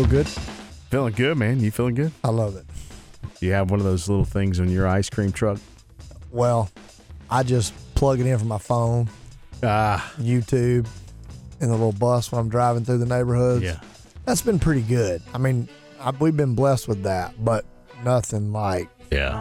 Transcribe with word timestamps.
Feel 0.00 0.08
good? 0.08 0.28
Feeling 0.28 1.12
good, 1.12 1.36
man. 1.36 1.60
You 1.60 1.70
feeling 1.70 1.94
good? 1.94 2.10
I 2.24 2.30
love 2.30 2.56
it. 2.56 2.64
You 3.42 3.52
have 3.52 3.70
one 3.70 3.80
of 3.80 3.84
those 3.84 4.08
little 4.08 4.24
things 4.24 4.58
on 4.58 4.70
your 4.70 4.88
ice 4.88 5.10
cream 5.10 5.30
truck? 5.30 5.58
Well, 6.30 6.70
I 7.28 7.42
just 7.42 7.74
plug 7.96 8.18
it 8.18 8.24
in 8.24 8.38
from 8.38 8.48
my 8.48 8.56
phone, 8.56 9.10
Ah, 9.62 10.10
YouTube, 10.18 10.86
in 11.60 11.68
the 11.68 11.72
little 11.74 11.92
bus 11.92 12.32
when 12.32 12.40
I'm 12.40 12.48
driving 12.48 12.82
through 12.82 12.96
the 12.96 13.04
neighborhoods. 13.04 13.62
yeah. 13.62 13.80
That's 14.24 14.40
been 14.40 14.58
pretty 14.58 14.80
good. 14.80 15.20
I 15.34 15.38
mean, 15.38 15.68
I, 16.00 16.12
we've 16.12 16.34
been 16.34 16.54
blessed 16.54 16.88
with 16.88 17.02
that, 17.02 17.34
but 17.44 17.66
nothing 18.02 18.52
like 18.52 18.88
Yeah. 19.10 19.34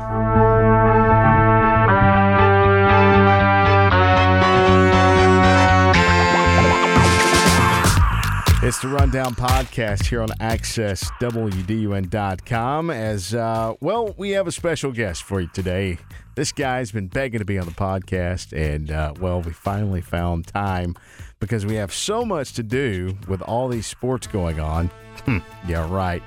It's 8.62 8.80
the 8.80 8.89
Rundown 8.89 9.36
Podcast 9.36 10.07
here 10.07 10.21
on 10.21 10.28
AccessWDUN.com. 10.28 12.89
As 12.89 13.33
uh, 13.33 13.75
well, 13.79 14.14
we 14.18 14.32
have 14.32 14.47
a 14.47 14.52
special 14.52 14.92
guest 14.92 15.24
for 15.24 15.39
you 15.39 15.47
today. 15.54 15.97
This 16.36 16.52
guy's 16.52 16.92
been 16.92 17.07
begging 17.07 17.39
to 17.39 17.46
be 17.46 17.57
on 17.57 17.66
the 17.66 17.71
podcast, 17.71 18.52
and 18.52 18.92
uh, 18.92 19.14
well, 19.21 19.42
we 19.42 19.54
finally 19.54 20.02
found 20.02 20.47
time 20.47 20.97
because 21.39 21.66
we 21.66 21.75
have 21.75 21.93
so 21.93 22.25
much 22.25 22.52
to 22.54 22.64
do 22.64 23.18
with 23.30 23.42
all 23.43 23.69
these 23.69 23.88
sports 23.88 24.28
going 24.28 24.60
on. 24.60 24.88
Hmm, 25.24 25.38
yeah, 25.66 25.89
right. 25.89 26.21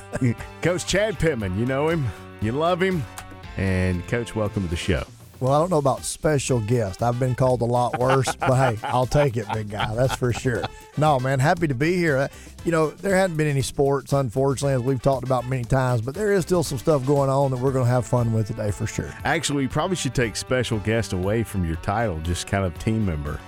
Coach 0.62 0.86
Chad 0.86 1.18
Pittman, 1.18 1.58
you 1.58 1.66
know 1.66 1.90
him, 1.90 2.06
you 2.40 2.52
love 2.52 2.82
him, 2.82 3.04
and 3.58 4.08
Coach, 4.08 4.34
welcome 4.34 4.62
to 4.62 4.70
the 4.70 4.76
show. 4.76 5.04
Well, 5.40 5.52
I 5.52 5.60
don't 5.60 5.70
know 5.70 5.78
about 5.78 6.04
special 6.04 6.58
guest. 6.58 7.00
I've 7.00 7.20
been 7.20 7.36
called 7.36 7.62
a 7.62 7.64
lot 7.64 7.98
worse, 8.00 8.34
but 8.36 8.54
hey, 8.56 8.78
I'll 8.82 9.06
take 9.06 9.36
it, 9.36 9.46
big 9.52 9.70
guy. 9.70 9.94
That's 9.94 10.16
for 10.16 10.32
sure. 10.32 10.64
No, 10.96 11.20
man, 11.20 11.38
happy 11.38 11.68
to 11.68 11.74
be 11.74 11.94
here. 11.94 12.28
You 12.64 12.72
know, 12.72 12.90
there 12.90 13.14
hadn't 13.14 13.36
been 13.36 13.46
any 13.46 13.62
sports, 13.62 14.12
unfortunately, 14.12 14.74
as 14.74 14.80
we've 14.80 15.00
talked 15.00 15.24
about 15.24 15.46
many 15.48 15.62
times, 15.62 16.00
but 16.00 16.16
there 16.16 16.32
is 16.32 16.42
still 16.42 16.64
some 16.64 16.76
stuff 16.78 17.06
going 17.06 17.30
on 17.30 17.52
that 17.52 17.58
we're 17.60 17.70
going 17.70 17.84
to 17.84 17.90
have 17.90 18.04
fun 18.04 18.32
with 18.32 18.48
today 18.48 18.72
for 18.72 18.88
sure. 18.88 19.14
Actually, 19.24 19.62
we 19.62 19.68
probably 19.68 19.94
should 19.94 20.14
take 20.14 20.34
special 20.34 20.80
guest 20.80 21.12
away 21.12 21.44
from 21.44 21.64
your 21.64 21.76
title, 21.76 22.18
just 22.22 22.48
kind 22.48 22.64
of 22.64 22.76
team 22.80 23.06
member. 23.06 23.38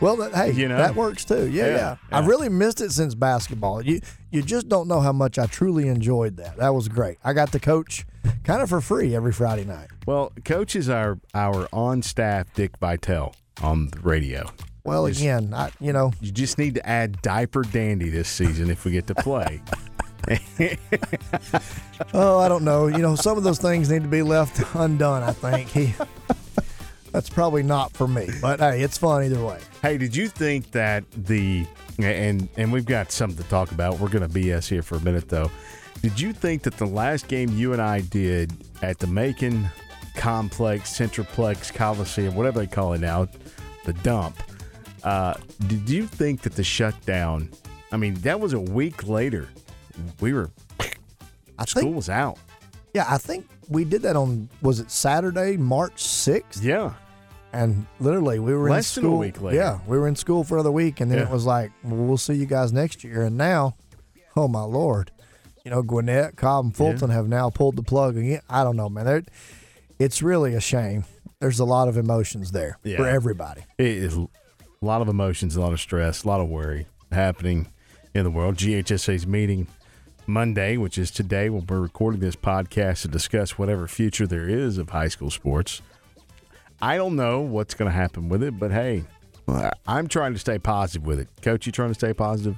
Well, 0.00 0.16
that, 0.16 0.34
hey, 0.34 0.50
You 0.50 0.68
know? 0.68 0.76
that 0.76 0.94
works 0.96 1.24
too. 1.24 1.48
Yeah, 1.48 1.66
Yeah, 1.66 1.70
yeah, 1.70 1.96
yeah. 2.10 2.18
I've 2.18 2.26
really 2.26 2.48
missed 2.48 2.80
it 2.80 2.90
since 2.90 3.14
basketball. 3.14 3.82
You 3.82 4.00
you 4.30 4.42
just 4.42 4.68
don't 4.68 4.88
know 4.88 5.00
how 5.00 5.12
much 5.12 5.38
I 5.38 5.46
truly 5.46 5.88
enjoyed 5.88 6.36
that. 6.36 6.56
That 6.58 6.74
was 6.74 6.88
great. 6.88 7.18
I 7.24 7.32
got 7.32 7.52
to 7.52 7.60
coach 7.60 8.04
kind 8.44 8.62
of 8.62 8.68
for 8.68 8.80
free 8.80 9.14
every 9.14 9.32
Friday 9.32 9.64
night. 9.64 9.88
Well, 10.06 10.32
Coach 10.44 10.76
is 10.76 10.88
our 10.88 11.18
our 11.34 11.68
on 11.72 12.02
staff 12.02 12.52
Dick 12.54 12.76
Vitale 12.78 13.34
on 13.62 13.88
the 13.88 14.00
radio. 14.00 14.50
Well, 14.84 15.06
Is- 15.06 15.20
again, 15.20 15.52
I 15.54 15.70
you 15.80 15.92
know 15.92 16.12
You 16.20 16.30
just 16.30 16.58
need 16.58 16.74
to 16.76 16.88
add 16.88 17.20
Diaper 17.22 17.62
Dandy 17.62 18.08
this 18.08 18.28
season 18.28 18.70
if 18.70 18.84
we 18.84 18.92
get 18.92 19.06
to 19.08 19.14
play. 19.16 19.60
Oh, 22.12 22.38
I 22.38 22.48
don't 22.48 22.64
know. 22.64 22.86
You 22.88 22.98
know, 22.98 23.14
some 23.14 23.38
of 23.38 23.44
those 23.44 23.58
things 23.58 23.90
need 23.90 24.02
to 24.02 24.08
be 24.08 24.22
left 24.22 24.60
undone. 24.74 25.22
I 25.22 25.32
think 25.32 25.68
he. 25.70 25.94
That's 27.12 27.30
probably 27.30 27.62
not 27.62 27.92
for 27.92 28.06
me, 28.06 28.28
but 28.42 28.60
hey, 28.60 28.82
it's 28.82 28.98
fun 28.98 29.24
either 29.24 29.42
way. 29.42 29.58
hey, 29.82 29.96
did 29.96 30.14
you 30.14 30.28
think 30.28 30.70
that 30.72 31.04
the 31.12 31.66
and 31.98 32.48
and 32.56 32.72
we've 32.72 32.84
got 32.84 33.10
something 33.10 33.42
to 33.42 33.48
talk 33.48 33.72
about. 33.72 33.98
We're 33.98 34.08
going 34.10 34.28
to 34.28 34.34
BS 34.38 34.68
here 34.68 34.82
for 34.82 34.96
a 34.96 35.00
minute 35.00 35.28
though. 35.28 35.50
Did 36.06 36.20
you 36.20 36.32
think 36.32 36.62
that 36.62 36.76
the 36.76 36.86
last 36.86 37.26
game 37.26 37.48
you 37.58 37.72
and 37.72 37.82
I 37.82 38.00
did 38.00 38.52
at 38.80 39.00
the 39.00 39.08
Macon 39.08 39.68
Complex, 40.14 40.96
Centroplex 40.96 41.74
Coliseum, 41.74 42.36
whatever 42.36 42.60
they 42.60 42.68
call 42.68 42.92
it 42.92 43.00
now, 43.00 43.26
the 43.84 43.92
dump, 43.92 44.36
uh, 45.02 45.34
did 45.66 45.90
you 45.90 46.06
think 46.06 46.42
that 46.42 46.54
the 46.54 46.62
shutdown? 46.62 47.50
I 47.90 47.96
mean, 47.96 48.14
that 48.20 48.38
was 48.38 48.52
a 48.52 48.60
week 48.60 49.08
later. 49.08 49.48
We 50.20 50.32
were 50.32 50.48
I 51.58 51.64
school 51.64 51.82
think, 51.82 51.96
was 51.96 52.08
out. 52.08 52.38
yeah, 52.94 53.06
I 53.08 53.18
think 53.18 53.48
we 53.68 53.84
did 53.84 54.02
that 54.02 54.14
on 54.14 54.48
was 54.62 54.78
it 54.78 54.92
Saturday, 54.92 55.56
March 55.56 56.00
sixth, 56.04 56.62
Yeah, 56.62 56.92
and 57.52 57.84
literally 57.98 58.38
we 58.38 58.54
were 58.54 58.70
Less 58.70 58.96
in 58.96 59.02
than 59.02 59.12
a 59.12 59.16
week 59.16 59.42
later. 59.42 59.56
Yeah, 59.56 59.80
we 59.88 59.98
were 59.98 60.06
in 60.06 60.14
school 60.14 60.44
for 60.44 60.54
another 60.54 60.70
week, 60.70 61.00
and 61.00 61.10
then 61.10 61.18
Yeah. 61.18 61.24
it 61.24 61.30
was 61.32 61.46
like, 61.46 61.72
well, 61.82 61.96
we'll 61.96 62.16
see 62.16 62.34
you 62.34 62.46
guys 62.46 62.72
next 62.72 63.02
year. 63.02 63.22
And 63.22 63.36
now, 63.36 63.74
oh 64.36 64.46
my 64.46 64.62
lord, 64.62 65.10
you 65.66 65.70
know, 65.70 65.82
Gwinnett, 65.82 66.36
Cobb, 66.36 66.66
and 66.66 66.76
Fulton 66.76 67.10
have 67.10 67.26
now 67.26 67.50
pulled 67.50 67.74
the 67.74 67.82
plug 67.82 68.16
again. 68.16 68.40
I 68.48 68.62
don't 68.62 68.76
know, 68.76 68.88
man. 68.88 69.04
They're, 69.04 69.24
it's 69.98 70.22
really 70.22 70.54
a 70.54 70.60
shame. 70.60 71.04
There's 71.40 71.58
a 71.58 71.64
lot 71.64 71.88
of 71.88 71.96
emotions 71.96 72.52
there 72.52 72.78
Yeah. 72.84 72.98
for 72.98 73.08
everybody. 73.08 73.62
it 73.76 73.84
is 73.88 74.16
a 74.16 74.28
lot 74.80 75.02
of 75.02 75.08
emotions, 75.08 75.56
a 75.56 75.60
lot 75.60 75.72
of 75.72 75.80
stress, 75.80 76.22
a 76.22 76.28
lot 76.28 76.40
of 76.40 76.48
worry 76.48 76.86
happening 77.10 77.66
in 78.14 78.22
the 78.22 78.30
world. 78.30 78.54
GHSA's 78.54 79.26
meeting 79.26 79.66
Monday, 80.24 80.76
which 80.76 80.98
is 80.98 81.10
today, 81.10 81.50
when 81.50 81.66
we're 81.66 81.80
recording 81.80 82.20
this 82.20 82.36
podcast 82.36 83.02
to 83.02 83.08
discuss 83.08 83.58
whatever 83.58 83.88
future 83.88 84.28
there 84.28 84.48
is 84.48 84.78
of 84.78 84.90
high 84.90 85.08
school 85.08 85.30
sports. 85.32 85.82
I 86.80 86.96
don't 86.96 87.16
know 87.16 87.40
what's 87.40 87.74
going 87.74 87.90
to 87.90 87.96
happen 87.96 88.28
with 88.28 88.44
it, 88.44 88.56
but 88.56 88.70
hey, 88.70 89.02
I'm 89.88 90.06
trying 90.06 90.32
to 90.34 90.38
stay 90.38 90.60
positive 90.60 91.04
with 91.04 91.18
it. 91.18 91.28
Coach, 91.42 91.66
you 91.66 91.72
trying 91.72 91.88
to 91.90 91.94
stay 91.94 92.12
positive? 92.14 92.54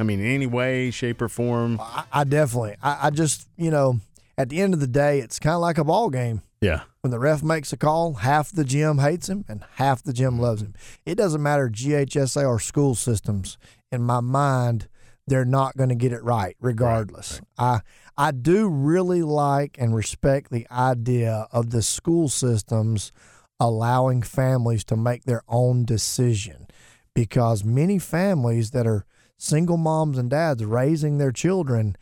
I 0.00 0.02
mean, 0.02 0.18
in 0.20 0.26
any 0.26 0.46
way, 0.46 0.90
shape, 0.90 1.20
or 1.20 1.28
form? 1.28 1.78
I, 1.80 2.04
I 2.10 2.24
definitely. 2.24 2.76
I, 2.82 3.08
I 3.08 3.10
just, 3.10 3.46
you 3.56 3.70
know, 3.70 4.00
at 4.38 4.48
the 4.48 4.62
end 4.62 4.72
of 4.72 4.80
the 4.80 4.86
day, 4.86 5.20
it's 5.20 5.38
kind 5.38 5.54
of 5.54 5.60
like 5.60 5.76
a 5.76 5.84
ball 5.84 6.08
game. 6.08 6.40
Yeah. 6.62 6.82
When 7.02 7.10
the 7.10 7.18
ref 7.18 7.42
makes 7.42 7.72
a 7.72 7.76
call, 7.76 8.14
half 8.14 8.50
the 8.50 8.64
gym 8.64 8.98
hates 8.98 9.28
him 9.28 9.44
and 9.46 9.62
half 9.74 10.02
the 10.02 10.14
gym 10.14 10.32
mm-hmm. 10.32 10.42
loves 10.42 10.62
him. 10.62 10.74
It 11.04 11.16
doesn't 11.16 11.42
matter 11.42 11.68
GHSA 11.68 12.46
or 12.46 12.58
school 12.58 12.94
systems. 12.94 13.58
In 13.92 14.02
my 14.02 14.20
mind, 14.20 14.88
they're 15.26 15.44
not 15.44 15.76
going 15.76 15.90
to 15.90 15.94
get 15.94 16.12
it 16.12 16.24
right, 16.24 16.56
regardless. 16.60 17.40
I 17.58 17.80
I 18.16 18.32
do 18.32 18.68
really 18.68 19.22
like 19.22 19.76
and 19.78 19.94
respect 19.94 20.50
the 20.50 20.66
idea 20.70 21.46
of 21.52 21.70
the 21.70 21.82
school 21.82 22.28
systems 22.28 23.12
allowing 23.58 24.22
families 24.22 24.84
to 24.84 24.96
make 24.96 25.24
their 25.24 25.42
own 25.48 25.84
decision, 25.84 26.66
because 27.14 27.64
many 27.64 27.98
families 27.98 28.72
that 28.72 28.86
are 28.86 29.04
single 29.40 29.76
moms 29.78 30.18
and 30.18 30.28
dads 30.30 30.64
raising 30.64 31.16
their 31.18 31.32
children, 31.32 31.96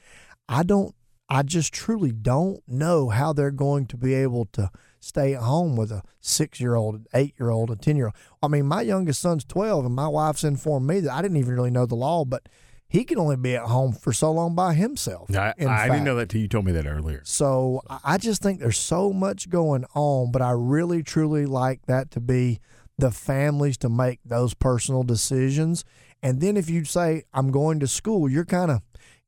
I 0.49 0.63
don't 0.65 0.95
I 1.31 1.43
just 1.43 1.75
truly 1.75 2.11
don't 2.11 2.63
know 2.67 3.11
how 3.11 3.35
they're 3.35 3.51
going 3.51 3.85
to 3.89 3.99
be 3.99 4.15
able 4.15 4.47
to 4.53 4.71
stay 4.99 5.35
at 5.35 5.43
home 5.43 5.77
with 5.77 5.93
a 5.93 6.03
six 6.23 6.59
year 6.59 6.75
old, 6.75 6.95
an 6.95 7.07
eight 7.15 7.35
year 7.39 7.51
old, 7.51 7.71
a 7.71 7.77
10 7.77 7.97
year 7.97 8.07
old. 8.07 8.15
I 8.43 8.49
mean, 8.49 8.65
my 8.67 8.81
youngest 8.81 9.21
son's 9.21 9.45
12, 9.45 9.85
and 9.85 9.95
my 9.95 10.09
wife's 10.09 10.43
informed 10.43 10.87
me 10.87 11.01
that 11.01 11.13
I 11.13 11.21
didn't 11.21 11.37
even 11.37 11.55
really 11.55 11.71
know 11.71 11.85
the 11.85 11.95
law, 11.97 12.25
but 12.25 12.49
he 12.89 13.05
can 13.05 13.19
only 13.19 13.37
be 13.37 13.55
at 13.55 13.65
home 13.65 13.93
for 13.93 14.15
so 14.15 14.33
long 14.33 14.55
by 14.55 14.73
himself. 14.73 15.29
I, 15.69 15.83
I 15.83 15.89
didn't 15.89 16.05
know 16.05 16.15
that 16.17 16.31
till 16.31 16.41
you 16.41 16.49
told 16.49 16.65
me 16.65 16.73
that 16.73 16.87
earlier. 16.87 17.21
So 17.25 17.83
I- 17.91 18.01
I 18.15 18.17
just 18.19 18.41
think 18.43 18.59
there's 18.59 18.79
so 18.79 19.13
much 19.13 19.51
going 19.51 19.85
on, 19.95 20.33
but 20.33 20.41
I 20.41 20.53
really 20.53 21.03
truly 21.03 21.45
like 21.45 21.85
that 21.87 22.11
to 22.13 22.21
be 22.21 22.59
the 22.97 23.11
families 23.11 23.77
to 23.79 23.91
make 23.91 24.21
those 24.25 24.55
personal 24.55 25.03
decisions. 25.03 25.85
And 26.23 26.41
then 26.41 26.57
if 26.57 26.69
you 26.69 26.85
say, 26.85 27.25
I'm 27.33 27.51
going 27.51 27.81
to 27.81 27.87
school, 27.87 28.29
you're 28.29 28.45
kind 28.45 28.71
of 28.71 28.83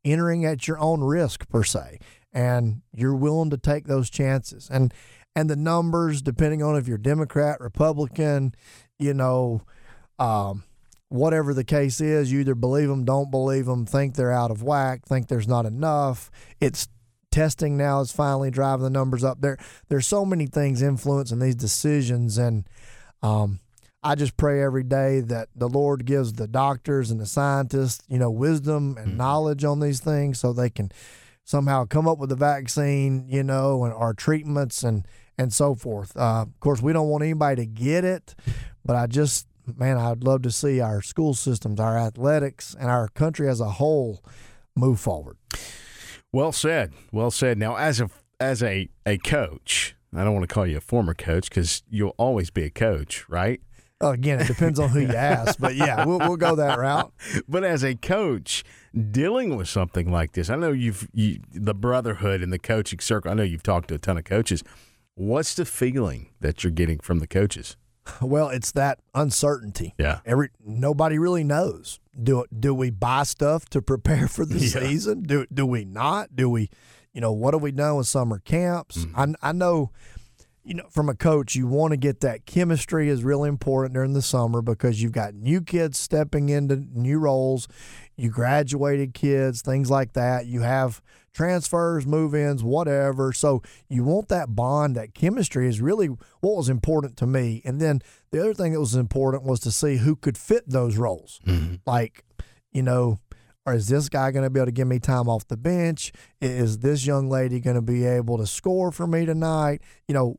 entering 0.04 0.44
at 0.44 0.66
your 0.66 0.78
own 0.78 1.02
risk 1.02 1.48
per 1.48 1.62
se. 1.62 1.98
And 2.32 2.82
you're 2.94 3.14
willing 3.14 3.50
to 3.50 3.58
take 3.58 3.86
those 3.86 4.10
chances. 4.10 4.68
And 4.70 4.94
and 5.36 5.48
the 5.48 5.56
numbers, 5.56 6.22
depending 6.22 6.62
on 6.62 6.76
if 6.76 6.88
you're 6.88 6.98
Democrat, 6.98 7.60
Republican, 7.60 8.54
you 8.98 9.14
know, 9.14 9.62
um, 10.18 10.64
whatever 11.08 11.54
the 11.54 11.64
case 11.64 12.00
is, 12.00 12.32
you 12.32 12.40
either 12.40 12.54
believe 12.54 12.88
them, 12.88 13.04
don't 13.04 13.30
believe 13.30 13.66
them, 13.66 13.86
think 13.86 14.14
they're 14.14 14.32
out 14.32 14.50
of 14.50 14.62
whack, 14.62 15.04
think 15.06 15.28
there's 15.28 15.48
not 15.48 15.66
enough. 15.66 16.30
It's 16.60 16.88
testing 17.30 17.76
now 17.76 18.00
is 18.00 18.12
finally 18.12 18.50
driving 18.50 18.84
the 18.84 18.90
numbers 18.90 19.22
up. 19.22 19.40
There, 19.40 19.56
there's 19.88 20.06
so 20.06 20.24
many 20.24 20.46
things 20.46 20.82
influencing 20.82 21.38
these 21.38 21.54
decisions, 21.54 22.38
and 22.38 22.66
um, 23.22 23.60
I 24.02 24.14
just 24.14 24.36
pray 24.36 24.62
every 24.62 24.82
day 24.82 25.20
that 25.20 25.48
the 25.54 25.68
Lord 25.68 26.06
gives 26.06 26.32
the 26.32 26.48
doctors 26.48 27.10
and 27.10 27.20
the 27.20 27.26
scientists, 27.26 28.02
you 28.08 28.18
know, 28.18 28.30
wisdom 28.30 28.96
and 28.98 29.18
knowledge 29.18 29.62
on 29.64 29.80
these 29.80 30.00
things, 30.00 30.40
so 30.40 30.52
they 30.52 30.70
can 30.70 30.90
somehow 31.44 31.84
come 31.84 32.08
up 32.08 32.18
with 32.18 32.32
a 32.32 32.36
vaccine, 32.36 33.26
you 33.28 33.42
know, 33.42 33.84
and 33.84 33.92
our 33.92 34.14
treatments 34.14 34.82
and 34.82 35.06
and 35.36 35.52
so 35.52 35.74
forth. 35.74 36.16
Uh, 36.16 36.42
of 36.42 36.60
course, 36.60 36.80
we 36.82 36.92
don't 36.92 37.08
want 37.08 37.24
anybody 37.24 37.62
to 37.62 37.66
get 37.66 38.04
it, 38.04 38.34
but 38.84 38.96
I 38.96 39.06
just, 39.06 39.46
man, 39.76 39.96
I'd 39.96 40.22
love 40.22 40.42
to 40.42 40.50
see 40.50 40.80
our 40.80 41.00
school 41.02 41.34
systems, 41.34 41.80
our 41.80 41.98
athletics, 41.98 42.76
and 42.78 42.90
our 42.90 43.08
country 43.08 43.48
as 43.48 43.60
a 43.60 43.70
whole 43.70 44.22
move 44.76 45.00
forward. 45.00 45.36
Well 46.32 46.52
said. 46.52 46.92
Well 47.12 47.30
said. 47.30 47.58
Now, 47.58 47.76
as 47.76 48.00
a 48.00 48.10
as 48.38 48.62
a 48.62 48.88
a 49.04 49.18
coach, 49.18 49.94
I 50.14 50.24
don't 50.24 50.34
want 50.34 50.48
to 50.48 50.54
call 50.54 50.66
you 50.66 50.78
a 50.78 50.80
former 50.80 51.14
coach 51.14 51.48
because 51.48 51.82
you'll 51.90 52.14
always 52.16 52.50
be 52.50 52.64
a 52.64 52.70
coach, 52.70 53.28
right? 53.28 53.60
Again, 54.00 54.40
it 54.40 54.46
depends 54.46 54.78
on 54.78 54.88
who 54.88 55.00
you 55.00 55.08
ask, 55.14 55.58
but 55.60 55.74
yeah, 55.74 56.06
we'll, 56.06 56.18
we'll 56.20 56.36
go 56.38 56.56
that 56.56 56.78
route. 56.78 57.12
But 57.48 57.64
as 57.64 57.82
a 57.84 57.94
coach, 57.94 58.64
dealing 59.10 59.56
with 59.56 59.68
something 59.68 60.10
like 60.10 60.32
this, 60.32 60.48
I 60.48 60.56
know 60.56 60.72
you've 60.72 61.06
you, 61.12 61.40
the 61.52 61.74
brotherhood 61.74 62.40
in 62.42 62.48
the 62.50 62.58
coaching 62.58 63.00
circle. 63.00 63.30
I 63.30 63.34
know 63.34 63.42
you've 63.42 63.62
talked 63.62 63.88
to 63.88 63.94
a 63.94 63.98
ton 63.98 64.16
of 64.16 64.24
coaches. 64.24 64.62
What's 65.16 65.54
the 65.54 65.66
feeling 65.66 66.30
that 66.40 66.64
you're 66.64 66.70
getting 66.70 66.98
from 67.00 67.18
the 67.18 67.26
coaches? 67.26 67.76
Well, 68.22 68.48
it's 68.48 68.72
that 68.72 69.00
uncertainty. 69.14 69.94
Yeah. 69.98 70.20
Every 70.24 70.48
nobody 70.64 71.18
really 71.18 71.44
knows. 71.44 72.00
do 72.20 72.46
do 72.58 72.74
we 72.74 72.88
buy 72.90 73.24
stuff 73.24 73.68
to 73.70 73.82
prepare 73.82 74.28
for 74.28 74.46
the 74.46 74.58
Yeah. 74.60 74.80
season? 74.80 75.24
Do 75.24 75.44
do 75.52 75.66
we 75.66 75.84
not? 75.84 76.34
Do 76.34 76.48
we, 76.48 76.70
you 77.12 77.20
know, 77.20 77.32
what 77.32 77.52
have 77.52 77.62
we 77.62 77.70
done 77.72 77.96
with 77.96 78.06
summer 78.06 78.38
camps? 78.38 79.04
Mm-hmm. 79.04 79.34
I 79.42 79.50
I 79.50 79.52
know, 79.52 79.90
you 80.62 80.74
know, 80.74 80.86
from 80.90 81.08
a 81.08 81.14
coach, 81.14 81.54
you 81.54 81.66
want 81.66 81.92
to 81.92 81.96
get 81.96 82.20
that 82.20 82.44
chemistry 82.44 83.08
is 83.08 83.24
really 83.24 83.48
important 83.48 83.94
during 83.94 84.12
the 84.12 84.22
summer 84.22 84.60
because 84.60 85.02
you've 85.02 85.12
got 85.12 85.34
new 85.34 85.60
kids 85.62 85.98
stepping 85.98 86.48
into 86.48 86.76
new 86.92 87.18
roles, 87.18 87.66
you 88.16 88.30
graduated 88.30 89.14
kids, 89.14 89.62
things 89.62 89.90
like 89.90 90.12
that. 90.12 90.46
You 90.46 90.60
have 90.60 91.00
transfers, 91.32 92.06
move-ins, 92.06 92.62
whatever. 92.62 93.32
So 93.32 93.62
you 93.88 94.04
want 94.04 94.28
that 94.28 94.54
bond, 94.54 94.96
that 94.96 95.14
chemistry 95.14 95.66
is 95.66 95.80
really 95.80 96.08
what 96.40 96.56
was 96.56 96.68
important 96.68 97.16
to 97.18 97.26
me. 97.26 97.62
And 97.64 97.80
then 97.80 98.02
the 98.30 98.40
other 98.40 98.54
thing 98.54 98.72
that 98.72 98.80
was 98.80 98.94
important 98.94 99.44
was 99.44 99.60
to 99.60 99.70
see 99.70 99.96
who 99.96 100.16
could 100.16 100.36
fit 100.36 100.64
those 100.68 100.96
roles. 100.96 101.40
Mm-hmm. 101.46 101.76
Like, 101.86 102.24
you 102.72 102.82
know, 102.82 103.18
or 103.66 103.74
is 103.74 103.88
this 103.88 104.08
guy 104.08 104.30
going 104.30 104.44
to 104.44 104.50
be 104.50 104.58
able 104.58 104.66
to 104.66 104.72
give 104.72 104.88
me 104.88 104.98
time 104.98 105.28
off 105.28 105.46
the 105.46 105.56
bench? 105.56 106.12
Is 106.40 106.78
this 106.78 107.06
young 107.06 107.28
lady 107.28 107.60
going 107.60 107.76
to 107.76 107.82
be 107.82 108.04
able 108.04 108.38
to 108.38 108.46
score 108.46 108.90
for 108.90 109.06
me 109.06 109.26
tonight? 109.26 109.82
You 110.08 110.14
know, 110.14 110.36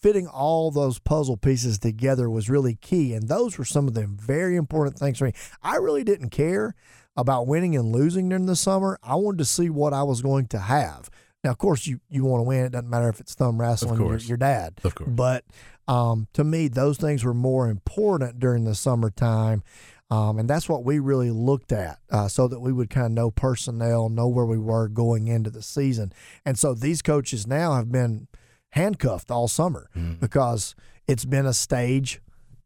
fitting 0.00 0.26
all 0.26 0.70
those 0.70 0.98
puzzle 0.98 1.36
pieces 1.36 1.78
together 1.78 2.28
was 2.28 2.50
really 2.50 2.74
key. 2.74 3.14
And 3.14 3.28
those 3.28 3.58
were 3.58 3.64
some 3.64 3.86
of 3.86 3.94
the 3.94 4.06
very 4.06 4.56
important 4.56 4.98
things 4.98 5.18
for 5.18 5.26
me. 5.26 5.32
I 5.62 5.76
really 5.76 6.04
didn't 6.04 6.30
care 6.30 6.74
about 7.16 7.46
winning 7.46 7.76
and 7.76 7.92
losing 7.92 8.28
during 8.28 8.46
the 8.46 8.56
summer. 8.56 8.98
I 9.02 9.14
wanted 9.14 9.38
to 9.38 9.44
see 9.44 9.70
what 9.70 9.92
I 9.92 10.02
was 10.02 10.22
going 10.22 10.46
to 10.48 10.58
have. 10.58 11.10
Now, 11.42 11.50
of 11.50 11.58
course, 11.58 11.86
you, 11.86 12.00
you 12.10 12.24
want 12.24 12.40
to 12.40 12.48
win. 12.48 12.66
It 12.66 12.72
doesn't 12.72 12.90
matter 12.90 13.08
if 13.08 13.20
it's 13.20 13.34
thumb 13.34 13.60
wrestling, 13.60 13.98
your, 13.98 14.16
your 14.16 14.36
dad. 14.36 14.78
Of 14.84 14.94
course. 14.94 15.10
But 15.10 15.44
um, 15.88 16.28
to 16.34 16.44
me, 16.44 16.68
those 16.68 16.98
things 16.98 17.24
were 17.24 17.34
more 17.34 17.68
important 17.68 18.38
during 18.38 18.64
the 18.64 18.74
summertime. 18.74 19.62
Um, 20.10 20.38
and 20.38 20.50
that's 20.50 20.68
what 20.68 20.84
we 20.84 20.98
really 20.98 21.30
looked 21.30 21.70
at 21.70 21.98
uh, 22.10 22.26
so 22.26 22.48
that 22.48 22.60
we 22.60 22.72
would 22.72 22.90
kind 22.90 23.06
of 23.06 23.12
know 23.12 23.30
personnel, 23.30 24.08
know 24.08 24.26
where 24.26 24.46
we 24.46 24.58
were 24.58 24.88
going 24.88 25.28
into 25.28 25.50
the 25.50 25.62
season. 25.62 26.12
And 26.44 26.58
so 26.58 26.74
these 26.74 27.00
coaches 27.00 27.46
now 27.46 27.74
have 27.74 27.92
been 27.92 28.26
handcuffed 28.70 29.30
all 29.30 29.48
summer 29.48 29.88
because 30.20 30.74
it's 31.06 31.24
been 31.24 31.46
a 31.46 31.52
stage 31.52 32.20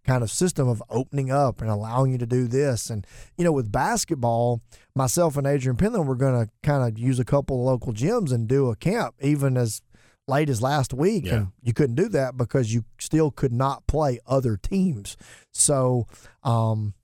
kind 0.07 0.23
of 0.23 0.31
system 0.31 0.69
of 0.69 0.83
opening 0.91 1.31
up 1.31 1.61
and 1.61 1.71
allowing 1.71 2.13
you 2.13 2.19
to 2.19 2.27
do 2.27 2.47
this. 2.47 2.91
And, 2.91 3.07
you 3.37 3.45
know, 3.45 3.53
with 3.53 3.73
basketball, 3.73 4.61
myself 4.95 5.37
and 5.37 5.47
Adrian 5.47 5.77
Penland 5.77 6.07
were 6.07 6.15
going 6.15 6.47
to 6.47 6.51
kind 6.63 6.87
of 6.87 6.99
use 6.99 7.19
a 7.19 7.25
couple 7.25 7.59
of 7.61 7.67
local 7.67 7.93
gyms 7.93 8.33
and 8.33 8.47
do 8.47 8.71
a 8.71 8.77
camp 8.77 9.15
even 9.21 9.57
as 9.57 9.83
late 10.27 10.49
as 10.49 10.63
last 10.63 10.93
week. 10.93 11.27
Yeah. 11.27 11.35
And 11.35 11.53
you 11.63 11.73
couldn't 11.73 11.97
do 11.97 12.09
that 12.11 12.37
because 12.37 12.73
you 12.73 12.85
still 12.99 13.31
could 13.31 13.53
not 13.53 13.87
play 13.87 14.19
other 14.27 14.57
teams. 14.57 15.17
So, 15.53 16.07
um, 16.43 16.95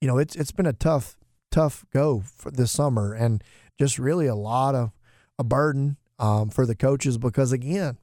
you 0.00 0.08
know, 0.08 0.18
it's 0.18 0.36
it's 0.36 0.52
been 0.52 0.66
a 0.66 0.72
tough, 0.72 1.16
tough 1.50 1.84
go 1.92 2.20
for 2.20 2.50
this 2.50 2.70
summer 2.72 3.12
and 3.14 3.42
just 3.78 3.98
really 3.98 4.26
a 4.26 4.34
lot 4.34 4.74
of 4.74 4.90
a 5.38 5.44
burden 5.44 5.96
um, 6.18 6.50
for 6.50 6.66
the 6.66 6.74
coaches 6.74 7.16
because 7.18 7.52
again, 7.52 7.96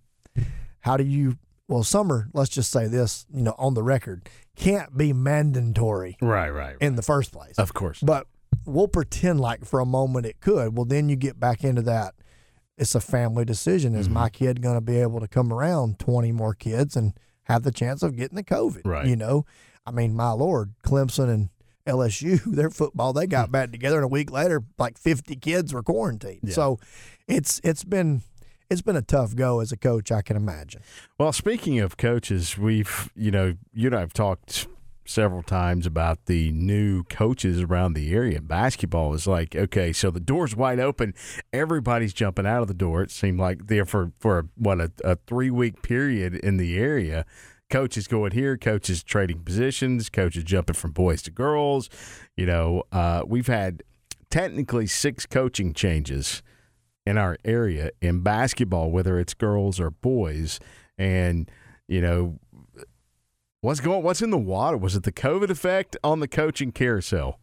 how 0.81 0.97
do 0.97 1.03
you 1.03 1.37
well 1.67 1.83
summer 1.83 2.27
let's 2.33 2.49
just 2.51 2.71
say 2.71 2.85
this 2.87 3.25
you 3.33 3.41
know 3.41 3.55
on 3.57 3.73
the 3.73 3.81
record 3.81 4.29
can't 4.55 4.95
be 4.95 5.11
mandatory 5.11 6.15
Right, 6.21 6.49
right. 6.51 6.75
in 6.79 6.95
the 6.95 7.01
first 7.01 7.31
place 7.31 7.57
Of 7.57 7.73
course. 7.73 7.99
but 8.01 8.27
we'll 8.65 8.87
pretend 8.87 9.39
like 9.39 9.65
for 9.65 9.79
a 9.79 9.85
moment 9.85 10.27
it 10.27 10.39
could 10.39 10.75
well 10.77 10.85
then 10.85 11.09
you 11.09 11.15
get 11.15 11.39
back 11.39 11.63
into 11.63 11.81
that 11.81 12.13
it's 12.77 12.93
a 12.93 13.01
family 13.01 13.45
decision 13.45 13.95
is 13.95 14.05
Mm-hmm. 14.05 14.13
my 14.13 14.29
kid 14.29 14.61
going 14.61 14.75
to 14.75 14.81
be 14.81 14.97
able 14.97 15.19
to 15.21 15.27
come 15.27 15.51
around 15.51 15.97
20 15.97 16.31
more 16.31 16.53
kids 16.53 16.95
and 16.95 17.13
have 17.45 17.63
the 17.63 17.71
chance 17.71 18.03
of 18.03 18.15
getting 18.15 18.35
the 18.35 18.43
covid 18.43 18.81
Right. 18.85 19.07
you 19.07 19.15
know 19.15 19.45
i 19.87 19.91
mean 19.91 20.13
my 20.13 20.31
lord 20.33 20.73
clemson 20.83 21.29
and 21.33 21.49
lsu 21.87 22.41
their 22.45 22.69
football 22.69 23.13
they 23.13 23.27
got 23.27 23.47
hmm. 23.47 23.51
back 23.53 23.71
together 23.71 23.97
and 23.97 24.05
a 24.05 24.09
week 24.09 24.31
later 24.31 24.63
like 24.77 24.97
50 24.97 25.35
kids 25.37 25.73
were 25.73 25.83
quarantined 25.83 26.39
Yeah. 26.43 26.53
so 26.53 26.79
it's 27.27 27.61
it's 27.63 27.83
been 27.83 28.21
it's 28.69 28.81
been 28.81 28.95
a 28.95 29.01
tough 29.01 29.35
go 29.35 29.59
as 29.59 29.71
a 29.71 29.77
coach 29.77 30.11
i 30.11 30.21
can 30.21 30.35
imagine 30.35 30.81
Well, 31.19 31.31
speaking 31.31 31.79
of 31.79 31.97
coaches, 31.97 32.57
we've, 32.57 33.11
you 33.15 33.31
know, 33.31 33.55
you 33.73 33.87
and 33.87 33.95
I 33.95 33.99
have 33.99 34.13
talked 34.13 34.67
several 35.07 35.43
times 35.43 35.85
about 35.85 36.25
the 36.25 36.51
new 36.51 37.03
coaches 37.03 37.61
around 37.61 37.93
the 37.93 38.11
area. 38.11 38.41
Basketball 38.41 39.13
is 39.13 39.27
like, 39.27 39.55
okay, 39.55 39.93
so 39.93 40.09
the 40.09 40.19
door's 40.19 40.55
wide 40.55 40.79
open. 40.79 41.13
Everybody's 41.53 42.11
jumping 42.13 42.47
out 42.47 42.63
of 42.63 42.67
the 42.67 42.73
door. 42.73 43.03
It 43.03 43.11
seemed 43.11 43.39
like 43.39 43.67
there 43.67 43.85
for, 43.85 44.11
for 44.19 44.47
what, 44.55 44.81
a, 44.81 44.91
a 45.03 45.15
three 45.27 45.51
week 45.51 45.83
period 45.83 46.33
in 46.35 46.57
the 46.57 46.77
area. 46.77 47.25
Coaches 47.75 48.07
going 48.07 48.31
here, 48.31 48.55
coaches 48.55 49.03
trading 49.03 49.39
positions, 49.39 50.09
coaches 50.09 50.45
jumping 50.45 50.75
from 50.75 50.91
boys 50.91 51.21
to 51.23 51.29
girls. 51.29 51.89
You 52.37 52.45
know, 52.45 52.83
uh, 52.93 53.23
we've 53.27 53.47
had 53.47 53.83
technically 54.29 54.87
six 54.87 55.25
coaching 55.25 55.73
changes 55.73 56.41
in 57.05 57.17
our 57.17 57.37
area 57.43 57.91
in 58.01 58.21
basketball, 58.21 58.91
whether 58.91 59.19
it's 59.19 59.33
girls 59.33 59.77
or 59.77 59.91
boys. 59.91 60.57
And, 60.97 61.51
you 61.85 61.99
know, 61.99 62.39
what's 63.59 63.81
going 63.81 64.03
what's 64.03 64.21
in 64.21 64.29
the 64.29 64.37
water? 64.37 64.77
Was 64.77 64.95
it 64.95 65.03
the 65.03 65.11
COVID 65.11 65.49
effect 65.49 65.97
on 66.01 66.21
the 66.21 66.29
coaching 66.29 66.71
carousel? 66.71 67.41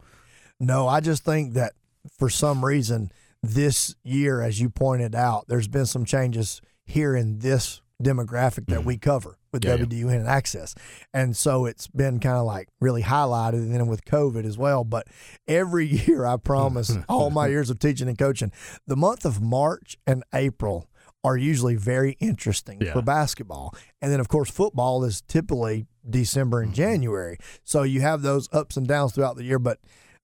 No, 0.58 0.88
I 0.88 1.00
just 1.00 1.26
think 1.26 1.52
that 1.52 1.74
for 2.18 2.30
some 2.30 2.64
reason 2.64 3.12
this 3.42 3.96
year, 4.02 4.40
as 4.40 4.62
you 4.62 4.70
pointed 4.70 5.14
out, 5.14 5.48
there's 5.48 5.68
been 5.68 5.84
some 5.84 6.06
changes 6.06 6.62
here 6.86 7.14
in 7.14 7.40
this 7.40 7.82
demographic 8.02 8.68
that 8.68 8.86
we 8.86 8.96
cover 8.96 9.36
with 9.52 9.62
Mm-hmm. 9.62 9.92
Yeah, 9.92 10.02
yeah. 10.02 10.04
WDUN 10.14 10.16
and 10.20 10.28
Access. 10.28 10.74
And 11.12 11.36
so 11.36 11.66
it's 11.66 11.86
been 11.88 12.20
kind 12.20 12.36
of 12.38 12.46
like 12.46 12.68
really 12.80 13.02
highlighted 13.02 13.54
and 13.54 13.74
then 13.74 13.86
with 13.86 14.04
COVID 14.04 14.44
as 14.44 14.56
well. 14.58 14.82
But 14.84 15.06
every 15.46 15.86
year, 16.06 16.24
I 16.26 16.36
promise, 16.36 16.96
all 17.08 17.30
my 17.30 17.46
years 17.48 17.70
of 17.70 17.78
teaching 17.78 18.08
and 18.08 18.18
coaching, 18.18 18.52
the 18.86 18.96
month 18.96 19.24
of 19.24 19.40
March 19.42 19.96
and 20.06 20.24
April 20.34 20.88
are 21.24 21.36
usually 21.36 21.76
very 21.76 22.16
interesting 22.18 22.80
Yeah. 22.80 22.94
for 22.94 23.02
basketball. 23.02 23.74
And 24.00 24.10
then, 24.10 24.18
of 24.18 24.28
course, 24.28 24.50
football 24.50 25.04
is 25.04 25.20
typically 25.22 25.86
December 26.08 26.58
Mm-hmm. 26.58 26.66
and 26.68 26.74
January. 26.74 27.38
So 27.62 27.84
you 27.84 28.00
have 28.00 28.22
those 28.22 28.48
ups 28.52 28.76
and 28.76 28.88
downs 28.88 29.12
throughout 29.12 29.36
the 29.36 29.44
year. 29.44 29.60
But 29.60 29.78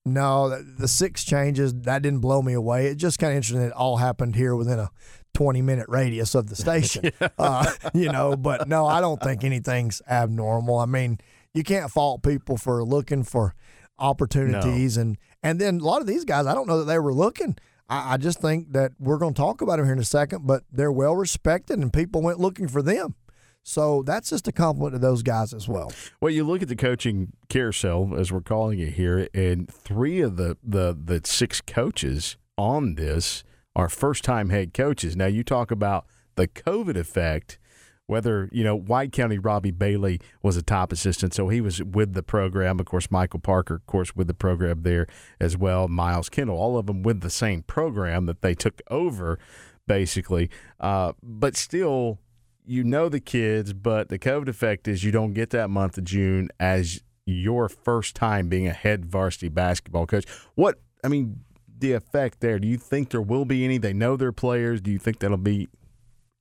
no, 0.04 0.48
the- 0.48 0.62
the 0.62 0.88
six 0.88 1.22
changes, 1.24 1.72
that 1.82 2.02
didn't 2.02 2.20
blow 2.20 2.42
me 2.42 2.52
away. 2.54 2.86
It 2.86 2.96
just 2.96 3.18
kind 3.20 3.32
of 3.32 3.36
interesting. 3.36 3.62
It 3.62 3.72
all 3.72 3.98
happened 3.98 4.34
here 4.34 4.56
within 4.56 4.78
a 4.80 4.90
20 5.34 5.62
minute 5.62 5.86
radius 5.88 6.34
of 6.34 6.48
the 6.48 6.56
station, 6.64 7.10
uh, 7.38 7.70
you 7.94 8.10
know. 8.10 8.36
But 8.36 8.68
no, 8.68 8.86
I 8.86 9.00
don't 9.00 9.20
think 9.22 9.44
anything's 9.44 10.02
abnormal. 10.08 10.78
I 10.78 10.86
mean, 10.86 11.18
you 11.54 11.64
can't 11.64 11.90
fault 11.90 12.22
people 12.22 12.56
for 12.56 12.84
looking 12.84 13.22
for 13.22 13.54
opportunities. 13.98 14.96
And, 14.96 15.18
and 15.42 15.60
then 15.60 15.80
a 15.80 15.84
lot 15.84 16.00
of 16.00 16.06
these 16.06 16.24
guys, 16.24 16.46
I 16.46 16.54
don't 16.54 16.68
know 16.68 16.78
that 16.78 16.84
they 16.84 16.98
were 16.98 17.12
looking. 17.14 17.56
I, 17.88 18.14
I 18.14 18.16
just 18.16 18.40
think 18.40 18.72
that 18.72 18.92
we're 18.98 19.18
going 19.18 19.34
to 19.34 19.40
talk 19.40 19.60
about 19.60 19.76
them 19.76 19.86
here 19.86 19.94
in 19.94 19.98
a 19.98 20.04
second, 20.04 20.46
but 20.46 20.62
they're 20.72 20.92
well 20.92 21.16
respected 21.16 21.78
and 21.78 21.92
people 21.92 22.22
went 22.22 22.38
looking 22.38 22.68
for 22.68 22.82
them. 22.82 23.14
So 23.62 24.02
that's 24.02 24.30
just 24.30 24.48
a 24.48 24.52
compliment 24.52 24.94
to 24.94 24.98
those 24.98 25.22
guys 25.22 25.52
as 25.52 25.68
well. 25.68 25.92
Well, 26.20 26.30
you 26.30 26.44
look 26.44 26.62
at 26.62 26.68
the 26.68 26.76
coaching 26.76 27.32
carousel, 27.48 28.14
as 28.16 28.32
we're 28.32 28.40
calling 28.40 28.78
it 28.78 28.94
here, 28.94 29.28
and 29.34 29.68
three 29.68 30.20
of 30.20 30.36
the, 30.36 30.56
the, 30.62 30.96
the 30.98 31.20
six 31.24 31.60
coaches 31.60 32.38
on 32.56 32.94
this 32.94 33.44
are 33.78 33.88
first 33.88 34.24
time 34.24 34.50
head 34.50 34.74
coaches. 34.74 35.16
Now, 35.16 35.26
you 35.26 35.44
talk 35.44 35.70
about 35.70 36.04
the 36.34 36.48
COVID 36.48 36.96
effect, 36.96 37.58
whether, 38.06 38.48
you 38.50 38.64
know, 38.64 38.74
White 38.74 39.12
County 39.12 39.38
Robbie 39.38 39.70
Bailey 39.70 40.20
was 40.42 40.56
a 40.56 40.62
top 40.62 40.92
assistant, 40.92 41.32
so 41.32 41.48
he 41.48 41.60
was 41.60 41.82
with 41.82 42.14
the 42.14 42.24
program. 42.24 42.80
Of 42.80 42.86
course, 42.86 43.08
Michael 43.10 43.38
Parker, 43.38 43.76
of 43.76 43.86
course, 43.86 44.16
with 44.16 44.26
the 44.26 44.34
program 44.34 44.82
there 44.82 45.06
as 45.38 45.56
well. 45.56 45.86
Miles 45.86 46.28
Kendall, 46.28 46.58
all 46.58 46.76
of 46.76 46.86
them 46.86 47.04
with 47.04 47.20
the 47.20 47.30
same 47.30 47.62
program 47.62 48.26
that 48.26 48.42
they 48.42 48.54
took 48.54 48.82
over, 48.90 49.38
basically. 49.86 50.50
Uh, 50.80 51.12
but 51.22 51.56
still, 51.56 52.18
you 52.66 52.82
know 52.82 53.08
the 53.08 53.20
kids, 53.20 53.72
but 53.72 54.08
the 54.08 54.18
COVID 54.18 54.48
effect 54.48 54.88
is 54.88 55.04
you 55.04 55.12
don't 55.12 55.34
get 55.34 55.50
that 55.50 55.70
month 55.70 55.96
of 55.96 56.04
June 56.04 56.48
as 56.58 57.02
your 57.26 57.68
first 57.68 58.16
time 58.16 58.48
being 58.48 58.66
a 58.66 58.72
head 58.72 59.06
varsity 59.06 59.48
basketball 59.48 60.06
coach. 60.06 60.24
What 60.56 60.80
I 61.04 61.08
mean, 61.08 61.40
the 61.80 61.92
effect 61.92 62.40
there. 62.40 62.58
Do 62.58 62.68
you 62.68 62.76
think 62.76 63.10
there 63.10 63.22
will 63.22 63.44
be 63.44 63.64
any? 63.64 63.78
They 63.78 63.92
know 63.92 64.16
their 64.16 64.32
players. 64.32 64.80
Do 64.80 64.90
you 64.90 64.98
think 64.98 65.20
that'll 65.20 65.36
be 65.36 65.68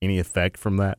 any 0.02 0.20
effect 0.20 0.58
from 0.58 0.78
that? 0.78 0.98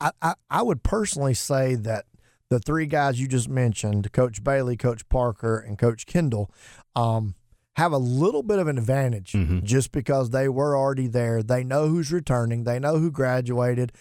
I, 0.00 0.10
I, 0.20 0.34
I 0.50 0.62
would 0.62 0.82
personally 0.82 1.34
say 1.34 1.74
that 1.74 2.04
the 2.50 2.58
three 2.58 2.86
guys 2.86 3.20
you 3.20 3.26
just 3.26 3.48
mentioned, 3.48 4.12
Coach 4.12 4.44
Bailey, 4.44 4.76
Coach 4.76 5.08
Parker, 5.08 5.58
and 5.58 5.78
Coach 5.78 6.06
Kendall, 6.06 6.50
um, 6.94 7.34
have 7.76 7.92
a 7.92 7.98
little 7.98 8.42
bit 8.42 8.58
of 8.58 8.68
an 8.68 8.78
advantage 8.78 9.36
just 9.62 9.92
because 9.92 10.30
they 10.30 10.48
were 10.48 10.76
already 10.76 11.08
there. 11.08 11.42
They 11.42 11.62
know 11.62 11.88
who's 11.88 12.10
returning, 12.10 12.64
they 12.64 12.78
know 12.78 12.98
who 12.98 13.10
graduated. 13.10 13.92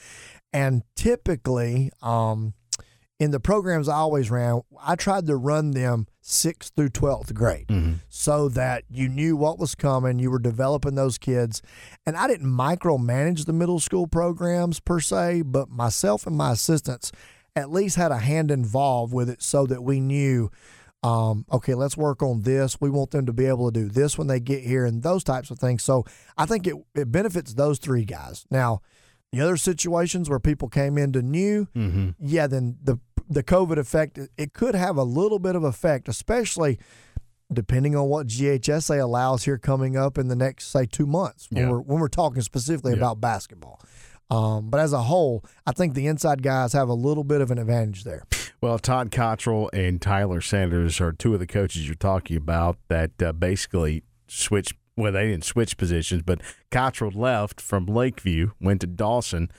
And 0.54 0.84
typically, 0.96 1.92
um, 2.02 2.54
in 3.20 3.32
the 3.32 3.40
programs 3.42 3.90
I 3.90 3.96
always 3.96 4.32
ran, 4.32 4.62
I 4.82 4.96
tried 4.96 5.26
to 5.28 5.36
run 5.36 5.72
them 5.72 6.08
sixth 6.28 6.74
through 6.76 6.90
12th 6.90 7.34
grade 7.36 7.68
so 8.10 8.50
that 8.50 8.84
you 8.90 9.08
knew 9.08 9.38
what 9.38 9.60
was 9.60 9.76
coming. 9.76 10.18
You 10.18 10.32
were 10.32 10.40
developing 10.40 10.96
those 10.96 11.20
kids. 11.20 11.62
And 12.06 12.18
I 12.18 12.28
didn't 12.28 12.50
micromanage 12.52 13.46
the 13.46 13.54
middle 13.54 13.80
school 13.80 14.08
programs 14.08 14.80
per 14.80 15.00
se, 15.00 15.44
but 15.44 15.70
myself 15.70 16.26
and 16.26 16.36
my 16.36 16.52
assistants 16.54 17.12
at 17.56 17.70
least 17.72 17.96
had 17.96 18.12
a 18.12 18.18
hand 18.18 18.50
involved 18.50 19.14
with 19.14 19.30
it 19.30 19.42
so 19.44 19.66
that 19.68 19.84
we 19.84 20.00
knew 20.00 20.50
Um, 21.04 21.46
okay, 21.52 21.76
let's 21.76 21.96
work 21.96 22.24
on 22.24 22.42
this. 22.42 22.82
We 22.82 22.90
want 22.90 23.12
them 23.12 23.28
to 23.28 23.34
be 23.34 23.46
able 23.46 23.72
to 23.72 23.80
do 23.80 23.90
this 23.90 24.18
when 24.18 24.26
they 24.26 24.40
get 24.40 24.64
here 24.64 24.86
and 24.88 25.04
those 25.04 25.24
types 25.24 25.52
of 25.52 25.60
things. 25.60 25.84
So 25.84 26.04
I 26.36 26.48
think 26.48 26.66
it, 26.66 26.74
it 26.96 27.12
benefits 27.12 27.54
those 27.54 27.78
three 27.78 28.06
guys. 28.06 28.44
Now, 28.50 28.82
the 29.32 29.40
other 29.42 29.56
situations 29.58 30.28
where 30.32 30.40
people 30.40 30.68
came 30.68 30.98
into 30.98 31.22
new, 31.22 31.68
Mm-hmm. 31.76 32.10
yeah, 32.20 32.48
then 32.48 32.78
the 32.84 32.98
the 33.30 33.44
COVID 33.44 33.78
effect 33.78 34.20
it 34.38 34.54
could 34.54 34.76
have 34.76 34.98
a 34.98 35.04
little 35.04 35.40
bit 35.40 35.56
of 35.56 35.64
effect, 35.64 36.08
especially 36.08 36.78
depending 37.52 37.96
on 37.96 38.08
what 38.10 38.28
GHSA 38.28 39.00
allows 39.02 39.46
here 39.46 39.58
coming 39.58 39.96
up 39.96 40.18
in 40.18 40.28
the 40.28 40.36
next 40.36 40.68
say 40.72 40.86
two 40.86 41.06
months 41.06 41.48
when 41.52 41.64
Yeah. 41.64 41.70
we're 41.72 41.80
when 41.82 42.00
we're 42.00 42.08
talking 42.08 42.42
specifically 42.42 42.92
Yeah. 42.94 42.98
about 42.98 43.22
basketball. 43.22 43.80
Um, 44.32 44.70
but 44.72 44.80
as 44.80 44.92
a 44.94 45.04
whole, 45.04 45.44
I 45.68 45.72
think 45.72 45.94
the 45.94 46.08
inside 46.08 46.42
guys 46.42 46.74
have 46.74 46.90
a 46.90 46.94
little 46.96 47.24
bit 47.24 47.42
of 47.42 47.52
an 47.52 47.60
advantage 47.60 48.04
there. 48.04 48.24
Well, 48.62 48.80
Todd 48.80 49.12
Cottrell 49.12 49.70
and 49.74 50.02
Tyler 50.02 50.42
Sanders 50.42 51.00
are 51.00 51.12
two 51.12 51.36
of 51.36 51.40
the 51.40 51.46
coaches 51.46 51.86
you're 51.86 51.94
talking 51.96 52.36
about 52.36 52.78
that 52.88 53.22
uh, 53.22 53.32
basically 53.34 54.02
switched. 54.28 54.74
Well, 54.98 55.12
they 55.12 55.28
didn't 55.28 55.44
switch 55.44 55.78
positions, 55.78 56.24
but 56.24 56.42
Cottrell 56.72 57.12
left 57.12 57.62
from 57.62 57.86
Lakeview, 57.86 58.52
went 58.60 58.82
to 58.82 58.88
Dawson, 58.88 59.52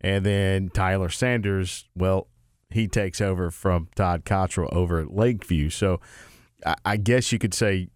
and 0.00 0.24
then 0.24 0.70
Tyler 0.70 1.10
Sanders, 1.10 1.86
well, 1.94 2.28
he 2.70 2.86
takes 2.86 3.20
over 3.20 3.50
from 3.50 3.88
Todd 3.94 4.24
Cottrell 4.24 4.68
over 4.72 5.00
at 5.00 5.12
Lakeview. 5.12 5.70
So 5.70 6.00
I, 6.84 6.96
guess 6.96 7.32
you 7.32 7.38
could 7.38 7.54
say 7.54 7.88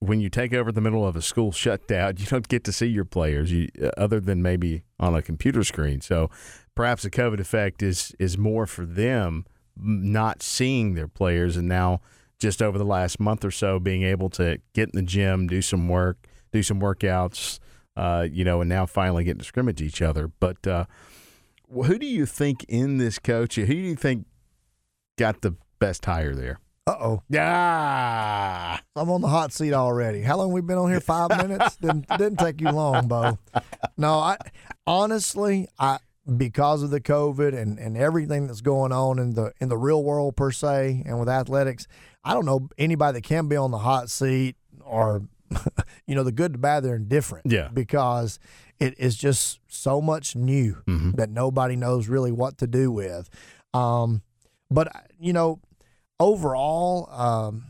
when 0.00 0.20
you 0.20 0.28
take 0.28 0.52
over 0.52 0.72
the 0.72 0.80
middle 0.80 1.06
of 1.06 1.14
a 1.16 1.22
school 1.22 1.52
shutdown, 1.52 2.14
you 2.18 2.26
don't 2.26 2.48
get 2.48 2.64
to 2.64 2.72
see 2.72 2.86
your 2.86 3.04
players, 3.04 3.52
you, 3.52 3.68
uh, 3.82 3.90
other 3.96 4.20
than 4.20 4.42
maybe 4.42 4.82
on 4.98 5.14
a 5.14 5.22
computer 5.22 5.62
screen. 5.62 6.00
So 6.00 6.30
perhaps 6.74 7.02
the 7.02 7.10
COVID 7.10 7.40
effect 7.40 7.82
is 7.82 8.14
is 8.18 8.36
more 8.36 8.66
for 8.66 8.84
them 8.84 9.44
not 9.76 10.42
seeing 10.42 10.94
their 10.94 11.08
players, 11.08 11.56
and 11.56 11.68
now 11.68 12.00
just 12.38 12.62
over 12.62 12.78
the 12.78 12.84
last 12.84 13.20
month 13.20 13.44
or 13.44 13.50
so 13.50 13.78
being 13.78 14.02
able 14.02 14.30
to 14.30 14.58
get 14.72 14.90
in 14.92 14.96
the 14.96 15.02
gym, 15.02 15.46
do 15.46 15.62
some 15.62 15.88
work, 15.88 16.26
do 16.52 16.62
some 16.62 16.80
workouts, 16.80 17.58
uh, 17.96 18.26
you 18.30 18.44
know, 18.44 18.60
and 18.60 18.68
now 18.68 18.86
finally 18.86 19.24
getting 19.24 19.38
to 19.38 19.44
scrimmage 19.44 19.80
each 19.80 20.02
other. 20.02 20.28
But 20.40 20.66
uh, 20.66 20.86
who 21.72 21.98
do 21.98 22.06
you 22.06 22.26
think 22.26 22.64
in 22.68 22.98
this 22.98 23.18
coach? 23.18 23.56
Who 23.56 23.66
do 23.66 23.74
you 23.74 23.94
think 23.96 24.26
got 25.18 25.40
the 25.42 25.54
best 25.78 26.04
hire 26.04 26.34
there? 26.34 26.60
Uh 26.86 26.96
oh, 27.00 27.22
Yeah. 27.28 28.78
I'm 28.96 29.10
on 29.10 29.20
the 29.20 29.28
hot 29.28 29.52
seat 29.52 29.72
already. 29.72 30.22
How 30.22 30.38
long 30.38 30.52
we 30.52 30.60
been 30.60 30.78
on 30.78 30.90
here? 30.90 31.00
Five 31.00 31.28
minutes? 31.36 31.76
didn't 31.80 32.08
didn't 32.08 32.38
take 32.38 32.60
you 32.60 32.70
long, 32.70 33.06
Bo. 33.06 33.38
No, 33.96 34.14
I 34.14 34.36
honestly, 34.86 35.68
I 35.78 35.98
because 36.36 36.82
of 36.82 36.90
the 36.90 37.00
COVID 37.00 37.56
and, 37.56 37.78
and 37.78 37.96
everything 37.96 38.46
that's 38.46 38.60
going 38.60 38.92
on 38.92 39.18
in 39.18 39.34
the 39.34 39.52
in 39.60 39.68
the 39.68 39.76
real 39.76 40.02
world 40.02 40.36
per 40.36 40.50
se, 40.50 41.02
and 41.06 41.20
with 41.20 41.28
athletics, 41.28 41.86
I 42.24 42.34
don't 42.34 42.46
know 42.46 42.68
anybody 42.78 43.18
that 43.18 43.24
can 43.24 43.46
be 43.46 43.56
on 43.56 43.70
the 43.70 43.78
hot 43.78 44.10
seat 44.10 44.56
or 44.84 45.22
you 46.06 46.14
know 46.14 46.24
the 46.24 46.32
good, 46.32 46.54
the 46.54 46.58
bad, 46.58 46.82
they're 46.82 46.96
indifferent. 46.96 47.46
Yeah. 47.46 47.68
because 47.72 48.38
it 48.80 48.98
is 48.98 49.14
just 49.16 49.60
so 49.68 50.00
much 50.00 50.34
new 50.34 50.82
Mhm. 50.88 51.14
that 51.16 51.30
nobody 51.30 51.76
knows 51.76 52.08
really 52.08 52.32
what 52.32 52.58
to 52.58 52.66
do 52.66 52.90
with. 52.90 53.28
Um, 53.74 54.22
but 54.70 54.88
you 55.20 55.32
know, 55.32 55.60
overall, 56.18 57.08
um, 57.10 57.64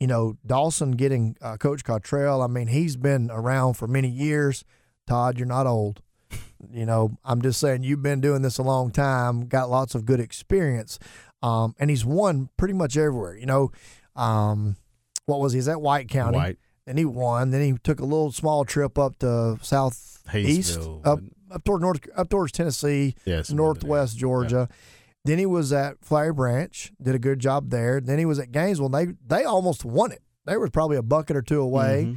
you 0.00 0.06
know, 0.06 0.36
Dawson 0.46 0.92
getting 0.92 1.36
uh, 1.40 1.56
Coach 1.56 1.84
Cottrell. 1.84 2.42
I 2.42 2.46
mean, 2.48 2.66
he's 2.68 2.96
been 2.96 3.30
around 3.30 3.74
for 3.74 3.86
many 3.86 4.08
years. 4.08 4.64
Todd, 5.06 5.38
you're 5.38 5.46
not 5.46 5.66
old. 5.66 6.02
You 6.72 6.86
know, 6.86 7.18
I'm 7.24 7.42
just 7.42 7.58
saying 7.58 7.82
you've 7.82 8.02
been 8.04 8.20
doing 8.20 8.42
this 8.42 8.56
a 8.56 8.62
long 8.62 8.92
time, 8.92 9.46
got 9.48 9.68
lots 9.68 9.96
of 9.96 10.06
good 10.06 10.20
experience, 10.20 11.00
um, 11.42 11.74
and 11.76 11.90
he's 11.90 12.04
won 12.04 12.50
pretty 12.56 12.72
much 12.72 12.96
everywhere. 12.96 13.36
You 13.36 13.46
know, 13.46 13.72
um, 14.14 14.76
what 15.26 15.40
was 15.40 15.52
he? 15.52 15.58
He's 15.58 15.66
at 15.66 15.80
White 15.82 16.08
County. 16.08 16.36
White. 16.38 16.58
Then 16.92 16.98
he 16.98 17.04
won. 17.06 17.52
Then 17.52 17.62
he 17.62 17.78
took 17.82 18.00
a 18.00 18.04
little 18.04 18.30
small 18.32 18.66
trip 18.66 18.98
up 18.98 19.18
to 19.20 19.56
south 19.62 20.22
east, 20.34 20.78
up 21.06 21.20
up 21.50 21.64
toward 21.64 21.80
north, 21.80 22.00
up 22.14 22.28
towards 22.28 22.52
Tennessee, 22.52 23.14
Yes. 23.24 23.50
northwest 23.50 24.18
Georgia. 24.18 24.68
Then 25.24 25.38
he 25.38 25.46
was 25.46 25.72
at 25.72 26.04
Flowery 26.04 26.34
Branch, 26.34 26.92
did 27.00 27.14
a 27.14 27.18
good 27.18 27.38
job 27.38 27.70
there. 27.70 27.98
Then 27.98 28.18
he 28.18 28.26
was 28.26 28.38
at 28.38 28.52
Gainesville. 28.52 28.94
And 28.94 28.94
they 28.94 29.38
they 29.38 29.44
almost 29.44 29.86
won 29.86 30.12
it. 30.12 30.20
They 30.44 30.58
was 30.58 30.68
probably 30.68 30.98
a 30.98 31.02
bucket 31.02 31.34
or 31.34 31.40
two 31.40 31.62
away. 31.62 32.08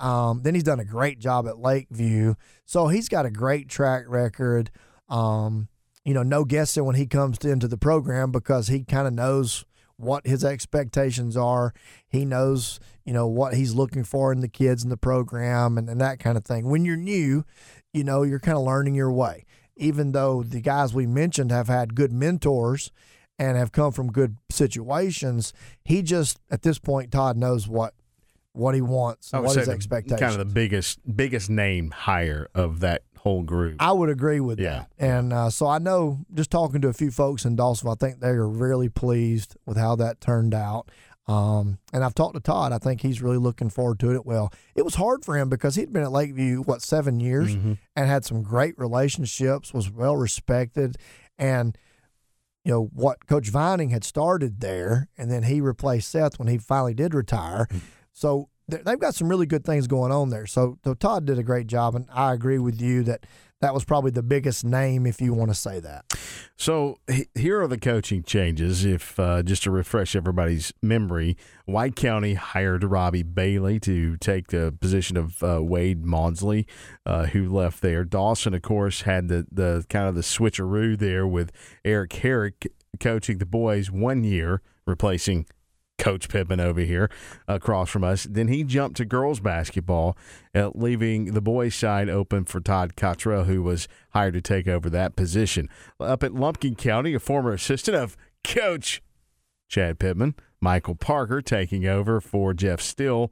Mm-hmm. 0.00 0.06
Um, 0.06 0.42
then 0.44 0.54
he's 0.54 0.62
done 0.62 0.78
a 0.78 0.84
great 0.84 1.18
job 1.18 1.48
at 1.48 1.58
Lakeview, 1.58 2.34
so 2.66 2.86
he's 2.86 3.08
got 3.08 3.26
a 3.26 3.30
great 3.32 3.68
track 3.68 4.04
record. 4.06 4.70
Um, 5.08 5.66
you 6.04 6.14
know, 6.14 6.22
no 6.22 6.44
guessing 6.44 6.84
when 6.84 6.94
he 6.94 7.06
comes 7.06 7.38
into 7.44 7.66
the 7.66 7.76
program 7.76 8.30
because 8.30 8.68
he 8.68 8.84
kind 8.84 9.08
of 9.08 9.12
knows 9.12 9.64
what 10.00 10.26
his 10.26 10.44
expectations 10.44 11.36
are. 11.36 11.72
He 12.08 12.24
knows, 12.24 12.80
you 13.04 13.12
know, 13.12 13.26
what 13.26 13.54
he's 13.54 13.74
looking 13.74 14.04
for 14.04 14.32
in 14.32 14.40
the 14.40 14.48
kids 14.48 14.82
in 14.82 14.90
the 14.90 14.96
program 14.96 15.78
and, 15.78 15.88
and 15.88 16.00
that 16.00 16.18
kind 16.18 16.36
of 16.36 16.44
thing. 16.44 16.68
When 16.68 16.84
you're 16.84 16.96
new, 16.96 17.44
you 17.92 18.04
know, 18.04 18.22
you're 18.22 18.40
kind 18.40 18.58
of 18.58 18.64
learning 18.64 18.94
your 18.94 19.12
way. 19.12 19.44
Even 19.76 20.12
though 20.12 20.42
the 20.42 20.60
guys 20.60 20.92
we 20.92 21.06
mentioned 21.06 21.50
have 21.50 21.68
had 21.68 21.94
good 21.94 22.12
mentors 22.12 22.90
and 23.38 23.56
have 23.56 23.72
come 23.72 23.92
from 23.92 24.12
good 24.12 24.36
situations, 24.50 25.54
he 25.84 26.02
just 26.02 26.38
at 26.50 26.62
this 26.62 26.78
point, 26.78 27.10
Todd 27.10 27.36
knows 27.36 27.66
what 27.66 27.94
what 28.52 28.74
he 28.74 28.80
wants 28.80 29.32
and 29.32 29.44
what 29.44 29.56
his 29.56 29.68
expectations. 29.68 30.20
Kind 30.20 30.32
of 30.32 30.38
the 30.38 30.52
biggest 30.52 30.98
biggest 31.16 31.48
name 31.48 31.90
hire 31.90 32.48
of 32.54 32.80
that 32.80 33.02
whole 33.20 33.42
group. 33.42 33.76
I 33.80 33.92
would 33.92 34.08
agree 34.10 34.40
with 34.40 34.58
Yeah. 34.58 34.86
that. 34.98 35.04
And 35.04 35.32
uh, 35.32 35.50
so 35.50 35.66
I 35.66 35.78
know, 35.78 36.20
just 36.34 36.50
talking 36.50 36.80
to 36.82 36.88
a 36.88 36.92
few 36.92 37.10
folks 37.10 37.44
in 37.44 37.56
Dawsonville, 37.56 37.92
I 37.92 37.96
think 37.98 38.20
they 38.20 38.28
are 38.28 38.48
really 38.48 38.88
pleased 38.88 39.56
with 39.66 39.76
how 39.76 39.96
that 39.96 40.20
turned 40.20 40.54
out. 40.54 40.90
Um, 41.26 41.78
and 41.92 42.02
I've 42.02 42.14
talked 42.14 42.34
to 42.34 42.40
Todd. 42.40 42.72
I 42.72 42.78
think 42.78 43.02
he's 43.02 43.22
really 43.22 43.36
looking 43.36 43.70
forward 43.70 44.00
to 44.00 44.10
it. 44.14 44.26
Well, 44.26 44.52
it 44.74 44.84
was 44.84 44.96
hard 44.96 45.24
for 45.24 45.36
him 45.36 45.48
because 45.48 45.76
he'd 45.76 45.92
been 45.92 46.02
at 46.02 46.10
Lakeview 46.10 46.62
what 46.62 46.82
seven 46.82 47.20
years 47.20 47.54
Mhm. 47.54 47.78
and 47.94 48.06
had 48.08 48.24
some 48.24 48.42
great 48.42 48.76
relationships, 48.78 49.72
was 49.72 49.90
well 49.92 50.16
respected, 50.16 50.96
and 51.38 51.78
you 52.64 52.72
know 52.72 52.84
what 52.92 53.26
Coach 53.26 53.48
Vining 53.48 53.90
had 53.90 54.02
started 54.04 54.60
there, 54.60 55.08
and 55.16 55.30
then 55.30 55.44
he 55.44 55.60
replaced 55.60 56.10
Seth 56.10 56.38
when 56.38 56.48
he 56.48 56.58
finally 56.58 56.94
did 56.94 57.14
retire. 57.14 57.68
So 58.12 58.36
th- 58.36 58.48
they've 58.70 58.98
got 58.98 59.14
some 59.14 59.28
really 59.28 59.46
good 59.46 59.64
things 59.64 59.86
going 59.86 60.12
on 60.12 60.30
there. 60.30 60.46
So, 60.46 60.78
so 60.84 60.94
Todd 60.94 61.26
did 61.26 61.38
a 61.38 61.42
great 61.42 61.66
job, 61.66 61.94
and 61.94 62.06
I 62.12 62.32
agree 62.32 62.58
with 62.58 62.80
you 62.80 63.02
that 63.04 63.26
that 63.60 63.74
was 63.74 63.84
probably 63.84 64.10
the 64.10 64.22
biggest 64.22 64.64
name, 64.64 65.06
if 65.06 65.20
you 65.20 65.34
want 65.34 65.50
to 65.50 65.54
say 65.54 65.80
that. 65.80 66.06
So 66.56 66.98
here 67.34 67.60
are 67.60 67.68
the 67.68 67.78
coaching 67.78 68.22
changes. 68.22 68.84
If 68.84 69.20
uh, 69.20 69.42
just 69.42 69.62
to 69.64 69.70
refresh 69.70 70.16
everybody's 70.16 70.72
memory, 70.82 71.36
White 71.66 71.94
County 71.94 72.34
hired 72.34 72.84
Robbie 72.84 73.22
Bailey 73.22 73.78
to 73.80 74.16
take 74.16 74.48
the 74.48 74.74
position 74.80 75.16
of 75.16 75.42
uh, 75.42 75.62
Wade 75.62 76.04
Maudsley, 76.04 76.66
uh, 77.04 77.26
who 77.26 77.48
left 77.48 77.82
there. 77.82 78.04
Dawson, 78.04 78.54
of 78.54 78.62
course, 78.62 79.02
had 79.02 79.28
the 79.28 79.46
the 79.52 79.84
kind 79.90 80.08
of 80.08 80.14
the 80.14 80.22
switcheroo 80.22 80.98
there 80.98 81.26
with 81.26 81.52
Eric 81.84 82.14
Herrick 82.14 82.72
coaching 82.98 83.38
the 83.38 83.46
boys 83.46 83.90
one 83.90 84.24
year, 84.24 84.62
replacing 84.86 85.46
Coach 86.00 86.30
Pippin 86.30 86.60
over 86.60 86.80
here 86.80 87.10
across 87.46 87.90
from 87.90 88.02
us. 88.02 88.26
Then 88.28 88.48
he 88.48 88.64
jumped 88.64 88.96
to 88.96 89.04
girls 89.04 89.38
basketball, 89.38 90.16
uh, 90.54 90.70
leaving 90.74 91.26
the 91.34 91.42
boys' 91.42 91.74
side 91.74 92.08
open 92.08 92.46
for 92.46 92.58
Todd 92.58 92.96
Cottrell, 92.96 93.44
who 93.44 93.62
was 93.62 93.86
hired 94.10 94.32
to 94.34 94.40
take 94.40 94.66
over 94.66 94.88
that 94.88 95.14
position. 95.14 95.68
Up 96.00 96.22
at 96.22 96.34
Lumpkin 96.34 96.74
County, 96.74 97.12
a 97.12 97.20
former 97.20 97.52
assistant 97.52 97.96
of 97.96 98.16
Coach 98.42 99.02
Chad 99.68 99.98
Pittman, 99.98 100.34
Michael 100.60 100.94
Parker 100.94 101.40
taking 101.40 101.86
over 101.86 102.20
for 102.20 102.52
Jeff 102.54 102.80
Steele, 102.80 103.30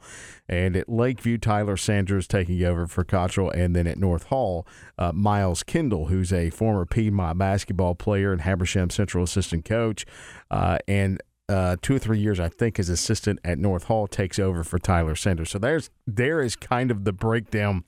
and 0.48 0.76
at 0.76 0.88
Lakeview, 0.88 1.38
Tyler 1.38 1.76
Sanders 1.76 2.26
taking 2.26 2.62
over 2.64 2.86
for 2.86 3.02
Cottrell, 3.02 3.50
and 3.50 3.74
then 3.74 3.86
at 3.86 3.98
North 3.98 4.24
Hall, 4.24 4.66
uh, 4.98 5.12
Miles 5.12 5.62
Kendall, 5.62 6.06
who's 6.06 6.32
a 6.32 6.50
former 6.50 6.86
Piedmont 6.86 7.38
basketball 7.38 7.94
player 7.94 8.32
and 8.32 8.42
Habersham 8.42 8.90
Central 8.90 9.24
assistant 9.24 9.64
coach, 9.64 10.06
uh, 10.50 10.78
and 10.86 11.20
uh, 11.48 11.76
two 11.80 11.96
or 11.96 11.98
three 11.98 12.18
years, 12.18 12.38
I 12.38 12.48
think, 12.48 12.78
as 12.78 12.88
assistant 12.88 13.40
at 13.44 13.58
North 13.58 13.84
Hall, 13.84 14.06
takes 14.06 14.38
over 14.38 14.62
for 14.62 14.78
Tyler 14.78 15.16
Sanders. 15.16 15.50
So 15.50 15.58
there's 15.58 15.90
there 16.06 16.42
is 16.42 16.56
kind 16.56 16.90
of 16.90 17.04
the 17.04 17.12
breakdown 17.12 17.84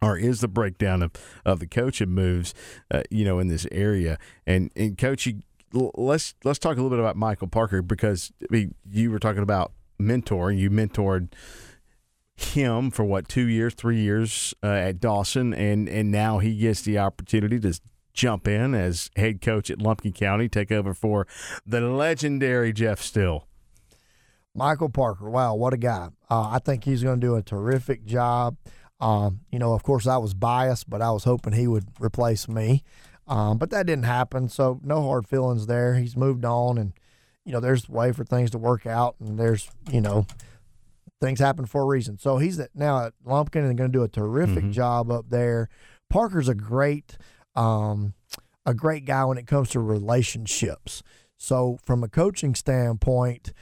or 0.00 0.16
is 0.16 0.40
the 0.40 0.48
breakdown 0.48 1.02
of, 1.02 1.12
of 1.44 1.60
the 1.60 1.66
coaching 1.66 2.10
moves, 2.10 2.54
uh, 2.90 3.02
you 3.10 3.24
know, 3.24 3.38
in 3.38 3.48
this 3.48 3.66
area. 3.70 4.18
And 4.46 4.70
and 4.76 4.98
coach, 4.98 5.26
you, 5.26 5.42
let's 5.72 6.34
let's 6.44 6.58
talk 6.58 6.76
a 6.76 6.82
little 6.82 6.90
bit 6.90 7.00
about 7.00 7.16
Michael 7.16 7.48
Parker 7.48 7.82
because 7.82 8.32
I 8.42 8.46
mean, 8.50 8.74
you 8.90 9.10
were 9.10 9.18
talking 9.18 9.42
about 9.42 9.72
mentoring. 10.00 10.58
You 10.58 10.70
mentored 10.70 11.32
him 12.36 12.90
for 12.90 13.04
what 13.04 13.28
two 13.28 13.46
years, 13.46 13.74
three 13.74 14.00
years 14.00 14.54
uh, 14.62 14.68
at 14.68 15.00
Dawson, 15.00 15.52
and 15.54 15.88
and 15.88 16.10
now 16.10 16.38
he 16.38 16.56
gets 16.56 16.82
the 16.82 16.98
opportunity 16.98 17.58
to 17.60 17.80
jump 18.18 18.48
in 18.48 18.74
as 18.74 19.10
head 19.16 19.40
coach 19.40 19.70
at 19.70 19.80
Lumpkin 19.80 20.12
County, 20.12 20.48
take 20.48 20.72
over 20.72 20.92
for 20.92 21.26
the 21.64 21.80
legendary 21.80 22.72
Jeff 22.72 23.00
Steele. 23.00 23.46
Michael 24.54 24.88
Parker, 24.88 25.30
wow, 25.30 25.54
what 25.54 25.72
a 25.72 25.76
guy. 25.76 26.08
Uh, 26.28 26.48
I 26.50 26.58
think 26.58 26.82
he's 26.84 27.02
going 27.02 27.20
to 27.20 27.26
do 27.26 27.36
a 27.36 27.42
terrific 27.42 28.04
job. 28.04 28.56
Um, 29.00 29.40
you 29.52 29.58
know, 29.60 29.72
of 29.72 29.84
course, 29.84 30.06
I 30.08 30.16
was 30.16 30.34
biased, 30.34 30.90
but 30.90 31.00
I 31.00 31.12
was 31.12 31.22
hoping 31.24 31.52
he 31.52 31.68
would 31.68 31.86
replace 32.00 32.48
me. 32.48 32.82
Um, 33.28 33.58
but 33.58 33.70
that 33.70 33.86
didn't 33.86 34.04
happen, 34.06 34.48
so 34.48 34.80
no 34.82 35.02
hard 35.02 35.28
feelings 35.28 35.66
there. 35.66 35.94
He's 35.94 36.16
moved 36.16 36.44
on, 36.44 36.76
and 36.78 36.92
you 37.44 37.52
know, 37.52 37.60
there's 37.60 37.88
a 37.88 37.92
way 37.92 38.10
for 38.10 38.24
things 38.24 38.50
to 38.50 38.58
work 38.58 38.84
out, 38.86 39.14
and 39.20 39.38
there's 39.38 39.70
you 39.92 40.00
know, 40.00 40.26
things 41.20 41.38
happen 41.38 41.66
for 41.66 41.82
a 41.82 41.86
reason. 41.86 42.18
So 42.18 42.38
he's 42.38 42.58
at, 42.58 42.70
now 42.74 43.04
at 43.04 43.12
Lumpkin 43.24 43.64
and 43.64 43.78
going 43.78 43.92
to 43.92 43.98
do 43.98 44.02
a 44.02 44.08
terrific 44.08 44.64
Mhm. 44.64 44.72
job 44.72 45.10
up 45.12 45.26
there. 45.28 45.68
Parker's 46.10 46.48
a 46.48 46.54
great, 46.54 47.16
um, 47.58 48.14
a 48.64 48.74
great 48.74 49.04
guy 49.04 49.24
when 49.24 49.38
it 49.38 49.46
comes 49.46 49.70
to 49.70 49.80
relationships. 49.80 51.02
So 51.36 51.78
from 51.84 52.02
a 52.04 52.08
coaching 52.08 52.54
standpoint, 52.54 53.52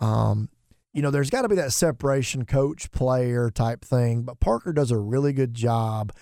um, 0.00 0.48
you 0.92 1.02
know, 1.02 1.10
there's 1.10 1.30
got 1.30 1.42
to 1.42 1.48
be 1.48 1.56
that 1.56 1.72
separation 1.72 2.44
coach 2.44 2.90
player 2.90 3.50
type 3.50 3.84
thing, 3.84 4.22
but 4.22 4.40
Parker 4.40 4.72
does 4.72 4.90
a 4.90 4.98
really 4.98 5.32
good 5.32 5.54
job 5.54 6.12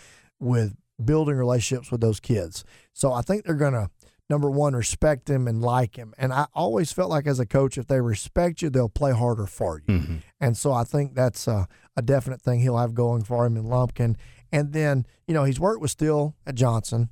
with 0.40 0.74
building 1.02 1.36
relationships 1.36 1.90
with 1.90 2.00
those 2.00 2.20
kids. 2.20 2.64
So 2.92 3.12
I 3.12 3.22
think 3.22 3.44
they're 3.44 3.54
going 3.54 3.74
to 3.74 3.88
number 4.30 4.50
one 4.50 4.74
respect 4.74 5.28
him 5.28 5.46
and 5.46 5.60
like 5.60 5.96
him. 5.96 6.14
And 6.18 6.32
I 6.32 6.46
always 6.54 6.92
felt 6.92 7.10
like 7.10 7.26
as 7.26 7.38
a 7.38 7.46
coach, 7.46 7.76
if 7.78 7.86
they 7.86 8.00
respect 8.00 8.62
you, 8.62 8.70
they'll 8.70 8.88
play 8.88 9.12
harder 9.12 9.46
for 9.46 9.82
you. 9.86 9.94
Mhm. 9.94 10.22
And 10.40 10.56
so 10.56 10.72
I 10.72 10.82
think 10.84 11.14
that's 11.14 11.46
a, 11.46 11.68
a 11.96 12.02
definite 12.02 12.40
thing 12.40 12.60
he'll 12.60 12.78
have 12.78 12.94
going 12.94 13.22
for 13.22 13.44
him 13.44 13.56
in 13.56 13.64
Lumpkin. 13.64 14.16
And 14.54 14.72
then, 14.72 15.04
you 15.26 15.34
know, 15.34 15.44
he's 15.44 15.58
worked 15.60 15.80
with 15.82 15.90
Steele 15.90 16.34
at 16.46 16.54
Johnson. 16.54 17.08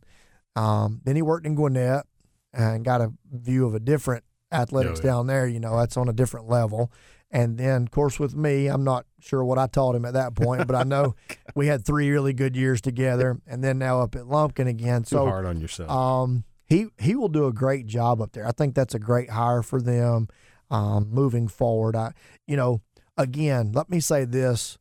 Um, 0.56 1.00
then 1.04 1.16
he 1.16 1.22
worked 1.22 1.44
in 1.46 1.54
Gwinnett 1.54 2.06
and 2.52 2.84
got 2.84 3.00
a 3.00 3.12
view 3.32 3.66
of 3.66 3.74
a 3.74 3.80
different 3.80 4.24
athletics 4.52 5.00
Oh, 5.00 5.02
yeah. 5.04 5.10
down 5.10 5.26
there. 5.26 5.46
You 5.46 5.58
know, 5.60 5.76
that's 5.76 5.96
on 5.96 6.08
a 6.08 6.12
different 6.12 6.48
level. 6.48 6.92
And 7.30 7.56
then, 7.58 7.82
of 7.84 7.90
course, 7.90 8.20
with 8.20 8.36
me, 8.36 8.66
I'm 8.66 8.84
not 8.84 9.06
sure 9.18 9.42
what 9.42 9.58
I 9.58 9.66
taught 9.66 9.94
him 9.96 10.04
at 10.04 10.12
that 10.12 10.34
point, 10.34 10.66
but 10.66 10.76
I 10.76 10.82
know 10.82 11.14
we 11.56 11.66
had 11.66 11.84
three 11.84 12.10
really 12.10 12.34
good 12.34 12.54
years 12.54 12.80
together. 12.82 13.40
And 13.46 13.64
then 13.64 13.78
now 13.78 14.02
up 14.02 14.14
at 14.14 14.26
Lumpkin 14.28 14.66
again. 14.68 15.02
Too 15.02 15.16
So 15.16 15.26
hard 15.26 15.46
on 15.46 15.60
yourself. 15.60 15.90
um, 15.90 16.44
he 16.66 16.86
he 16.98 17.14
will 17.14 17.28
do 17.28 17.46
a 17.46 17.52
great 17.52 17.86
job 17.86 18.20
up 18.22 18.32
there. 18.32 18.46
I 18.46 18.52
think 18.52 18.74
that's 18.74 18.94
a 18.94 18.98
great 18.98 19.30
hire 19.30 19.62
for 19.62 19.80
them 19.80 20.28
um, 20.70 21.08
moving 21.10 21.48
forward. 21.48 21.96
I, 21.96 22.12
you 22.46 22.56
know, 22.56 22.82
again, 23.16 23.72
let 23.72 23.88
me 23.90 23.98
say 24.00 24.24
this, 24.26 24.76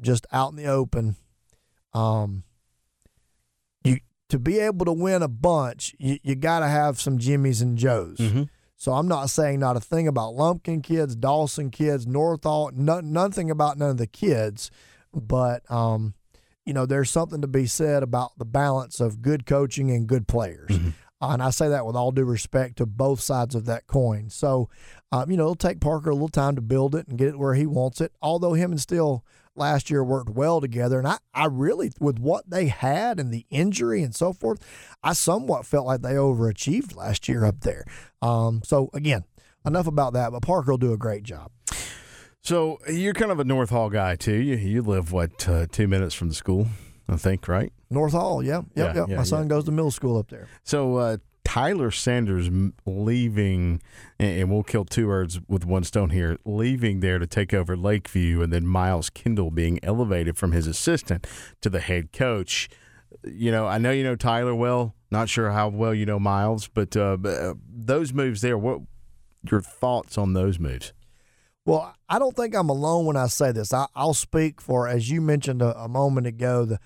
just 0.00 0.26
out 0.30 0.50
in 0.50 0.56
the 0.56 0.66
open, 0.66 1.16
um, 1.94 2.44
you 3.84 3.98
to 4.28 4.38
be 4.38 4.58
able 4.58 4.84
to 4.84 4.92
win 4.92 5.22
a 5.22 5.28
bunch, 5.28 5.94
you, 5.98 6.18
you 6.22 6.34
got 6.34 6.60
to 6.60 6.68
have 6.68 7.00
some 7.00 7.18
Jimmys 7.18 7.62
and 7.62 7.78
Joes. 7.78 8.18
Mhm. 8.18 8.48
So 8.76 8.92
I'm 8.92 9.08
not 9.08 9.30
saying 9.30 9.58
not 9.58 9.76
a 9.76 9.80
thing 9.80 10.06
about 10.06 10.34
Lumpkin 10.34 10.82
kids, 10.82 11.16
Dawson 11.16 11.70
kids, 11.70 12.06
North 12.06 12.44
Hall, 12.44 12.70
no, 12.74 13.00
nothing 13.00 13.50
about 13.50 13.76
none 13.78 13.90
of 13.90 13.96
the 13.96 14.06
kids, 14.06 14.70
but 15.12 15.68
um, 15.70 16.14
you 16.64 16.72
know, 16.74 16.86
there's 16.86 17.10
something 17.10 17.40
to 17.40 17.48
be 17.48 17.66
said 17.66 18.02
about 18.02 18.32
the 18.38 18.44
balance 18.44 19.00
of 19.00 19.22
good 19.22 19.46
coaching 19.46 19.90
and 19.90 20.06
good 20.06 20.28
players. 20.28 20.68
Mhm. 20.70 20.92
Uh, 21.20 21.30
and 21.32 21.42
I 21.42 21.50
say 21.50 21.68
that 21.70 21.84
with 21.84 21.96
all 21.96 22.12
due 22.12 22.24
respect 22.24 22.76
to 22.76 22.86
both 22.86 23.20
sides 23.20 23.56
of 23.56 23.64
that 23.64 23.88
coin. 23.88 24.30
So, 24.30 24.68
um, 25.10 25.28
you 25.30 25.36
know, 25.36 25.44
it'll 25.44 25.54
take 25.56 25.80
Parker 25.80 26.10
a 26.10 26.14
little 26.14 26.28
time 26.28 26.54
to 26.54 26.60
build 26.62 26.94
it 26.94 27.08
and 27.08 27.18
get 27.18 27.28
it 27.28 27.38
where 27.38 27.54
he 27.54 27.66
wants 27.66 28.00
it. 28.00 28.12
Although 28.22 28.52
him 28.52 28.70
and 28.70 28.80
Steele 28.80 29.24
last 29.58 29.90
year 29.90 30.02
worked 30.04 30.30
well 30.30 30.60
together. 30.60 30.98
And 30.98 31.06
I, 31.08 31.18
I 31.34 31.46
really, 31.46 31.90
with 32.00 32.18
what 32.18 32.48
they 32.48 32.68
had 32.68 33.18
and 33.20 33.32
the 33.32 33.44
injury 33.50 34.02
and 34.02 34.14
so 34.14 34.32
forth, 34.32 34.58
I 35.02 35.12
somewhat 35.12 35.66
felt 35.66 35.86
like 35.86 36.02
they 36.02 36.14
overachieved 36.14 36.96
last 36.96 37.28
year 37.28 37.44
up 37.44 37.60
there. 37.60 37.84
Um, 38.22 38.62
so, 38.64 38.88
again, 38.94 39.24
enough 39.66 39.86
about 39.86 40.12
that. 40.14 40.32
But 40.32 40.42
Parker 40.42 40.70
will 40.72 40.78
do 40.78 40.92
a 40.92 40.96
great 40.98 41.22
job. 41.24 41.50
So 42.42 42.78
you're 42.88 43.14
kind 43.14 43.30
of 43.30 43.40
a 43.40 43.44
North 43.44 43.70
Hall 43.70 43.90
guy 43.90 44.16
too. 44.16 44.32
You 44.36 44.56
you 44.56 44.82
live 44.82 45.12
what 45.12 45.48
uh, 45.48 45.66
two 45.70 45.86
minutes 45.88 46.14
from 46.14 46.28
the 46.28 46.34
school, 46.34 46.68
I 47.08 47.16
think, 47.16 47.46
right? 47.48 47.72
North 47.90 48.12
Hall, 48.12 48.42
yeah, 48.42 48.62
yep, 48.74 48.94
Yeah, 48.94 48.94
yep. 48.94 49.08
yeah, 49.10 49.16
My 49.16 49.22
son 49.24 49.42
yeah. 49.42 49.48
goes 49.48 49.64
to 49.64 49.70
middle 49.72 49.90
school 49.90 50.16
up 50.18 50.28
there. 50.30 50.46
So 50.62 50.96
uh, 50.96 51.16
Tyler 51.48 51.90
Sanders 51.90 52.50
leaving, 52.84 53.80
and 54.18 54.50
we'll 54.50 54.62
kill 54.62 54.84
two 54.84 55.06
birds 55.06 55.40
with 55.48 55.64
one 55.64 55.82
stone 55.82 56.10
here, 56.10 56.36
leaving 56.44 57.00
there 57.00 57.18
to 57.18 57.26
take 57.26 57.54
over 57.54 57.74
Lakeview, 57.74 58.42
and 58.42 58.52
then 58.52 58.66
Miles 58.66 59.08
Kendall 59.08 59.50
being 59.50 59.80
elevated 59.82 60.36
from 60.36 60.52
his 60.52 60.66
assistant 60.66 61.26
to 61.62 61.70
the 61.70 61.80
head 61.80 62.12
coach. 62.12 62.68
You 63.24 63.50
know, 63.50 63.66
I 63.66 63.78
know 63.78 63.90
you 63.90 64.04
know 64.04 64.14
Tyler 64.14 64.54
well. 64.54 64.94
Not 65.10 65.30
sure 65.30 65.50
how 65.50 65.68
well 65.68 65.94
you 65.94 66.04
know 66.04 66.18
Miles, 66.18 66.68
but 66.68 66.94
uh, 66.94 67.16
uh, 67.24 67.54
those 67.66 68.12
moves 68.12 68.42
there. 68.42 68.58
What 68.58 68.82
your 69.50 69.62
thoughts 69.62 70.18
on 70.18 70.34
those 70.34 70.58
moves? 70.58 70.92
Well, 71.64 71.94
I 72.10 72.18
don't 72.18 72.36
think 72.36 72.54
I'm 72.54 72.68
alone 72.68 73.06
when 73.06 73.16
I 73.16 73.26
say 73.26 73.52
this. 73.52 73.72
I, 73.72 73.86
I'll 73.94 74.12
speak 74.12 74.60
for, 74.60 74.86
as 74.86 75.08
you 75.08 75.22
mentioned 75.22 75.62
a, 75.62 75.74
a 75.78 75.88
moment 75.88 76.26
ago, 76.26 76.66
the 76.66 76.78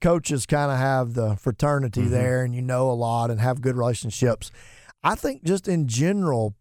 coaches 0.00 0.46
kind 0.46 0.70
of 0.70 0.78
have 0.78 1.14
the 1.14 1.36
fraternity 1.36 2.02
Mhm. 2.02 2.10
there 2.10 2.42
and 2.44 2.54
you 2.54 2.62
know 2.62 2.90
a 2.90 2.92
lot 2.94 3.30
and 3.30 3.40
have 3.40 3.60
good 3.60 3.76
relationships. 3.76 4.50
I 5.04 5.14
think 5.14 5.44
just 5.44 5.68
in 5.68 5.86
general, 5.88 6.54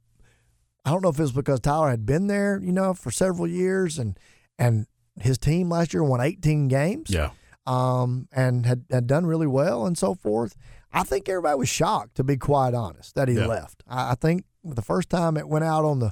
I 0.83 0.91
don't 0.91 1.01
know 1.01 1.09
if 1.09 1.19
it's 1.19 1.31
because 1.31 1.59
Tyler 1.59 1.89
had 1.89 2.05
been 2.05 2.27
there, 2.27 2.59
you 2.61 2.71
know, 2.71 2.93
for 2.93 3.11
several 3.11 3.47
years 3.47 3.97
and 3.97 4.19
and 4.59 4.85
his 5.19 5.37
team 5.37 5.69
last 5.69 5.93
year 5.93 6.03
won 6.03 6.19
18 6.21 6.67
games 6.67 7.09
Yeah, 7.09 7.31
um, 7.65 8.27
and 8.31 8.65
had, 8.65 8.85
had 8.91 9.07
done 9.07 9.25
really 9.25 9.47
well 9.47 9.85
and 9.85 9.97
so 9.97 10.13
forth. 10.13 10.55
I 10.93 11.03
think 11.03 11.27
everybody 11.27 11.57
was 11.57 11.69
shocked, 11.69 12.15
to 12.15 12.23
be 12.23 12.37
quite 12.37 12.73
honest, 12.73 13.15
that 13.15 13.27
he 13.27 13.35
Yeah. 13.35 13.47
left. 13.47 13.83
I, 13.87 14.11
I 14.11 14.15
think 14.15 14.45
the 14.63 14.81
first 14.81 15.09
time 15.09 15.35
it 15.37 15.47
went 15.49 15.65
out 15.65 15.83
on 15.85 15.99
the 15.99 16.11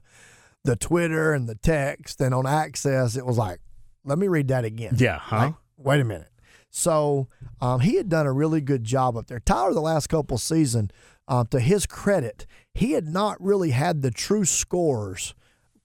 the 0.65 0.75
Twitter 0.77 1.33
and 1.33 1.47
the 1.49 1.55
text 1.55 2.21
and 2.21 2.33
on 2.33 2.47
Access, 2.47 3.17
it 3.17 3.25
was 3.25 3.37
like, 3.37 3.59
let 4.05 4.17
me 4.17 4.29
read 4.29 4.47
that 4.47 4.63
again. 4.63 4.95
yeah, 4.97 5.17
huh? 5.19 5.37
Like, 5.37 5.53
wait 5.77 5.99
a 5.99 6.05
minute. 6.05 6.29
So 6.75 7.27
um, 7.62 7.81
he 7.81 7.97
had 7.97 8.09
done 8.09 8.25
a 8.25 8.33
really 8.33 8.59
good 8.59 8.83
job 8.83 9.15
up 9.15 9.27
there. 9.27 9.39
Tyler, 9.39 9.75
the 9.75 9.79
last 9.79 10.07
couple 10.07 10.39
season, 10.39 10.89
uh, 11.27 11.43
to 11.51 11.59
his 11.59 11.86
credit, 11.86 12.47
he 12.73 12.93
had 12.93 13.07
not 13.07 13.39
really 13.39 13.69
had 13.69 14.01
the 14.01 14.09
true 14.09 14.43
scores. 14.43 15.36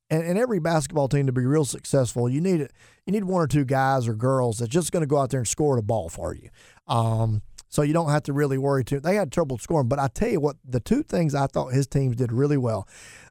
And, 0.09 0.23
and 0.25 0.39
every 0.39 0.59
basketball 0.59 1.07
team 1.09 1.27
to 1.27 1.33
be 1.33 1.45
real 1.45 1.67
successful, 1.67 2.31
you 2.31 2.41
need 2.41 2.63
it. 2.63 2.73
You 3.05 3.13
need 3.13 3.25
one 3.25 3.43
or 3.43 3.47
two 3.47 3.67
guys 3.67 4.09
or 4.09 4.15
girls 4.15 4.59
that's 4.59 4.73
just 4.73 4.91
going 4.91 5.03
to 5.03 5.07
go 5.07 5.19
out 5.19 5.29
there 5.29 5.41
and 5.41 5.47
score 5.47 5.77
the 5.77 5.83
ball 5.83 6.09
for 6.09 6.35
you. 6.35 6.49
Um, 6.87 7.43
so 7.69 7.83
you 7.83 7.93
don't 7.93 8.09
have 8.09 8.23
to 8.23 8.33
really 8.33 8.57
worry 8.57 8.83
too. 8.83 8.99
They 8.99 9.17
had 9.17 9.31
trouble 9.31 9.59
scoring, 9.59 9.89
but 9.89 9.99
I 9.99 10.09
tell 10.09 10.31
you 10.31 10.41
what, 10.41 10.57
the 10.65 10.81
two 10.81 11.03
things 11.03 11.35
I 11.35 11.49
thought 11.49 11.75
his 11.75 11.87
teams 11.87 12.17
did 12.17 12.33
really 12.33 12.57
well. 12.57 12.89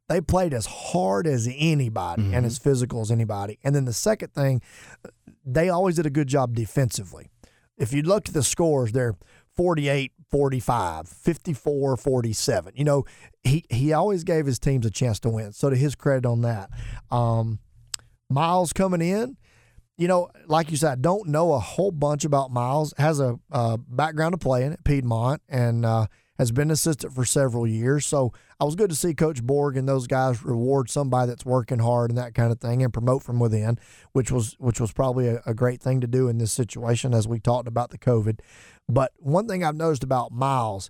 They 0.08 0.22
played 0.22 0.54
as 0.54 0.68
hard 0.68 1.26
as 1.26 1.50
anybody 1.52 2.32
and 2.34 2.46
as 2.46 2.60
physical 2.60 3.02
as 3.02 3.10
anybody. 3.10 3.58
And 3.64 3.76
then 3.76 3.86
the 3.86 3.94
second 3.94 4.36
thing, 4.36 4.62
they 5.44 5.70
always 5.70 5.96
did 5.96 6.06
a 6.06 6.12
good 6.12 6.28
job 6.28 6.54
defensively. 6.54 7.30
If 7.78 7.94
you 7.94 8.02
look 8.02 8.28
at 8.28 8.34
the 8.34 8.44
scores, 8.44 8.92
they're 8.92 9.16
48 9.56 10.12
45, 10.30 11.08
54 11.08 11.98
47. 11.98 12.74
You 12.76 12.84
know, 12.84 13.06
he, 13.44 13.64
he 13.70 13.94
always 13.94 14.24
gave 14.24 14.46
his 14.46 14.60
teams 14.60 14.86
a 14.86 14.92
chance 14.92 15.20
to 15.22 15.30
win. 15.30 15.54
So 15.54 15.70
to 15.70 15.76
his 15.76 15.96
credit 15.96 16.26
on 16.26 16.42
that. 16.42 16.70
Um, 17.12 17.60
Miles 18.30 18.74
coming 18.74 19.02
in, 19.02 19.38
you 19.98 20.08
know, 20.08 20.30
like 20.48 20.70
you 20.70 20.78
said, 20.78 20.92
I 20.92 20.96
don't 20.96 21.30
know 21.30 21.54
a 21.54 21.60
whole 21.60 21.92
bunch 21.92 22.26
about 22.26 22.52
Miles. 22.52 22.94
Has 22.98 23.20
a 23.20 23.40
uh, 23.52 23.78
background 23.78 24.34
of 24.34 24.42
playing 24.42 24.74
at 24.74 24.84
Piedmont 24.84 25.42
and 25.48 25.86
uh, 25.86 26.08
has 26.38 26.52
been 26.52 26.68
an 26.68 26.72
assistant 26.72 27.14
for 27.14 27.26
several 27.26 27.66
years. 27.66 28.06
So 28.06 28.34
I 28.60 28.66
was 28.66 28.76
good 28.76 28.90
to 28.90 28.96
see 28.96 29.14
Coach 29.14 29.44
Borg 29.44 29.78
and 29.78 29.88
those 29.88 30.08
guys 30.08 30.44
reward 30.44 30.90
somebody 30.90 31.28
that's 31.30 31.46
working 31.46 31.80
hard 31.80 32.10
and 32.10 32.18
that 32.18 32.34
kind 32.34 32.52
of 32.52 32.60
thing 32.60 32.82
and 32.84 32.92
promote 32.92 33.22
from 33.24 33.40
within, 33.40 33.78
which 34.14 34.32
was 34.32 34.56
which 34.60 34.80
was 34.80 34.92
probably 34.92 35.28
a, 35.28 35.42
a 35.46 35.54
great 35.54 35.82
thing 35.82 36.02
to 36.02 36.08
do 36.08 36.28
in 36.28 36.38
this 36.40 36.52
situation 36.52 37.14
as 37.14 37.28
we 37.28 37.40
talked 37.40 37.68
about 37.68 37.92
the 37.92 37.98
COVID. 38.00 38.40
But 38.90 39.12
one 39.18 39.48
thing 39.48 39.64
I've 39.64 39.76
noticed 39.76 40.04
about 40.04 40.32
Miles, 40.32 40.90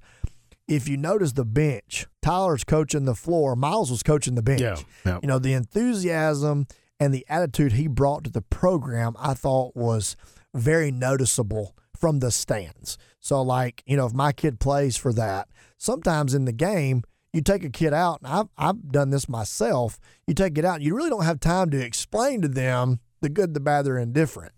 if 0.68 0.88
you 0.88 0.96
notice 0.98 1.34
the 1.34 1.44
bench, 1.46 2.08
Tyler's 2.22 2.64
coaching 2.64 3.06
the 3.06 3.16
floor, 3.16 3.56
Miles 3.56 3.92
was 3.92 4.02
coaching 4.04 4.36
the 4.36 4.44
bench 4.44 4.62
Yeah, 4.62 4.78
yeah. 5.06 5.20
you 5.22 5.28
know 5.28 5.40
the 5.40 5.54
enthusiasm 5.54 6.68
and 7.00 7.14
the 7.14 7.26
attitude 7.30 7.74
he 7.74 7.88
brought 7.88 8.24
to 8.24 8.30
the 8.32 8.42
program 8.42 9.16
i 9.20 9.34
thought 9.36 9.76
was 9.76 10.16
very 10.56 10.90
noticeable 10.90 11.76
from 11.96 12.20
the 12.20 12.32
stands 12.32 12.98
so 13.20 13.40
like 13.42 13.84
you 13.86 13.96
know 13.96 14.08
if 14.08 14.14
my 14.14 14.32
kid 14.32 14.60
plays 14.60 14.98
for 14.98 15.14
that 15.14 15.48
sometimes 15.78 16.34
in 16.34 16.46
the 16.46 16.52
game 16.52 17.04
you 17.34 17.42
take 17.42 17.64
a 17.64 17.70
kid 17.70 17.94
out 17.94 18.20
and 18.22 18.32
i've, 18.32 18.48
I've 18.58 18.92
done 18.92 19.10
this 19.10 19.30
myself 19.30 20.00
you 20.26 20.34
take 20.34 20.58
it 20.58 20.66
out 20.66 20.76
and 20.76 20.84
you 20.84 20.96
really 20.96 21.10
don't 21.10 21.26
have 21.26 21.40
time 21.40 21.70
to 21.72 21.80
explain 21.80 22.42
to 22.42 22.48
them 22.48 23.00
the 23.22 23.30
good 23.30 23.54
the 23.54 23.60
bad 23.60 23.86
the 23.86 23.96
indifferent 23.96 24.54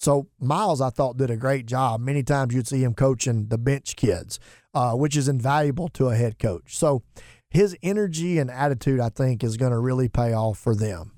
so 0.00 0.28
Miles, 0.40 0.80
I 0.80 0.88
thought, 0.88 1.18
did 1.18 1.30
a 1.30 1.36
great 1.36 1.66
job. 1.66 2.00
Many 2.00 2.22
times 2.22 2.54
you'd 2.54 2.66
see 2.66 2.82
him 2.82 2.94
coaching 2.94 3.48
the 3.48 3.58
bench 3.58 3.96
kids, 3.96 4.40
uh, 4.72 4.94
which 4.94 5.14
is 5.14 5.28
invaluable 5.28 5.88
to 5.90 6.08
a 6.08 6.16
head 6.16 6.38
coach. 6.38 6.74
So 6.74 7.02
his 7.50 7.76
energy 7.82 8.38
and 8.38 8.50
attitude, 8.50 8.98
I 8.98 9.10
think, 9.10 9.44
is 9.44 9.58
going 9.58 9.72
to 9.72 9.78
really 9.78 10.08
pay 10.08 10.32
off 10.32 10.58
for 10.58 10.74
them. 10.74 11.12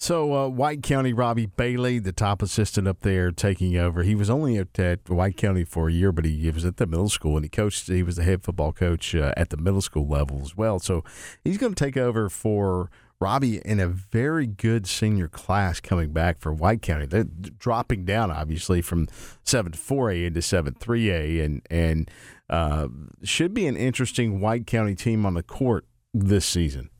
So 0.00 0.32
uh, 0.32 0.48
White 0.48 0.84
County, 0.84 1.12
Robbie 1.12 1.46
Bailey, 1.46 1.98
the 1.98 2.12
top 2.12 2.40
assistant 2.40 2.86
up 2.86 3.00
there, 3.00 3.32
taking 3.32 3.76
over. 3.76 4.04
He 4.04 4.14
was 4.14 4.30
only 4.30 4.56
at, 4.56 4.78
at 4.78 5.10
White 5.10 5.36
County 5.36 5.64
for 5.64 5.88
a 5.88 5.92
year, 5.92 6.12
but 6.12 6.24
he 6.24 6.48
was 6.52 6.64
at 6.64 6.76
the 6.76 6.86
middle 6.86 7.08
school 7.08 7.36
and 7.36 7.44
he 7.44 7.48
coached. 7.48 7.88
He 7.88 8.04
was 8.04 8.14
the 8.14 8.22
head 8.22 8.44
football 8.44 8.72
coach 8.72 9.14
uh, 9.16 9.34
at 9.36 9.50
the 9.50 9.56
middle 9.56 9.80
school 9.82 10.06
level 10.06 10.40
as 10.40 10.56
well. 10.56 10.78
So 10.78 11.02
he's 11.42 11.58
going 11.58 11.74
to 11.74 11.84
take 11.84 11.96
over 11.96 12.28
for 12.28 12.90
Robbie 13.20 13.58
in 13.64 13.80
a 13.80 13.88
very 13.88 14.46
good 14.46 14.86
senior 14.86 15.26
class 15.26 15.80
coming 15.80 16.12
back 16.12 16.38
for 16.38 16.52
White 16.52 16.80
County. 16.80 17.06
They're 17.06 17.24
dropping 17.24 18.04
down 18.04 18.30
obviously 18.30 18.80
from 18.80 19.08
seven 19.42 19.72
four 19.72 20.12
A 20.12 20.26
into 20.26 20.42
seven 20.42 20.74
three 20.74 21.10
A, 21.10 21.40
and 21.40 21.60
and 21.68 22.08
uh, 22.48 22.86
should 23.24 23.52
be 23.52 23.66
an 23.66 23.76
interesting 23.76 24.40
White 24.40 24.66
County 24.68 24.94
team 24.94 25.26
on 25.26 25.34
the 25.34 25.42
court 25.42 25.86
this 26.14 26.46
season? 26.46 26.90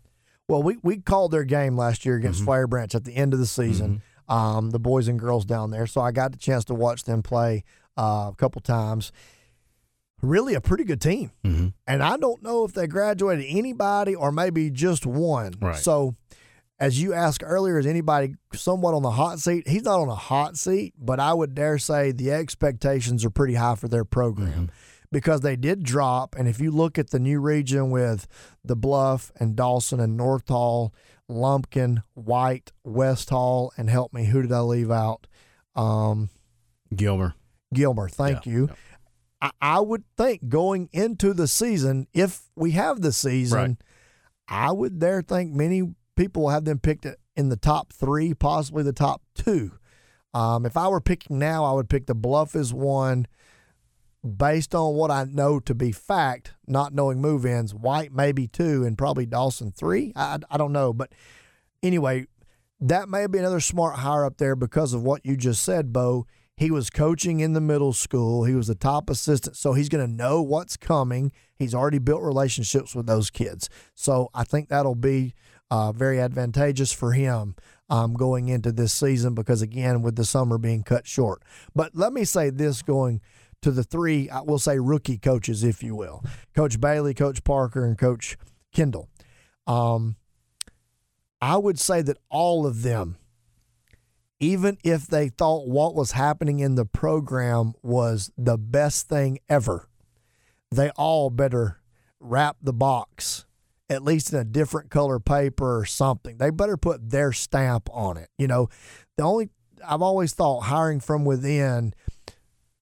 Well, 0.48 0.62
we, 0.62 0.78
we 0.82 0.96
called 0.98 1.30
their 1.30 1.44
game 1.44 1.76
last 1.76 2.06
year 2.06 2.16
against 2.16 2.42
Flowery 2.42 2.66
Branch 2.66 2.94
at 2.94 3.04
the 3.04 3.14
end 3.14 3.34
of 3.34 3.38
the 3.38 3.46
season, 3.46 4.02
um, 4.28 4.70
the 4.70 4.78
boys 4.78 5.06
and 5.06 5.18
girls 5.18 5.44
down 5.44 5.70
there. 5.70 5.86
So 5.86 6.00
I 6.00 6.10
got 6.10 6.32
the 6.32 6.38
chance 6.38 6.64
to 6.66 6.74
watch 6.74 7.04
them 7.04 7.22
play 7.22 7.64
uh, 7.98 8.30
a 8.32 8.34
couple 8.36 8.60
times. 8.62 9.12
Really, 10.22 10.54
a 10.54 10.60
pretty 10.60 10.84
good 10.84 11.00
team. 11.00 11.30
Mhm. 11.44 11.74
And 11.86 12.02
I 12.02 12.16
don't 12.16 12.42
know 12.42 12.64
if 12.64 12.72
they 12.72 12.86
graduated 12.86 13.44
anybody 13.48 14.14
or 14.14 14.32
maybe 14.32 14.70
just 14.70 15.06
one. 15.06 15.52
Right. 15.60 15.76
So, 15.76 16.16
as 16.80 17.00
you 17.00 17.12
asked 17.12 17.42
earlier, 17.44 17.78
is 17.78 17.86
anybody 17.86 18.34
somewhat 18.54 18.94
on 18.94 19.02
the 19.02 19.10
hot 19.12 19.38
seat? 19.38 19.68
He's 19.68 19.82
not 19.82 20.00
on 20.00 20.08
a 20.08 20.14
hot 20.16 20.56
seat, 20.56 20.94
but 20.98 21.20
I 21.20 21.34
would 21.34 21.54
dare 21.54 21.78
say 21.78 22.10
the 22.10 22.32
expectations 22.32 23.24
are 23.24 23.30
pretty 23.30 23.54
high 23.54 23.74
for 23.76 23.86
their 23.88 24.04
program 24.04 24.70
because 25.10 25.40
they 25.40 25.56
did 25.56 25.82
drop. 25.82 26.34
And 26.36 26.48
if 26.48 26.60
you 26.60 26.70
look 26.70 26.98
at 26.98 27.10
the 27.10 27.18
new 27.18 27.40
region 27.40 27.90
with 27.90 28.26
the 28.64 28.76
Bluff 28.76 29.32
and 29.40 29.56
Dawson 29.56 30.00
and 30.00 30.16
North 30.16 30.48
Hall, 30.48 30.92
Lumpkin, 31.28 32.02
White, 32.14 32.72
West 32.84 33.30
Hall, 33.30 33.72
and 33.76 33.88
help 33.90 34.12
me, 34.12 34.26
who 34.26 34.42
did 34.42 34.52
I 34.52 34.60
leave 34.60 34.90
out? 34.90 35.26
Um, 35.76 36.30
Gilmer. 36.94 37.34
Gilmer. 37.74 38.08
Thank 38.08 38.46
Yeah, 38.46 38.52
you. 38.52 38.66
yeah. 38.68 38.74
I, 39.40 39.50
I 39.76 39.80
would 39.80 40.04
think 40.16 40.48
going 40.48 40.88
into 40.92 41.32
the 41.32 41.46
season, 41.46 42.08
if 42.12 42.42
we 42.56 42.72
have 42.72 43.02
the 43.02 43.12
season, 43.12 43.58
Right. 43.58 43.76
I 44.48 44.72
would 44.72 45.00
there 45.00 45.20
think 45.22 45.52
many 45.52 45.94
people 46.16 46.42
will 46.44 46.50
have 46.50 46.64
them 46.64 46.78
picked 46.78 47.06
in 47.36 47.48
the 47.50 47.56
top 47.56 47.92
three, 47.92 48.32
possibly 48.34 48.82
the 48.82 48.92
top 48.94 49.22
two. 49.34 49.72
Um, 50.34 50.66
if 50.66 50.76
I 50.76 50.88
were 50.88 51.00
picking 51.00 51.38
now, 51.38 51.64
I 51.64 51.72
would 51.72 51.88
pick 51.88 52.06
the 52.06 52.14
Bluff 52.14 52.56
as 52.56 52.72
one 52.74 53.26
based 54.24 54.74
on 54.74 54.94
what 54.94 55.10
I 55.10 55.24
know 55.24 55.60
to 55.60 55.74
be 55.74 55.92
fact, 55.92 56.52
not 56.66 56.92
knowing 56.92 57.20
move 57.20 57.46
ins. 57.46 57.74
White 57.74 58.12
maybe 58.12 58.46
two, 58.46 58.84
and 58.84 58.98
probably 58.98 59.26
Dawson 59.26 59.72
three. 59.72 60.12
I, 60.16 60.38
I- 60.50 60.56
don't 60.56 60.72
know. 60.72 60.92
But 60.92 61.12
anyway, 61.82 62.26
that 62.80 63.08
may 63.08 63.26
be 63.26 63.38
another 63.38 63.60
smart 63.60 63.96
hire 63.96 64.24
up 64.24 64.38
there 64.38 64.56
because 64.56 64.92
of 64.92 65.02
what 65.02 65.24
you 65.24 65.36
just 65.36 65.62
said, 65.62 65.92
Bo. 65.92 66.26
He 66.56 66.72
was 66.72 66.90
coaching 66.90 67.38
in 67.38 67.52
the 67.52 67.60
middle 67.60 67.92
school. 67.92 68.42
He 68.42 68.56
was 68.56 68.66
the 68.66 68.74
top 68.74 69.08
assistant, 69.10 69.56
so 69.56 69.74
he's 69.74 69.88
going 69.88 70.04
to 70.04 70.12
know 70.12 70.42
what's 70.42 70.76
coming. 70.76 71.30
He's 71.54 71.72
already 71.72 71.98
built 72.00 72.20
relationships 72.22 72.96
with 72.96 73.06
those 73.06 73.30
kids, 73.30 73.70
so 73.94 74.28
I 74.34 74.42
think 74.42 74.68
that'll 74.68 74.96
be 74.96 75.34
uh, 75.70 75.92
very 75.92 76.20
advantageous 76.20 76.92
for 76.92 77.12
him 77.12 77.54
um, 77.88 78.14
going 78.14 78.48
into 78.48 78.72
this 78.72 78.92
season. 78.92 79.34
Because 79.34 79.62
again, 79.62 80.02
with 80.02 80.16
the 80.16 80.24
summer 80.24 80.58
being 80.58 80.82
cut 80.82 81.06
short, 81.06 81.42
but 81.76 81.92
let 81.94 82.12
me 82.12 82.24
say 82.24 82.50
this: 82.50 82.82
going 82.82 83.20
to 83.62 83.70
the 83.70 83.82
three, 83.82 84.28
I 84.30 84.40
will 84.40 84.58
say 84.58 84.78
rookie 84.78 85.18
coaches, 85.18 85.64
if 85.64 85.82
you 85.82 85.94
will, 85.94 86.24
Coach 86.54 86.80
Bailey, 86.80 87.14
Coach 87.14 87.44
Parker, 87.44 87.84
and 87.84 87.98
Coach 87.98 88.36
Kendall. 88.72 89.08
Um, 89.66 90.16
I 91.40 91.56
would 91.56 91.78
say 91.78 92.02
that 92.02 92.18
all 92.28 92.66
of 92.66 92.82
them, 92.82 93.16
even 94.40 94.78
if 94.84 95.06
they 95.06 95.28
thought 95.28 95.68
what 95.68 95.94
was 95.94 96.12
happening 96.12 96.60
in 96.60 96.74
the 96.74 96.84
program 96.84 97.74
was 97.82 98.30
the 98.36 98.56
best 98.56 99.08
thing 99.08 99.38
ever, 99.48 99.88
they 100.70 100.90
all 100.90 101.30
better 101.30 101.80
wrap 102.20 102.56
the 102.62 102.72
box 102.72 103.44
at 103.90 104.02
least 104.02 104.32
in 104.32 104.38
a 104.38 104.44
different 104.44 104.90
color 104.90 105.18
paper 105.18 105.78
or 105.78 105.84
something. 105.84 106.36
They 106.36 106.50
better 106.50 106.76
put 106.76 107.10
their 107.10 107.32
stamp 107.32 107.88
on 107.92 108.16
it. 108.16 108.28
You 108.36 108.46
know, 108.46 108.68
the 109.16 109.24
only 109.24 109.48
I've 109.86 110.02
always 110.02 110.34
thought 110.34 110.60
hiring 110.60 111.00
from 111.00 111.24
within, 111.24 111.94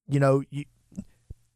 you 0.07 0.19
know, 0.19 0.43
you, 0.49 0.65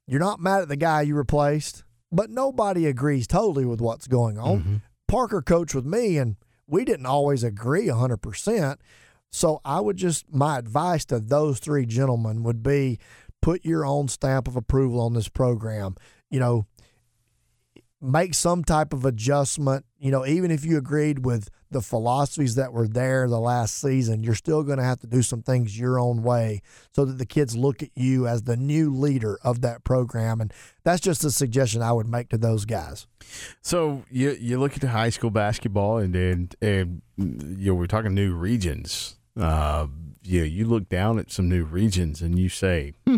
you're 0.07 0.19
not 0.19 0.39
mad 0.39 0.61
at 0.61 0.67
the 0.67 0.75
guy 0.75 1.01
you 1.01 1.15
replaced, 1.15 1.83
but 2.11 2.29
nobody 2.29 2.85
agrees 2.85 3.27
totally 3.27 3.65
with 3.65 3.81
what's 3.81 4.07
going 4.07 4.37
on. 4.37 4.59
Mm-hmm. 4.59 4.75
Parker 5.07 5.41
coached 5.41 5.75
with 5.75 5.85
me, 5.85 6.17
and 6.17 6.35
we 6.67 6.85
didn't 6.85 7.05
always 7.05 7.43
agree 7.43 7.87
100%. 7.87 8.77
So 9.31 9.61
I 9.63 9.79
would 9.79 9.97
just, 9.97 10.31
my 10.33 10.57
advice 10.57 11.05
to 11.05 11.19
those 11.19 11.59
three 11.59 11.85
gentlemen 11.85 12.43
would 12.43 12.61
be 12.61 12.99
put 13.41 13.65
your 13.65 13.85
own 13.85 14.07
stamp 14.07 14.47
of 14.47 14.55
approval 14.55 14.99
on 14.99 15.13
this 15.13 15.29
program. 15.29 15.95
You 16.29 16.39
know, 16.39 16.67
make 18.01 18.33
some 18.33 18.63
type 18.63 18.93
of 18.93 19.05
adjustment. 19.05 19.85
You 19.99 20.11
know, 20.11 20.25
even 20.25 20.49
if 20.51 20.65
you 20.65 20.77
agreed 20.77 21.25
with 21.25 21.49
the 21.69 21.81
philosophies 21.81 22.55
that 22.55 22.73
were 22.73 22.87
there 22.87 23.29
the 23.29 23.39
last 23.39 23.79
season, 23.79 24.23
you're 24.23 24.35
still 24.35 24.63
going 24.63 24.77
to 24.77 24.83
have 24.83 24.99
to 24.99 25.07
do 25.07 25.21
some 25.21 25.41
things 25.41 25.79
your 25.79 25.99
own 25.99 26.23
way 26.23 26.61
so 26.93 27.05
that 27.05 27.17
the 27.17 27.25
kids 27.25 27.55
look 27.55 27.81
at 27.81 27.89
you 27.95 28.27
as 28.27 28.43
the 28.43 28.57
new 28.57 28.93
leader 28.93 29.39
of 29.43 29.61
that 29.61 29.83
program. 29.83 30.41
And 30.41 30.53
that's 30.83 30.99
just 30.99 31.23
a 31.23 31.31
suggestion 31.31 31.81
I 31.81 31.93
would 31.93 32.07
make 32.07 32.29
to 32.29 32.37
those 32.37 32.65
guys. 32.65 33.07
So 33.61 34.03
you 34.09 34.31
you 34.39 34.59
look 34.59 34.73
at 34.73 34.81
the 34.81 34.89
high 34.89 35.11
school 35.11 35.29
basketball 35.29 35.97
and 35.97 36.15
and, 36.15 36.55
and 36.61 37.01
you 37.17 37.71
know 37.71 37.75
we're 37.75 37.87
talking 37.87 38.13
new 38.13 38.33
regions. 38.33 39.15
Uh, 39.39 39.87
you 40.23 40.43
you 40.43 40.65
look 40.65 40.89
down 40.89 41.19
at 41.19 41.31
some 41.31 41.47
new 41.47 41.63
regions 41.63 42.21
and 42.21 42.37
you 42.37 42.49
say, 42.49 42.93
hmm, 43.05 43.17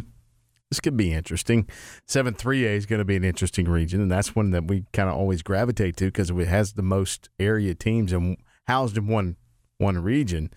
this 0.74 0.80
could 0.80 0.98
be 0.98 1.14
interesting. 1.14 1.70
Seven 2.08 2.34
three 2.34 2.66
A 2.66 2.72
is 2.72 2.88
going 2.88 2.98
to 2.98 3.06
be 3.06 3.16
an 3.16 3.24
interesting 3.24 3.70
region, 3.70 4.02
and 4.02 4.12
that's 4.12 4.36
one 4.36 4.50
that 4.52 4.68
we 4.68 4.86
kind 4.92 5.08
of 5.08 5.16
always 5.16 5.44
gravitate 5.44 5.96
to 5.98 6.06
because 6.06 6.32
it 6.32 6.48
has 6.48 6.74
the 6.74 6.82
most 6.82 7.30
area 7.40 7.76
teams 7.76 8.12
and 8.12 8.38
housed 8.66 8.98
in 8.98 9.06
one 9.06 9.36
one 9.78 10.00
region. 10.00 10.50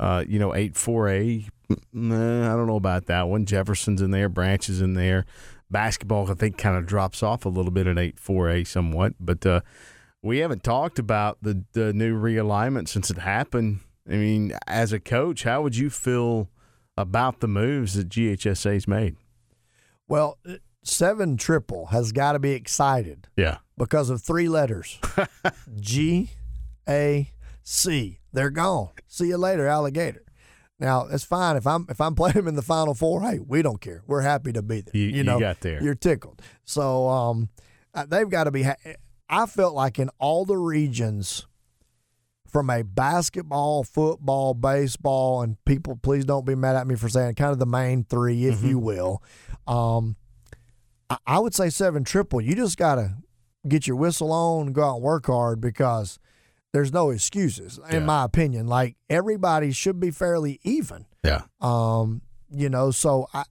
Uh, 0.00 0.24
you 0.26 0.40
know, 0.40 0.52
eight 0.56 0.76
four 0.76 1.08
A. 1.08 1.46
Nah, 1.92 2.52
I 2.52 2.56
don't 2.56 2.66
know 2.66 2.74
about 2.74 3.06
that 3.06 3.28
one. 3.28 3.46
Jefferson's 3.46 4.02
in 4.02 4.10
there, 4.10 4.28
Branches 4.28 4.80
in 4.80 4.94
there. 4.94 5.24
Basketball, 5.70 6.28
I 6.28 6.34
think, 6.34 6.58
kind 6.58 6.76
of 6.76 6.84
drops 6.84 7.22
off 7.22 7.44
a 7.44 7.48
little 7.48 7.70
bit 7.70 7.86
at 7.86 7.96
eight 7.96 8.18
four 8.18 8.50
A 8.50 8.64
somewhat, 8.64 9.12
but 9.20 9.46
uh, 9.46 9.60
we 10.20 10.38
haven't 10.38 10.64
talked 10.64 10.98
about 10.98 11.38
the 11.42 11.62
the 11.74 11.92
new 11.92 12.20
realignment 12.20 12.88
since 12.88 13.08
it 13.08 13.18
happened. 13.18 13.78
I 14.08 14.14
mean, 14.14 14.52
as 14.66 14.92
a 14.92 14.98
coach, 14.98 15.44
how 15.44 15.62
would 15.62 15.76
you 15.76 15.90
feel 15.90 16.48
about 16.96 17.38
the 17.38 17.46
moves 17.46 17.94
that 17.94 18.08
GHSA's 18.08 18.88
made? 18.88 19.14
Well, 20.10 20.38
seven 20.82 21.36
triple 21.36 21.86
has 21.86 22.12
got 22.12 22.32
to 22.32 22.38
be 22.38 22.50
excited 22.50 23.28
Yeah, 23.36 23.58
because 23.78 24.10
of 24.10 24.20
three 24.22 24.48
letters 24.48 24.98
G 25.80 26.30
A 26.88 27.30
C. 27.62 28.18
They're 28.32 28.50
gone. 28.50 28.90
See 29.06 29.28
you 29.28 29.36
later, 29.38 29.66
alligator. 29.66 30.24
Now 30.78 31.06
it's 31.10 31.24
fine 31.24 31.56
if 31.56 31.66
I'm 31.66 31.86
if 31.88 32.00
I'm 32.00 32.14
playing 32.14 32.34
them 32.34 32.48
in 32.48 32.54
the 32.56 32.62
final 32.62 32.94
four. 32.94 33.22
Hey, 33.22 33.38
we 33.38 33.62
don't 33.62 33.80
care. 33.80 34.02
We're 34.06 34.22
happy 34.22 34.52
to 34.52 34.62
be 34.62 34.80
there. 34.80 34.92
You- 34.96 35.08
you 35.18 35.22
know, 35.24 35.38
got 35.38 35.60
there. 35.60 35.82
You're 35.82 35.94
tickled. 35.94 36.42
So 36.64 37.08
um, 37.08 37.48
uh, 37.94 38.06
they've 38.06 38.28
got 38.28 38.44
to 38.44 38.50
be. 38.50 38.62
Ha- 38.64 38.76
I 39.28 39.46
felt 39.46 39.74
like 39.74 39.98
in 40.00 40.10
all 40.18 40.44
the 40.44 40.56
regions, 40.56 41.46
from 42.50 42.70
a 42.70 42.82
basketball, 42.82 43.84
football, 43.84 44.54
baseball, 44.54 45.42
and 45.42 45.56
people, 45.64 45.98
please 46.02 46.24
don't 46.24 46.44
be 46.44 46.54
mad 46.54 46.76
at 46.76 46.86
me 46.86 46.96
for 46.96 47.08
saying 47.08 47.34
kind 47.34 47.52
of 47.52 47.58
the 47.58 47.66
main 47.66 48.04
three, 48.04 48.46
if 48.46 48.62
you 48.62 48.78
will. 48.78 49.22
Um, 49.66 50.16
I, 51.08 51.16
I 51.26 51.38
would 51.38 51.54
say 51.54 51.70
seven 51.70 52.04
triple. 52.04 52.40
You 52.40 52.54
just 52.54 52.76
got 52.76 52.96
to 52.96 53.14
get 53.68 53.86
your 53.86 53.96
whistle 53.96 54.32
on 54.32 54.66
and 54.66 54.74
go 54.74 54.82
out 54.82 54.94
and 54.96 55.02
work 55.02 55.26
hard 55.26 55.60
because 55.60 56.18
there's 56.72 56.92
no 56.92 57.10
excuses, 57.10 57.78
in 57.90 58.06
my 58.06 58.24
opinion. 58.24 58.66
Like 58.66 58.96
everybody 59.08 59.72
should 59.72 60.00
be 60.00 60.10
fairly 60.10 60.60
even. 60.62 61.06
yeah. 61.24 61.42
Um, 61.60 62.22
you 62.52 62.68
know, 62.68 62.90
so 62.90 63.28
I 63.32 63.44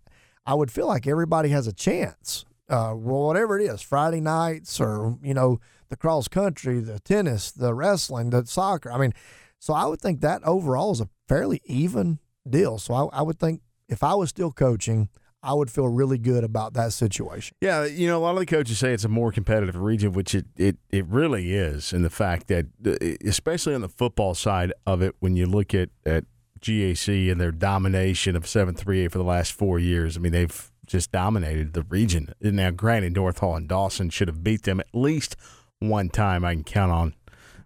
I 0.45 0.53
would 0.55 0.71
feel 0.71 0.87
like 0.87 1.07
everybody 1.07 1.49
has 1.49 1.67
a 1.67 1.73
chance. 1.73 2.43
Uh, 2.67 2.93
well, 2.95 3.27
whatever 3.27 3.59
it 3.59 3.63
is, 3.63 3.81
Friday 3.81 4.19
nights 4.19 4.79
or 4.79 5.17
you 5.21 5.33
know 5.33 5.59
the 5.89 5.97
cross 5.97 6.27
country, 6.27 6.79
the 6.79 6.99
tennis, 6.99 7.51
the 7.51 7.73
wrestling, 7.73 8.29
the 8.29 8.45
soccer. 8.45 8.91
I 8.91 8.97
mean, 8.97 9.13
so 9.59 9.73
I 9.73 9.85
would 9.85 10.01
think 10.01 10.21
that 10.21 10.43
overall 10.43 10.91
is 10.91 11.01
a 11.01 11.09
fairly 11.27 11.61
even 11.65 12.19
deal. 12.49 12.77
So 12.77 12.93
I, 12.93 13.19
I 13.19 13.21
would 13.21 13.39
think 13.39 13.61
if 13.87 14.03
I 14.03 14.13
was 14.15 14.29
still 14.29 14.51
coaching, 14.51 15.09
I 15.41 15.53
would 15.53 15.71
feel 15.71 15.87
really 15.87 16.17
good 16.17 16.43
about 16.43 16.73
that 16.73 16.91
situation. 16.93 17.55
Yeah, 17.61 17.85
you 17.85 18.07
know, 18.07 18.17
a 18.17 18.21
lot 18.21 18.31
of 18.33 18.39
the 18.39 18.45
coaches 18.45 18.77
say 18.77 18.93
it's 18.93 19.05
a 19.05 19.09
more 19.09 19.31
competitive 19.31 19.77
region, 19.77 20.11
which 20.11 20.35
it, 20.35 20.45
it, 20.57 20.77
it 20.89 21.05
really 21.05 21.53
is. 21.53 21.93
in 21.93 22.01
the 22.01 22.09
fact 22.09 22.47
that, 22.47 22.67
uh, 22.85 22.95
especially 23.25 23.73
on 23.73 23.81
the 23.81 23.89
football 23.89 24.35
side 24.35 24.73
of 24.85 25.01
it, 25.01 25.15
when 25.19 25.35
you 25.37 25.45
look 25.45 25.73
at, 25.73 25.89
at 26.05 26.25
GAC 26.59 27.31
and 27.31 27.39
their 27.39 27.53
domination 27.53 28.35
of 28.35 28.47
7 28.47 28.75
3A 28.75 29.11
for 29.11 29.17
the 29.17 29.23
last 29.23 29.53
four 29.53 29.79
years, 29.79 30.17
I 30.17 30.19
mean, 30.19 30.33
they've 30.33 30.71
just 30.85 31.11
dominated 31.11 31.73
the 31.73 31.83
region. 31.83 32.33
Now, 32.41 32.71
granted, 32.71 33.15
North 33.15 33.39
Hall 33.39 33.55
and 33.55 33.67
Dawson 33.67 34.09
should 34.09 34.27
have 34.27 34.43
beat 34.43 34.63
them 34.63 34.81
at 34.81 34.87
least 34.93 35.37
one 35.79 36.09
time, 36.09 36.43
I 36.45 36.53
can 36.53 36.63
count 36.63 36.91
on 36.91 37.15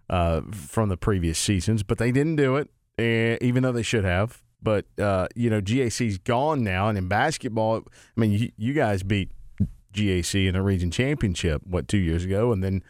uh, 0.08 0.42
from 0.52 0.88
the 0.88 0.96
previous 0.96 1.38
seasons, 1.38 1.82
but 1.82 1.98
they 1.98 2.12
didn't 2.12 2.36
do 2.36 2.56
it, 2.56 2.70
eh, 2.98 3.36
even 3.40 3.62
though 3.62 3.72
they 3.72 3.82
should 3.82 4.04
have. 4.04 4.42
But 4.62 4.86
uh, 4.98 5.28
you 5.34 5.50
know, 5.50 5.60
GAC's 5.60 6.18
gone 6.18 6.64
now, 6.64 6.88
and 6.88 6.96
in 6.96 7.08
basketball, 7.08 7.82
I 8.16 8.20
mean, 8.20 8.32
you, 8.32 8.50
you 8.56 8.72
guys 8.72 9.02
beat 9.02 9.30
GAC 9.92 10.48
in 10.48 10.56
a 10.56 10.62
region 10.62 10.90
championship 10.90 11.62
what 11.66 11.86
two 11.86 11.98
years 11.98 12.24
ago, 12.24 12.50
and 12.50 12.64
then 12.64 12.82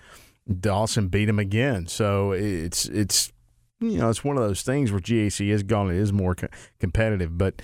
Dawson 0.60 1.08
beat 1.08 1.24
them 1.24 1.38
again. 1.38 1.86
So 1.86 2.32
it's 2.32 2.86
it's 2.86 3.32
you 3.80 3.98
know 3.98 4.08
it's 4.08 4.22
one 4.22 4.36
of 4.36 4.42
those 4.42 4.62
things 4.62 4.92
where 4.92 5.00
GAC 5.00 5.48
is 5.50 5.62
gone. 5.64 5.90
It 5.90 5.96
is 5.96 6.12
more 6.12 6.34
co- 6.36 6.48
competitive, 6.78 7.36
but 7.36 7.60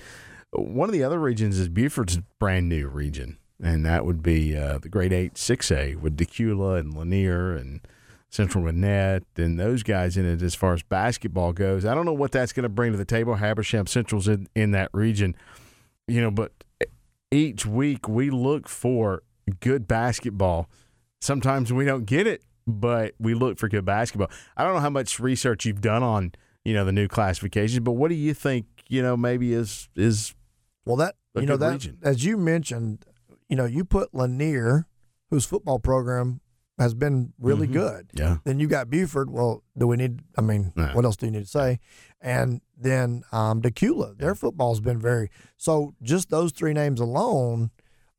one 0.51 0.89
of 0.89 0.93
the 0.93 1.03
other 1.03 1.19
regions 1.19 1.57
is 1.57 1.69
Buford's 1.69 2.19
brand 2.37 2.67
new 2.67 2.87
region, 2.89 3.37
and 3.61 3.85
that 3.85 4.05
would 4.05 4.23
be 4.23 4.57
uh, 4.57 4.79
the 4.79 4.89
Grade 4.89 5.13
Eight 5.13 5.37
Six 5.37 5.71
A 5.71 5.95
with 5.95 6.17
Dacula 6.17 6.79
and 6.79 6.95
Lanier 6.95 7.55
and 7.55 7.81
Central 8.29 8.63
Gwinnett 8.63 9.23
and 9.35 9.59
those 9.59 9.83
guys 9.83 10.17
in 10.17 10.25
it 10.25 10.41
as 10.41 10.55
far 10.55 10.73
as 10.73 10.83
basketball 10.83 11.53
goes. 11.53 11.85
I 11.85 11.93
don't 11.93 12.05
know 12.05 12.13
what 12.13 12.31
that's 12.31 12.53
going 12.53 12.63
to 12.63 12.69
bring 12.69 12.91
to 12.93 12.97
the 12.97 13.05
table. 13.05 13.35
Habersham 13.35 13.87
Central's 13.87 14.27
in, 14.27 14.47
in 14.55 14.71
that 14.71 14.89
region, 14.93 15.35
you 16.07 16.21
know, 16.21 16.31
but 16.31 16.51
each 17.29 17.65
week 17.65 18.07
we 18.07 18.29
look 18.29 18.67
for 18.67 19.23
good 19.59 19.87
basketball. 19.87 20.69
Sometimes 21.19 21.73
we 21.73 21.85
don't 21.85 22.05
get 22.05 22.25
it, 22.25 22.41
but 22.65 23.13
we 23.19 23.33
look 23.33 23.59
for 23.59 23.67
good 23.67 23.85
basketball. 23.85 24.29
I 24.55 24.63
don't 24.63 24.73
know 24.73 24.79
how 24.79 24.89
much 24.89 25.19
research 25.19 25.65
you've 25.65 25.81
done 25.81 26.01
on, 26.01 26.31
you 26.63 26.73
know, 26.73 26.85
the 26.85 26.91
new 26.91 27.07
classifications, 27.07 27.81
but 27.81 27.93
what 27.93 28.09
do 28.09 28.15
you 28.15 28.33
think, 28.33 28.65
you 28.87 29.01
know, 29.01 29.17
maybe 29.17 29.53
is 29.53 29.89
is 29.95 30.33
well 30.85 30.95
that 30.95 31.15
you 31.35 31.45
know 31.45 31.57
that 31.57 31.73
region? 31.73 31.97
as 32.01 32.23
you 32.23 32.37
mentioned, 32.37 33.05
you 33.51 33.57
know, 33.57 33.65
you 33.65 33.83
put 33.83 34.15
Lanier, 34.15 34.87
whose 35.29 35.45
football 35.45 35.77
program 35.77 36.39
has 36.79 36.93
been 36.93 37.33
really 37.37 37.67
mm-hmm. 37.67 37.73
good. 37.73 38.09
Yeah. 38.13 38.37
Then 38.45 38.59
you 38.59 38.67
got 38.67 38.89
Buford. 38.89 39.29
Well, 39.29 39.61
do 39.77 39.87
we 39.87 39.97
need? 39.97 40.21
I 40.37 40.41
mean, 40.41 40.71
what 40.93 41.03
else 41.03 41.17
do 41.17 41.25
you 41.25 41.31
need 41.33 41.43
to 41.43 41.49
say? 41.49 41.79
And 42.21 42.61
then 42.77 43.23
um, 43.33 43.61
Dacula, 43.61 44.17
their 44.17 44.35
football's 44.35 44.79
been 44.79 44.99
very. 44.99 45.29
So 45.57 45.93
just 46.01 46.29
those 46.29 46.53
three 46.53 46.71
names 46.71 47.01
alone, 47.01 47.71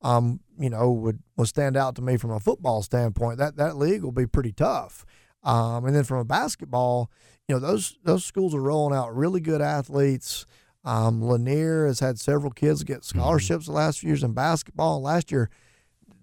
um, 0.03 0.41
you 0.59 0.69
know, 0.69 0.93
would 0.93 1.21
would 1.39 1.49
stand 1.49 1.79
out 1.79 1.97
to 1.97 2.03
me 2.03 2.19
from 2.19 2.31
a 2.31 2.39
football 2.39 2.83
standpoint. 2.83 3.39
That 3.39 3.57
that 3.57 3.79
league 3.79 4.03
will 4.03 4.13
be 4.13 4.27
pretty 4.27 4.53
tough. 4.53 5.07
Um, 5.43 5.87
and 5.87 5.97
then 5.97 6.05
from 6.05 6.19
a 6.19 6.25
basketball, 6.25 7.11
you 7.49 7.55
know, 7.55 7.59
those 7.59 7.97
those 8.05 8.23
schools 8.23 8.55
are 8.55 8.63
rolling 8.63 8.97
out 8.97 9.17
really 9.17 9.41
good 9.41 9.63
athletes. 9.63 10.45
Um, 10.85 11.23
Lanier 11.23 11.87
has 11.87 12.01
had 12.01 12.19
several 12.19 12.53
kids 12.53 12.85
get 12.85 13.01
mm-hmm. 13.01 13.19
scholarships 13.19 13.65
mm-hmm. 13.65 13.73
the 13.73 13.79
last 13.79 14.01
few 14.01 14.09
years 14.09 14.23
in 14.23 14.33
basketball. 14.33 15.01
Last 15.01 15.31
year, 15.31 15.51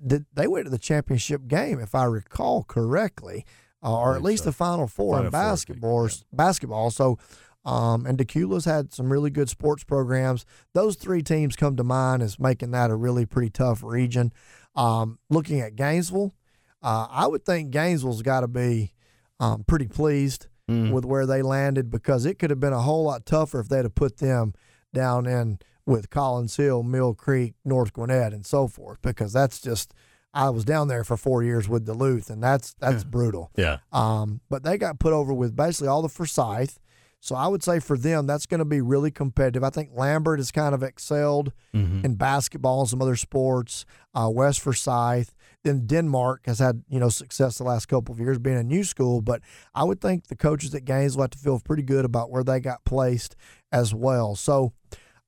they 0.02 0.48
went 0.48 0.65
to 0.65 0.72
the 0.72 0.78
championship 0.78 1.48
game, 1.48 1.80
if 1.80 1.93
I 1.93 2.06
recall 2.06 2.63
correctly, 2.63 3.45
uh, 3.84 3.98
or 3.98 4.15
at 4.15 4.24
least 4.24 4.43
so. 4.43 4.50
the 4.50 4.56
Final 4.56 4.88
Four 4.88 5.15
Final 5.15 5.26
in 5.26 5.32
basketball. 5.32 5.89
Four, 5.89 6.10
yeah. 6.10 6.24
Basketball. 6.32 6.91
So, 6.91 7.17
um, 7.65 8.06
and 8.06 8.17
Dacula's 8.17 8.65
had 8.65 8.93
some 8.93 9.12
really 9.12 9.30
good 9.30 9.50
sports 9.50 9.84
programs. 9.84 10.45
Those 10.74 10.95
three 10.95 11.22
teams 11.22 11.56
come 11.56 11.76
to 11.76 11.84
mind 11.84 12.24
as 12.24 12.39
making 12.39 12.72
that 12.72 12.91
a 12.91 12.95
really 12.95 13.26
pretty 13.26 13.50
tough 13.50 13.84
region. 13.84 14.32
Um, 14.76 15.19
looking 15.30 15.60
at 15.60 15.76
Gainesville, 15.76 16.34
uh, 16.82 17.08
I 17.10 17.28
would 17.28 17.45
think 17.45 17.72
Gainesville's 17.72 18.22
got 18.22 18.41
to 18.41 18.48
be 18.48 18.93
um, 19.39 19.63
pretty 19.65 19.88
pleased 19.88 20.48
mm. 20.69 20.91
with 20.91 21.05
where 21.05 21.25
they 21.25 21.41
landed 21.41 21.89
because 21.89 22.25
it 22.25 22.39
could 22.39 22.49
have 22.49 22.60
been 22.60 22.73
a 22.73 22.82
whole 22.82 23.03
lot 23.03 23.25
tougher 23.25 23.60
if 23.60 23.69
they'd 23.69 23.86
have 23.86 23.95
put 23.95 24.17
them 24.17 24.53
down 24.93 25.25
in 25.25 25.60
with 25.86 26.10
Collins 26.10 26.55
Hill, 26.55 26.84
Mill 26.84 27.13
Creek, 27.13 27.55
North 27.65 27.93
Gwinnett, 27.93 28.34
and 28.34 28.45
so 28.45 28.67
forth, 28.67 29.01
because 29.01 29.34
that's 29.34 29.60
just 29.60 29.93
I 30.34 30.49
was 30.51 30.63
down 30.63 30.88
there 30.88 31.03
for 31.03 31.17
four 31.17 31.43
years 31.43 31.67
with 31.67 31.86
Duluth, 31.86 32.29
and 32.29 32.43
that's 32.43 32.75
that's 32.75 33.03
yeah. 33.03 33.10
brutal. 33.10 33.51
Yeah. 33.55 33.77
Um, 33.91 34.41
but 34.49 34.63
they 34.63 34.77
got 34.77 34.99
put 34.99 35.13
over 35.13 35.34
with 35.34 35.55
basically 35.55 35.88
all 35.88 36.01
the 36.01 36.10
Forsyth. 36.10 36.79
So 37.21 37.36
I 37.36 37.47
would 37.47 37.63
say 37.63 37.79
for 37.79 37.97
them, 37.97 38.27
that's 38.27 38.45
going 38.45 38.60
to 38.60 38.65
be 38.65 38.79
really 38.79 39.12
competitive. 39.12 39.63
I 39.63 39.71
think 39.71 39.89
Lambert 39.93 40.39
has 40.39 40.51
kind 40.51 40.73
of 40.73 40.84
excelled 40.84 41.51
mm-hmm. 41.73 42.05
in 42.05 42.15
basketball 42.15 42.82
and 42.82 42.89
some 42.89 43.01
other 43.01 43.17
sports. 43.17 43.86
Uh, 44.13 44.29
West 44.32 44.62
Forsyth, 44.62 45.34
then 45.63 45.86
Denmark 45.86 46.45
has 46.45 46.60
had 46.60 46.84
you 46.89 47.00
know 47.00 47.10
success 47.10 47.58
the 47.58 47.63
last 47.63 47.88
couple 47.88 48.13
of 48.13 48.19
years 48.19 48.39
being 48.39 48.58
a 48.58 48.63
new 48.63 48.84
school. 48.84 49.22
But 49.22 49.41
I 49.76 49.84
would 49.84 50.02
think 50.02 50.28
the 50.28 50.36
coaches 50.36 50.74
at 50.76 50.86
Gainesville 50.86 51.24
have 51.24 51.32
to 51.32 51.38
feel 51.38 51.60
pretty 51.60 51.84
good 51.84 52.06
about 52.06 52.32
where 52.32 52.43
they 52.43 52.60
got 52.60 52.86
placed 52.86 53.36
as 53.72 53.93
well. 53.93 54.36
So 54.36 54.74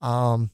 um, 0.02 0.52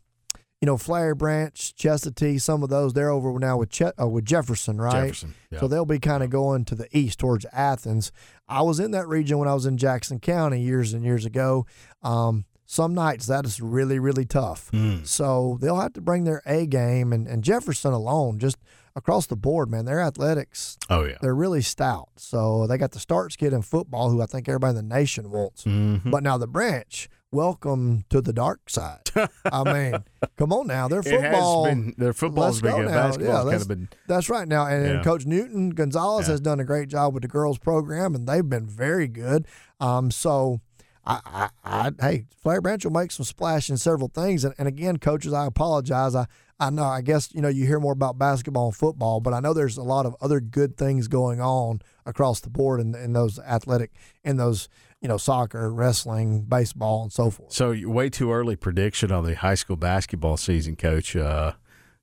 you 0.61 0.65
know, 0.65 0.77
Flowery 0.77 1.13
Branch, 1.13 1.53
Chestatee, 1.75 2.41
some 2.41 2.63
of 2.63 2.69
those 2.69 2.93
they're 2.93 3.11
over 3.11 3.37
now 3.37 3.57
with 3.57 3.69
che- 3.69 3.91
uh, 4.01 4.07
with 4.07 4.25
Jefferson, 4.25 4.81
right? 4.81 5.07
Jefferson, 5.07 5.35
yeah. 5.51 5.59
So 5.59 5.67
they'll 5.67 5.85
be 5.85 5.99
kind 5.99 6.23
of 6.23 6.29
going 6.29 6.65
to 6.65 6.75
the 6.75 6.87
east 6.97 7.19
towards 7.19 7.45
Athens. 7.53 8.11
I 8.47 8.61
was 8.61 8.79
in 8.79 8.91
that 8.91 9.07
region 9.07 9.37
when 9.37 9.47
I 9.47 9.53
was 9.53 9.65
in 9.65 9.77
Jackson 9.77 10.19
County 10.19 10.61
years 10.61 10.93
and 10.93 11.03
years 11.03 11.25
ago. 11.25 11.65
Um, 12.01 12.45
some 12.65 12.93
nights 12.93 13.27
that 13.27 13.45
is 13.45 13.61
really 13.61 13.99
really 13.99 14.25
tough. 14.25 14.71
Mm. 14.71 15.05
So 15.05 15.57
they'll 15.61 15.79
have 15.79 15.93
to 15.93 16.01
bring 16.01 16.23
their 16.23 16.41
A 16.45 16.65
game 16.65 17.13
and, 17.13 17.27
and 17.27 17.43
Jefferson 17.43 17.93
alone 17.93 18.39
just 18.39 18.57
across 18.97 19.27
the 19.27 19.35
board, 19.35 19.69
man. 19.69 19.85
Their 19.85 20.01
athletics, 20.01 20.77
oh 20.89 21.05
yeah, 21.05 21.17
they're 21.21 21.35
really 21.35 21.61
stout. 21.61 22.09
So 22.17 22.67
they 22.67 22.77
got 22.77 22.91
the 22.91 22.99
starts 22.99 23.35
kid 23.35 23.53
in 23.53 23.61
football, 23.61 24.09
who 24.09 24.21
I 24.21 24.25
think 24.25 24.49
everybody 24.49 24.77
in 24.77 24.89
the 24.89 24.95
nation 24.95 25.29
wants. 25.29 25.63
Mm-hmm. 25.63 26.09
But 26.11 26.23
now 26.23 26.37
the 26.37 26.47
branch 26.47 27.09
welcome 27.31 28.05
to 28.09 28.21
the 28.21 28.33
dark 28.33 28.69
side. 28.69 29.09
I 29.45 29.63
mean, 29.63 30.03
come 30.37 30.53
on 30.53 30.67
now, 30.67 30.87
their 30.87 31.03
football, 31.03 31.65
been, 31.65 31.93
their 31.97 32.13
football's 32.13 32.61
been 32.61 32.75
good. 32.75 32.87
Basketball's 32.87 33.45
yeah, 33.45 33.51
kind 33.51 33.61
of 33.61 33.67
been. 33.67 33.89
That's 34.07 34.29
right 34.29 34.47
now, 34.47 34.65
and, 34.65 34.85
yeah. 34.85 34.91
and 34.93 35.03
Coach 35.03 35.25
Newton 35.25 35.69
Gonzalez 35.71 36.27
yeah. 36.27 36.33
has 36.33 36.41
done 36.41 36.59
a 36.59 36.65
great 36.65 36.89
job 36.89 37.13
with 37.13 37.21
the 37.21 37.29
girls 37.29 37.57
program, 37.59 38.15
and 38.15 38.27
they've 38.27 38.47
been 38.47 38.67
very 38.67 39.07
good. 39.07 39.45
Um, 39.79 40.11
so. 40.11 40.61
I, 41.09 41.21
I, 41.25 41.49
I, 41.63 41.91
hey, 42.01 42.25
Flowery 42.43 42.59
Branch 42.59 42.83
will 42.83 42.91
make 42.91 43.13
some 43.13 43.23
splash 43.23 43.69
in 43.69 43.77
several 43.77 44.09
things. 44.09 44.43
And, 44.43 44.53
and 44.57 44.67
again, 44.67 44.97
coaches, 44.97 45.31
I 45.31 45.45
apologize. 45.45 46.15
I, 46.15 46.25
I 46.59 46.69
know, 46.71 46.85
I 46.85 47.01
guess, 47.01 47.33
you 47.33 47.41
know, 47.41 47.49
you 47.49 47.65
hear 47.67 47.79
more 47.79 47.93
about 47.93 48.17
basketball 48.17 48.67
and 48.67 48.75
football, 48.75 49.19
but 49.19 49.33
I 49.33 49.39
know 49.39 49.53
there's 49.53 49.77
a 49.77 49.83
lot 49.83 50.05
of 50.05 50.15
other 50.21 50.39
good 50.39 50.75
things 50.75 51.07
going 51.07 51.39
on 51.39 51.81
across 52.05 52.39
the 52.39 52.49
board 52.49 52.79
in, 52.79 52.95
in 52.95 53.13
those 53.13 53.37
athletic, 53.39 53.91
in 54.23 54.37
those 54.37 54.67
you 55.01 55.07
know, 55.07 55.17
soccer, 55.17 55.71
wrestling, 55.71 56.41
baseball, 56.41 57.03
and 57.03 57.13
so 57.13 57.29
forth. 57.29 57.53
So, 57.53 57.75
way 57.87 58.09
too 58.09 58.31
early 58.31 58.55
prediction 58.55 59.11
on 59.11 59.25
the 59.25 59.35
high 59.35 59.55
school 59.55 59.75
basketball 59.75 60.37
season, 60.37 60.75
Coach. 60.75 61.15
Uh, 61.15 61.53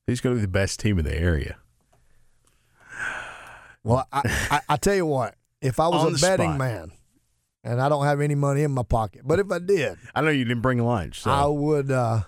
who's 0.07 0.21
going 0.21 0.37
to 0.37 0.39
be 0.39 0.43
the 0.43 0.49
best 0.49 0.81
team 0.81 0.99
in 0.99 1.05
the 1.05 1.17
area? 1.17 1.57
Well, 3.83 4.07
I, 4.13 4.23
I, 4.51 4.61
I 4.71 4.77
tell 4.77 4.95
you 4.95 5.07
what, 5.07 5.35
if 5.61 5.81
I 5.81 5.89
was 5.89 6.23
a 6.23 6.27
betting 6.27 6.51
spot. 6.51 6.59
man, 6.59 6.93
and 7.65 7.81
I 7.81 7.89
don't 7.89 8.05
have 8.05 8.21
any 8.21 8.35
money 8.35 8.63
in 8.63 8.71
my 8.71 8.85
pocket, 8.85 9.23
but 9.25 9.41
if 9.41 9.51
I 9.51 9.59
did, 9.59 9.99
I 10.15 10.21
know 10.21 10.31
you 10.31 10.45
didn't 10.45 10.63
bring 10.63 10.79
lunch. 10.79 11.21
So. 11.21 11.31
I 11.31 11.47
would. 11.47 11.91
Uh, 11.91 12.23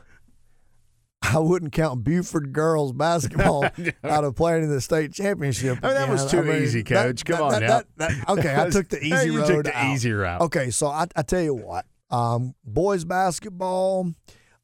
I 1.35 1.39
wouldn't 1.39 1.73
count 1.73 2.05
Buford 2.05 2.53
girls 2.53 2.93
basketball 2.93 3.65
out 4.05 4.25
of 4.25 4.37
playing 4.37 4.65
in 4.65 4.71
the 4.71 4.81
state 4.81 5.12
championship. 5.12 5.79
I 5.83 5.87
mean, 5.89 5.95
that 5.97 6.09
was 6.09 6.31
too 6.31 6.41
I 6.41 6.43
mean, 6.43 6.62
easy, 6.62 6.85
Coach. 6.85 7.25
That, 7.25 7.37
Come 7.37 7.51
that, 7.51 7.62
on 7.62 7.87
that, 7.97 8.12
now. 8.27 8.35
okay, 8.35 8.55
I 8.61 8.71
took 8.71 8.89
the 8.89 9.03
easy 9.03 9.27
you 9.27 9.39
road. 9.41 9.47
took 9.47 9.65
the 9.65 9.77
out. 9.77 9.95
easy 9.95 10.12
route. 10.12 10.41
Okay, 10.43 10.71
so 10.71 10.87
I, 10.87 11.07
I 11.17 11.23
tell 11.23 11.41
you 11.43 11.55
what, 11.55 11.87
um, 12.11 12.55
boys 12.65 13.05
basketball. 13.05 14.12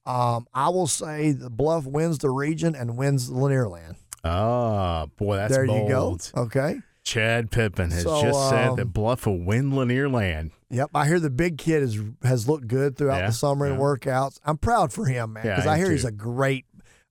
Um, 0.05 0.47
I 0.53 0.69
will 0.69 0.89
say 0.89 1.33
the 1.33 1.51
Bluff 1.51 1.87
wins 1.87 2.19
the 2.19 2.31
region 2.31 2.75
and 2.75 2.97
wins 2.97 3.29
the 3.29 3.37
Lanier 3.37 3.69
Land. 3.69 3.97
Oh 4.25 5.09
boy, 5.17 5.37
that's 5.37 5.53
there 5.55 5.67
bold. 5.67 5.83
you 5.83 5.89
go. 5.89 6.43
Okay, 6.43 6.81
Chad 7.05 7.51
Pittman 7.51 7.91
has 7.91 8.05
so, 8.05 8.23
just 8.23 8.49
said 8.49 8.69
um, 8.69 8.77
that 8.77 8.87
Bluff 8.87 9.27
will 9.27 9.43
win 9.43 9.75
Lanier 9.75 10.09
Land. 10.09 10.53
Yep, 10.71 10.91
I 10.95 11.07
hear 11.07 11.21
the 11.21 11.31
big 11.31 11.59
kid 11.59 11.83
has 11.83 11.99
has 12.23 12.49
looked 12.49 12.69
good 12.69 12.97
throughout 12.97 13.19
yeah, 13.19 13.27
the 13.27 13.33
summer 13.33 13.67
yeah. 13.67 13.75
in 13.75 13.81
workouts. 13.81 14.39
I'm 14.45 14.57
proud 14.57 14.93
for 14.93 15.05
him, 15.05 15.35
man, 15.35 15.43
because 15.43 15.65
yeah, 15.65 15.73
I 15.73 15.77
hear 15.77 15.87
too. 15.87 15.93
he's 15.93 16.05
a 16.05 16.13
great 16.13 16.65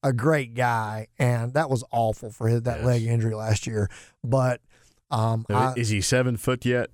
a 0.03 0.13
great 0.13 0.55
guy, 0.55 1.07
and 1.19 1.53
that 1.53 1.69
was 1.69 1.83
awful 1.91 2.31
for 2.31 2.47
his, 2.47 2.63
that 2.63 2.77
yes. 2.77 2.85
leg 2.85 3.03
injury 3.03 3.35
last 3.35 3.67
year. 3.67 3.89
But 4.23 4.61
um, 5.11 5.45
I, 5.49 5.73
is 5.75 5.89
he 5.89 6.01
seven 6.01 6.37
foot 6.37 6.65
yet? 6.65 6.89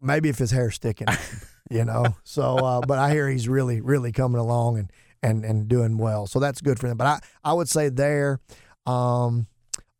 Maybe 0.00 0.28
if 0.28 0.38
his 0.38 0.50
hair's 0.50 0.76
sticking, 0.76 1.08
you 1.70 1.84
know. 1.84 2.16
So, 2.22 2.56
uh, 2.58 2.80
but 2.86 2.98
I 2.98 3.10
hear 3.10 3.28
he's 3.28 3.48
really, 3.48 3.80
really 3.80 4.12
coming 4.12 4.40
along 4.40 4.78
and 4.78 4.92
and 5.22 5.44
and 5.44 5.68
doing 5.68 5.98
well. 5.98 6.26
So 6.26 6.38
that's 6.38 6.60
good 6.60 6.78
for 6.78 6.88
them. 6.88 6.96
But 6.96 7.06
I 7.06 7.20
I 7.42 7.52
would 7.54 7.68
say 7.68 7.88
there, 7.88 8.38
um, 8.86 9.46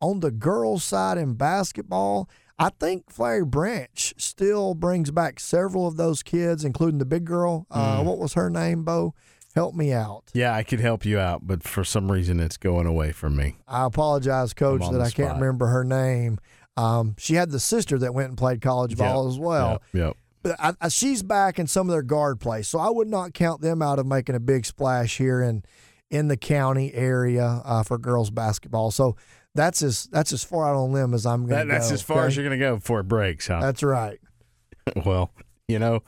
on 0.01 0.19
the 0.19 0.31
girls' 0.31 0.83
side 0.83 1.17
in 1.17 1.35
basketball. 1.35 2.29
I 2.59 2.69
think 2.69 3.09
Flowery 3.09 3.45
Branch 3.45 4.13
still 4.17 4.75
brings 4.75 5.09
back 5.09 5.39
several 5.39 5.87
of 5.87 5.97
those 5.97 6.21
kids, 6.21 6.63
including 6.63 6.99
the 6.99 7.05
big 7.05 7.25
girl. 7.25 7.65
Uh, 7.71 8.01
mm. 8.01 8.05
What 8.05 8.19
was 8.19 8.33
her 8.33 8.49
name, 8.49 8.83
Bo? 8.83 9.15
Help 9.55 9.75
me 9.75 9.91
out. 9.91 10.25
Yeah, 10.33 10.53
I 10.53 10.63
could 10.63 10.79
help 10.79 11.03
you 11.03 11.19
out, 11.19 11.45
but 11.45 11.63
for 11.63 11.83
some 11.83 12.11
reason 12.11 12.39
it's 12.39 12.57
going 12.57 12.85
away 12.85 13.11
from 13.11 13.35
me. 13.35 13.57
I 13.67 13.85
apologize, 13.85 14.53
Coach, 14.53 14.81
that 14.91 15.01
I 15.01 15.09
spot. 15.09 15.13
can't 15.15 15.39
remember 15.39 15.67
her 15.67 15.83
name. 15.83 16.39
Um, 16.77 17.15
she 17.17 17.35
had 17.35 17.51
the 17.51 17.59
sister 17.59 17.97
that 17.99 18.13
went 18.13 18.29
and 18.29 18.37
played 18.37 18.61
college 18.61 18.95
ball 18.95 19.25
yep, 19.25 19.33
as 19.33 19.39
well. 19.39 19.71
Yep. 19.71 19.81
yep. 19.93 20.17
But 20.43 20.55
I, 20.59 20.73
I, 20.81 20.87
she's 20.87 21.21
back 21.21 21.59
in 21.59 21.67
some 21.67 21.87
of 21.87 21.91
their 21.91 22.01
guard 22.01 22.39
play, 22.39 22.61
so 22.61 22.79
I 22.79 22.89
would 22.89 23.07
not 23.07 23.33
count 23.33 23.61
them 23.61 23.81
out 23.81 23.99
of 23.99 24.05
making 24.05 24.35
a 24.35 24.39
big 24.39 24.65
splash 24.65 25.17
here 25.17 25.41
in 25.41 25.63
in 26.09 26.27
the 26.27 26.37
county 26.37 26.93
area 26.93 27.61
uh, 27.63 27.83
for 27.83 27.97
girls 27.97 28.29
basketball. 28.29 28.91
So 28.91 29.15
that's 29.55 29.81
as 29.81 30.05
that's 30.11 30.33
as 30.33 30.43
far 30.43 30.69
out 30.69 30.75
on 30.75 30.91
limb 30.91 31.13
as 31.13 31.25
I'm 31.25 31.45
going 31.45 31.67
to 31.67 31.67
that, 31.67 31.79
That's 31.79 31.91
as 31.91 32.01
far 32.01 32.19
okay? 32.19 32.27
as 32.27 32.35
you're 32.35 32.45
going 32.45 32.57
to 32.57 32.65
go 32.65 32.75
before 32.75 33.01
it 33.01 33.07
breaks, 33.07 33.47
huh? 33.47 33.59
That's 33.59 33.83
right. 33.83 34.19
well, 35.05 35.31
you 35.67 35.79
know, 35.79 36.03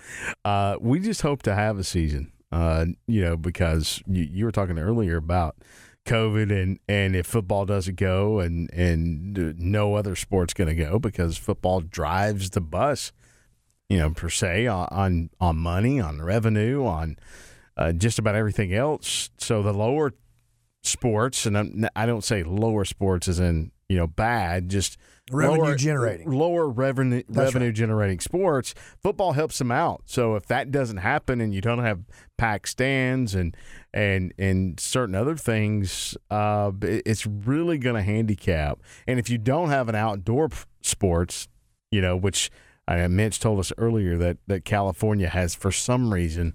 uh, 0.46 0.78
we 0.80 1.00
just 1.00 1.22
hope 1.22 1.44
to 1.44 1.54
have 1.54 1.78
a 1.78 1.84
season 1.84 2.34
uh, 2.54 2.86
you 3.08 3.24
know, 3.24 3.36
because 3.36 4.04
you, 4.06 4.28
you 4.32 4.46
were 4.46 4.52
talking 4.52 4.78
earlier 4.78 5.18
about 5.18 5.56
COVID 6.06 6.52
and, 6.52 6.78
and 6.88 7.16
if 7.16 7.26
football 7.26 7.66
doesn't 7.66 7.98
go 7.98 8.40
and, 8.40 8.72
and 8.72 9.58
no 9.58 9.96
other 9.96 10.16
sport's 10.16 10.54
going 10.54 10.68
to 10.68 10.76
go 10.76 11.00
because 11.00 11.36
football 11.36 11.82
drives 11.82 12.52
the 12.52 12.62
bus, 12.62 13.12
you 13.90 13.98
know, 13.98 14.12
per 14.12 14.30
se 14.30 14.68
on, 14.68 14.88
on, 14.92 15.30
on 15.42 15.58
money, 15.58 16.00
on 16.00 16.22
revenue, 16.22 16.86
on 16.86 17.18
uh, 17.76 17.92
just 17.92 18.20
about 18.20 18.36
everything 18.36 18.72
else. 18.72 19.32
So 19.40 19.64
the 19.64 19.74
lower 19.74 20.14
sports, 20.84 21.46
and 21.46 21.58
I'm, 21.58 21.88
I 21.96 22.06
do 22.06 22.14
not 22.14 22.24
say 22.24 22.44
lower 22.44 22.86
sports 22.86 23.28
as 23.28 23.40
in 23.40 23.72
you 23.94 24.00
know, 24.00 24.08
bad. 24.08 24.70
Just 24.70 24.98
Revenue 25.32 25.62
lower, 25.62 25.76
generating. 25.76 26.32
lower 26.32 26.68
revenue 26.68 27.24
That's 27.30 27.54
revenue 27.54 27.68
right. 27.68 27.76
generating 27.76 28.20
sports. 28.20 28.74
Football 29.02 29.34
helps 29.34 29.58
them 29.58 29.72
out. 29.72 30.02
So 30.06 30.36
if 30.36 30.48
that 30.48 30.72
doesn't 30.72 30.98
happen 30.98 31.40
and 31.40 31.54
you 31.54 31.62
don't 31.62 31.80
have 31.80 32.02
packed 32.38 32.68
stands 32.68 33.34
and 33.36 33.56
and 33.94 34.34
and 34.38 34.80
certain 34.80 35.16
other 35.16 35.38
things, 35.38 36.18
uh, 36.30 36.72
it's 36.82 37.26
really 37.26 37.78
going 37.78 37.96
to 37.96 38.02
handicap. 38.02 38.82
And 39.08 39.20
if 39.20 39.30
you 39.30 39.38
don't 39.38 39.70
have 39.70 39.88
an 39.88 39.96
outdoor 39.96 40.50
p- 40.50 40.58
sports, 40.82 41.48
you 41.92 42.02
know, 42.02 42.18
which 42.18 42.52
I 42.88 43.08
Mitch 43.08 43.40
told 43.40 43.60
us 43.60 43.72
earlier 43.78 44.18
that 44.18 44.38
that 44.48 44.66
California 44.66 45.30
has 45.30 45.56
for 45.56 45.72
some 45.72 46.12
reason 46.14 46.54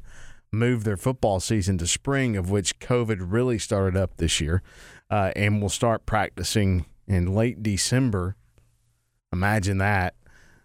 moved 0.51 0.85
their 0.85 0.97
football 0.97 1.41
season 1.41 1.79
to 1.79 1.87
spring, 1.87 2.37
of 2.37 2.51
which 2.51 2.79
COVID 2.79 3.19
really 3.21 3.59
started 3.59 3.97
up 3.97 4.17
this 4.17 4.41
year, 4.41 4.63
uh, 5.11 5.33
and 5.37 5.61
will 5.61 5.69
start 5.69 6.07
practicing 6.07 6.87
in 7.07 7.35
late 7.35 7.63
December. 7.63 8.37
Imagine 9.33 9.79
that, 9.79 10.15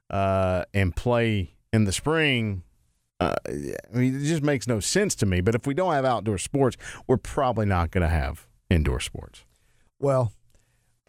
uh, 0.10 0.64
and 0.74 0.96
play 0.96 1.56
in 1.72 1.84
the 1.86 1.92
spring. 1.92 2.64
Uh, 3.20 3.36
I 3.48 3.52
mean, 3.98 4.16
it 4.22 4.26
just 4.26 4.44
makes 4.44 4.68
no 4.68 4.80
sense 4.80 5.16
to 5.16 5.26
me. 5.26 5.42
But 5.42 5.56
if 5.56 5.66
we 5.68 5.74
don't 5.74 5.94
have 5.94 6.06
outdoor 6.06 6.38
sports, 6.38 6.78
we're 7.08 7.18
probably 7.18 7.66
not 7.66 7.92
going 7.92 8.02
to 8.04 8.10
have 8.10 8.48
indoor 8.70 9.00
sports. 9.00 9.44
Well, 10.00 10.34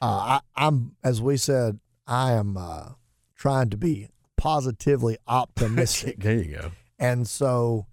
uh, 0.03 0.39
I, 0.57 0.67
I'm 0.67 0.97
as 1.03 1.21
we 1.21 1.37
said, 1.37 1.81
I 2.07 2.33
am 2.33 2.57
uh, 2.57 2.91
trying 3.35 3.71
to 3.71 3.77
be 3.77 4.09
positively 4.37 5.17
optimistic, 5.27 6.17
There 6.19 6.35
you 6.37 6.57
go. 6.57 6.71
and 6.99 7.27
so 7.27 7.87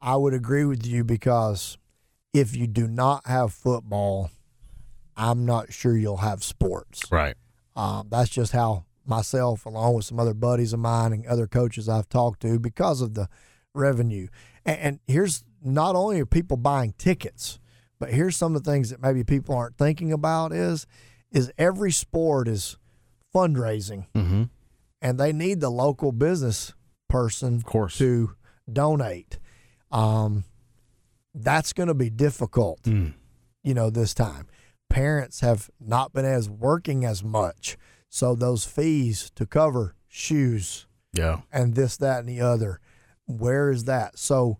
I 0.00 0.16
would 0.16 0.34
agree 0.34 0.64
with 0.64 0.86
you 0.86 1.04
because 1.04 1.78
if 2.32 2.54
you 2.54 2.66
do 2.66 2.86
not 2.86 3.26
have 3.26 3.52
football, 3.52 4.30
I'm 5.16 5.46
not 5.46 5.72
sure 5.72 5.96
you'll 5.96 6.18
have 6.18 6.44
sports. 6.44 7.10
Right. 7.10 7.34
Um, 7.74 8.08
that's 8.10 8.30
just 8.30 8.52
how 8.52 8.84
myself, 9.06 9.64
along 9.66 9.94
with 9.94 10.04
some 10.04 10.18
other 10.20 10.34
buddies 10.34 10.72
of 10.72 10.80
mine 10.80 11.12
and 11.12 11.26
other 11.26 11.46
coaches 11.46 11.88
I've 11.88 12.08
talked 12.08 12.40
to, 12.42 12.58
because 12.58 13.00
of 13.00 13.14
the 13.14 13.28
revenue. 13.74 14.28
And, 14.64 14.78
and 14.80 15.00
here's 15.06 15.44
not 15.62 15.94
only 15.96 16.20
are 16.20 16.26
people 16.26 16.56
buying 16.56 16.94
tickets, 16.98 17.58
but 17.98 18.10
here's 18.12 18.36
some 18.36 18.54
of 18.54 18.62
the 18.64 18.70
things 18.70 18.90
that 18.90 19.00
maybe 19.00 19.24
people 19.24 19.54
aren't 19.54 19.78
thinking 19.78 20.12
about 20.12 20.52
is 20.52 20.86
is 21.32 21.50
every 21.58 21.90
sport 21.92 22.46
is 22.48 22.76
fundraising, 23.34 24.06
Mm-hmm. 24.14 24.44
and 25.02 25.18
they 25.18 25.32
need 25.32 25.60
the 25.60 25.70
local 25.70 26.12
business 26.12 26.72
person 27.08 27.56
Of 27.56 27.64
course. 27.64 27.98
to 27.98 28.32
donate. 28.70 29.38
Um, 29.90 30.44
that's 31.34 31.72
going 31.72 31.88
to 31.88 31.94
be 31.94 32.10
difficult 32.10 32.82
Mm. 32.84 33.14
you 33.62 33.74
know, 33.74 33.90
this 33.90 34.14
time. 34.14 34.46
Parents 34.88 35.40
have 35.40 35.68
not 35.80 36.12
been 36.12 36.24
as 36.24 36.48
working 36.48 37.04
as 37.04 37.22
much. 37.24 37.76
So 38.08 38.34
those 38.34 38.64
fees 38.64 39.30
to 39.34 39.44
cover 39.46 39.94
shoes 40.08 40.86
Yeah. 41.12 41.40
and 41.52 41.74
this, 41.74 41.96
that, 41.98 42.20
and 42.20 42.28
the 42.28 42.40
other, 42.40 42.80
where 43.26 43.70
is 43.70 43.84
that? 43.84 44.18
So 44.18 44.58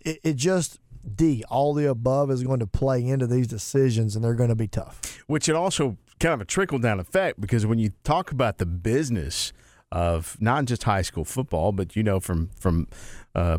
it, 0.00 0.18
it 0.24 0.36
just, 0.36 0.80
D, 1.14 1.44
all 1.48 1.72
the 1.74 1.88
above 1.88 2.30
is 2.30 2.42
going 2.42 2.60
to 2.60 2.66
play 2.66 3.06
into 3.06 3.26
these 3.26 3.46
decisions 3.46 4.16
and 4.16 4.24
they're 4.24 4.34
going 4.34 4.48
to 4.48 4.56
be 4.56 4.66
tough. 4.68 5.22
which 5.26 5.48
it 5.48 5.54
also 5.54 5.96
kind 6.18 6.32
of 6.34 6.40
a 6.40 6.44
trickle 6.46 6.78
down 6.78 6.98
effect 6.98 7.40
because 7.40 7.66
when 7.66 7.78
you 7.78 7.90
talk 8.02 8.32
about 8.32 8.58
the 8.58 8.66
business 8.66 9.52
of 9.92 10.36
not 10.40 10.64
just 10.64 10.82
high 10.84 11.02
school 11.02 11.24
football, 11.24 11.70
but 11.72 11.94
you 11.94 12.02
know 12.02 12.18
from 12.18 12.48
from 12.58 12.88
uh, 13.36 13.58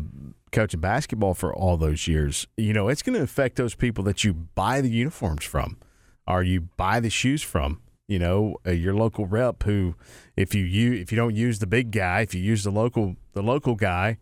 coaching 0.52 0.80
basketball 0.80 1.34
for 1.34 1.54
all 1.54 1.76
those 1.76 2.06
years, 2.08 2.46
you 2.56 2.72
know 2.72 2.88
it's 2.88 3.02
going 3.02 3.16
to 3.16 3.22
affect 3.22 3.56
those 3.56 3.74
people 3.74 4.04
that 4.04 4.24
you 4.24 4.34
buy 4.34 4.80
the 4.80 4.90
uniforms 4.90 5.44
from, 5.44 5.78
or 6.26 6.42
you 6.42 6.62
buy 6.76 7.00
the 7.00 7.10
shoes 7.10 7.42
from. 7.42 7.80
You 8.06 8.18
know 8.18 8.56
uh, 8.66 8.70
your 8.70 8.94
local 8.94 9.26
rep 9.26 9.62
who, 9.64 9.94
if 10.36 10.54
you 10.54 10.64
u- 10.64 10.94
if 10.94 11.12
you 11.12 11.16
don't 11.16 11.34
use 11.34 11.58
the 11.58 11.66
big 11.66 11.90
guy, 11.90 12.22
if 12.22 12.34
you 12.34 12.40
use 12.40 12.64
the 12.64 12.70
local 12.70 13.16
the 13.34 13.42
local 13.42 13.74
guy, 13.74 14.16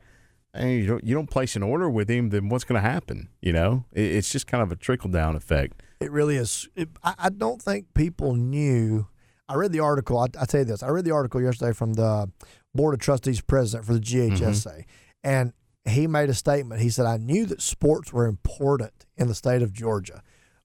and 0.53 0.73
you 0.73 0.87
don't 0.87 1.05
you 1.05 1.15
don't 1.15 1.31
place 1.31 1.55
an 1.55 1.63
order 1.63 1.89
with 1.89 2.09
him, 2.11 2.31
then 2.31 2.49
what's 2.49 2.65
going 2.65 2.83
to 2.83 2.89
happen? 2.89 3.29
You 3.41 3.53
know 3.53 3.85
it, 3.93 4.03
it's 4.03 4.31
just 4.33 4.49
kind 4.49 4.63
of 4.63 4.73
a 4.73 4.77
trickle 4.77 5.09
down 5.11 5.37
effect. 5.37 5.83
It 6.01 6.11
really 6.11 6.37
is. 6.37 6.69
It, 6.75 6.89
I, 7.05 7.15
I 7.17 7.29
don't 7.29 7.63
think 7.63 7.95
people 7.95 8.35
knew. 8.35 9.07
I 9.49 9.55
read 9.55 9.71
the 9.71 9.79
article. 9.81 10.19
I, 10.19 10.27
I 10.41 10.45
tell 10.47 10.61
you 10.61 10.65
this. 10.67 10.83
I 10.83 10.89
read 10.89 11.05
the 11.05 11.13
article 11.13 11.41
yesterday 11.41 11.73
from 11.73 11.93
the 11.93 12.29
board 12.75 12.93
of 12.93 12.99
trustees 13.01 13.41
president 13.41 13.87
for 13.87 13.95
the 13.95 14.01
GHSA, 14.01 14.83
and 15.23 15.53
he 15.89 16.07
made 16.07 16.29
a 16.31 16.35
statement. 16.35 16.81
He 16.83 16.91
said, 16.91 17.07
"I 17.07 17.17
knew 17.17 17.47
that 17.47 17.63
sports 17.63 18.13
were 18.13 18.27
important 18.27 19.07
in 19.17 19.29
the 19.29 19.35
state 19.35 19.63
of 19.63 19.73
Georgia, 19.73 20.23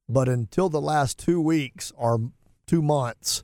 but 0.09 0.27
until 0.27 0.69
the 0.69 0.81
last 0.81 1.17
two 1.19 1.39
weeks 1.41 1.91
or 1.97 2.31
two 2.67 2.81
months." 2.81 3.43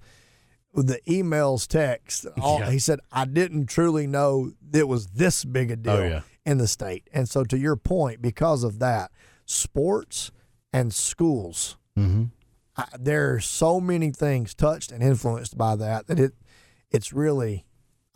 with 0.74 0.88
The 0.88 1.00
emails, 1.08 1.66
text, 1.66 2.28
all, 2.40 2.60
Yeah. 2.60 2.70
he 2.70 2.78
said, 2.78 3.00
I 3.12 3.26
didn't 3.26 3.66
truly 3.66 4.06
know 4.06 4.52
it 4.72 4.88
was 4.88 5.08
this 5.08 5.44
big 5.44 5.72
a 5.72 5.76
deal 5.76 5.94
Oh, 5.94 6.04
yeah. 6.04 6.22
in 6.46 6.60
the 6.60 6.68
state. 6.68 7.10
And 7.12 7.28
so, 7.28 7.44
to 7.46 7.58
your 7.58 7.76
point, 7.78 8.22
because 8.22 8.64
of 8.64 8.78
that, 8.78 9.10
sports 9.46 10.32
and 10.72 10.94
schools 10.94 11.78
Mm-hmm. 11.98 12.26
I, 12.76 12.86
there 13.00 13.34
are 13.34 13.40
so 13.40 13.80
many 13.82 14.12
things 14.12 14.54
touched 14.54 14.92
and 14.92 15.02
influenced 15.02 15.58
by 15.58 15.76
that 15.78 16.06
that 16.08 16.20
it 16.20 16.34
it's 16.92 17.12
really 17.12 17.66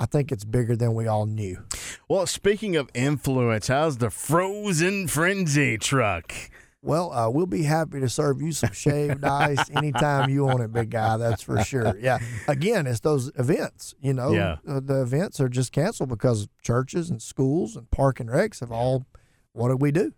I 0.02 0.08
think 0.08 0.32
it's 0.32 0.44
bigger 0.44 0.76
than 0.76 0.96
we 0.96 1.06
all 1.06 1.28
knew. 1.28 1.60
Well, 2.10 2.26
speaking 2.26 2.76
of 2.76 2.90
influence, 2.96 3.68
how's 3.68 3.98
the 4.00 4.10
Frozen 4.10 5.10
Frenzy 5.10 5.78
truck? 5.78 6.34
Well, 6.82 7.14
uh, 7.14 7.30
we'll 7.30 7.46
be 7.46 7.62
happy 7.62 8.00
to 8.00 8.10
serve 8.10 8.42
you 8.42 8.52
some 8.52 8.72
shaved 8.72 9.24
ice 9.24 9.70
anytime 9.76 10.32
you 10.32 10.46
want 10.46 10.62
it, 10.62 10.74
big 10.74 10.90
guy. 10.90 11.18
That's 11.18 11.44
for 11.44 11.64
sure. 11.64 11.96
Yeah. 12.00 12.18
Again, 12.48 12.88
it's 12.88 13.02
those 13.02 13.32
events. 13.36 13.94
You 14.02 14.16
know, 14.16 14.32
Yeah. 14.32 14.56
uh, 14.68 14.80
the 14.84 15.04
events 15.04 15.40
are 15.40 15.48
just 15.50 15.72
canceled 15.72 16.10
because 16.10 16.48
churches 16.64 17.12
and 17.12 17.22
schools 17.22 17.76
and 17.76 17.92
park 17.92 18.20
and 18.20 18.28
recs 18.28 18.62
have 18.62 18.72
all. 18.72 19.06
What 19.54 19.68
did 19.70 19.82
we 19.84 19.92
do? 19.92 20.14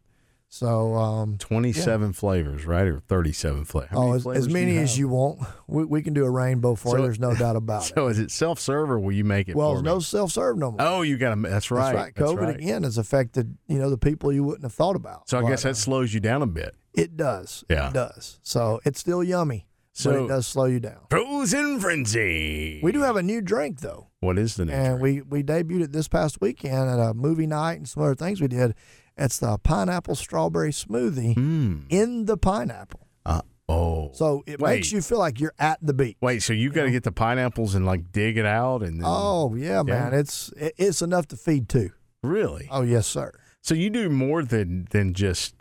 So, 0.53 0.93
um, 0.93 1.39
27 1.39 2.13
flavors, 2.13 2.67
right? 2.67 2.85
Or 2.85 2.99
37 2.99 3.65
flavors. 3.65 3.89
How 3.89 3.97
oh, 3.97 4.13
as, 4.13 4.21
flavors 4.21 4.45
as 4.45 4.53
many 4.53 4.75
you 4.75 4.81
as 4.81 4.99
you 4.99 5.07
want. 5.07 5.39
We, 5.65 5.83
we 5.83 6.03
can 6.03 6.13
do 6.13 6.25
a 6.25 6.29
rainbow 6.29 6.75
for 6.75 6.89
So- 6.91 6.97
you. 6.97 7.01
There's 7.01 7.19
no 7.19 7.33
doubt 7.43 7.55
about 7.55 7.89
it. 7.89 7.95
So 7.95 8.07
is 8.07 8.19
it 8.19 8.29
self 8.29 8.59
serve 8.59 8.91
or 8.91 8.99
will 8.99 9.13
you 9.13 9.23
make 9.23 9.49
it 9.49 9.55
Well, 9.55 9.71
there's 9.71 9.81
no 9.81 9.97
self 9.97 10.31
serve 10.31 10.59
no 10.59 10.69
more. 10.69 10.79
Oh, 10.79 11.01
you 11.01 11.17
got 11.17 11.33
to. 11.33 11.41
That's 11.41 11.71
right. 11.71 11.93
That's 11.93 11.95
right. 11.95 12.13
That's 12.15 12.31
COVID 12.33 12.39
right. 12.39 12.55
again 12.55 12.83
has 12.83 12.99
affected 12.99 13.57
you 13.67 13.79
know 13.79 13.89
the 13.89 13.97
people 13.97 14.31
you 14.31 14.43
wouldn't 14.43 14.61
have 14.61 14.75
thought 14.75 14.95
about. 14.95 15.27
So 15.27 15.39
I 15.39 15.41
But, 15.41 15.47
guess 15.47 15.65
uh, 15.65 15.69
that 15.69 15.75
slows 15.75 16.13
you 16.13 16.19
down 16.19 16.43
a 16.43 16.47
bit. 16.47 16.75
it 16.93 17.17
does. 17.17 17.63
Yeah. 17.67 17.87
it 17.87 17.93
does. 17.95 18.39
So 18.43 18.79
it's 18.85 18.99
still 18.99 19.23
yummy, 19.23 19.65
but 19.95 20.01
So- 20.03 20.25
it 20.25 20.27
does 20.27 20.45
slow 20.45 20.65
you 20.65 20.79
down. 20.79 21.07
Frozen 21.09 21.79
Frenzy. 21.79 22.79
We 22.83 22.91
do 22.91 23.01
have 23.01 23.15
a 23.15 23.23
new 23.23 23.41
drink 23.41 23.79
though, 23.79 24.11
What 24.19 24.37
is 24.37 24.55
the 24.55 24.65
name? 24.65 24.75
and 24.75 25.01
we 25.01 25.21
we 25.21 25.41
debuted 25.41 25.85
it 25.85 25.93
this 25.93 26.07
past 26.07 26.41
weekend 26.41 26.91
at 26.91 26.99
a 26.99 27.15
movie 27.15 27.47
night 27.47 27.79
and 27.79 27.89
some 27.89 28.03
other 28.03 28.13
things 28.13 28.39
we 28.39 28.47
did. 28.47 28.75
It's 29.17 29.38
the 29.39 29.58
pineapple 29.60 30.15
strawberry 30.15 30.71
smoothie 30.71 31.36
Mm. 31.36 31.86
in 31.89 32.26
the 32.26 32.36
pineapple, 32.38 33.08
Uh, 33.26 33.41
oh. 33.69 34.12
so 34.13 34.43
it 34.47 34.60
Wait. 34.60 34.76
makes 34.78 34.91
you 34.91 35.02
feel 35.02 35.19
like 35.19 35.39
you're 35.39 35.54
at 35.60 35.78
the 35.82 35.93
beach. 35.93 36.17
Wait, 36.21 36.41
so 36.41 36.52
you 36.54 36.71
got 36.71 36.84
to 36.86 36.91
get 36.91 37.04
the 37.04 37.12
pineapples 37.12 37.76
and 37.76 37.86
like 37.86 38.12
dig 38.12 38.38
it 38.38 38.45
out 38.45 38.82
and 38.82 38.99
then. 38.99 39.06
Oh 39.06 39.54
yeah, 39.56 39.84
man, 39.84 40.13
it's 40.13 40.52
it, 40.58 40.73
it's 40.78 41.02
enough 41.02 41.28
to 41.28 41.38
feed 41.38 41.69
two. 41.69 41.91
Really? 42.23 42.67
Oh 42.71 42.82
yes, 42.82 43.06
sir. 43.06 43.32
So 43.62 43.76
you 43.76 43.89
do 43.89 44.10
more 44.10 44.43
than 44.43 44.88
than 44.91 45.13
just 45.13 45.56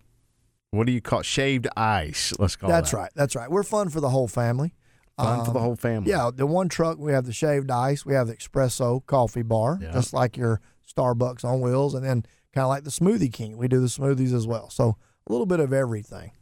what 0.71 0.87
do 0.87 0.93
you 0.93 1.03
call 1.03 1.21
it? 1.21 1.27
shaved 1.27 1.69
ice? 1.77 2.33
Let's 2.39 2.57
call 2.57 2.71
it. 2.71 2.73
That's 2.73 2.93
that. 2.93 2.97
right. 2.97 3.11
That's 3.15 3.37
right. 3.37 3.51
We're 3.51 3.63
fun 3.63 3.91
for 3.91 4.01
the 4.01 4.09
whole 4.09 4.29
family. 4.29 4.73
Fun 5.19 5.45
for 5.45 5.53
the 5.53 5.59
Um, 5.59 5.65
whole 5.65 5.77
family. 5.77 6.11
Yeah, 6.11 6.31
the 6.35 6.47
one 6.47 6.71
truck 6.71 6.99
we 6.99 7.13
have 7.13 7.27
the 7.27 7.35
shaved 7.35 7.71
ice, 7.71 8.07
we 8.07 8.15
have 8.15 8.29
the 8.29 8.35
espresso 8.37 9.05
coffee 9.07 9.43
bar, 9.43 9.79
Yeah. 9.83 9.93
just 9.93 10.15
like 10.15 10.39
your 10.39 10.63
Starbucks 10.91 11.45
on 11.45 11.61
wheels, 11.61 11.95
and 11.95 12.05
then 12.05 12.25
kind 12.55 12.65
of 12.65 12.69
like 12.69 12.85
the 12.85 12.91
Smoothie 12.91 13.33
King, 13.33 13.57
we 13.57 13.69
do 13.69 13.81
the 13.81 13.87
smoothies 13.87 14.35
as 14.35 14.47
well. 14.47 14.71
So 14.71 14.97
a 15.27 15.33
little 15.33 15.47
bit 15.47 15.61
of 15.61 15.73
everything. 15.73 16.33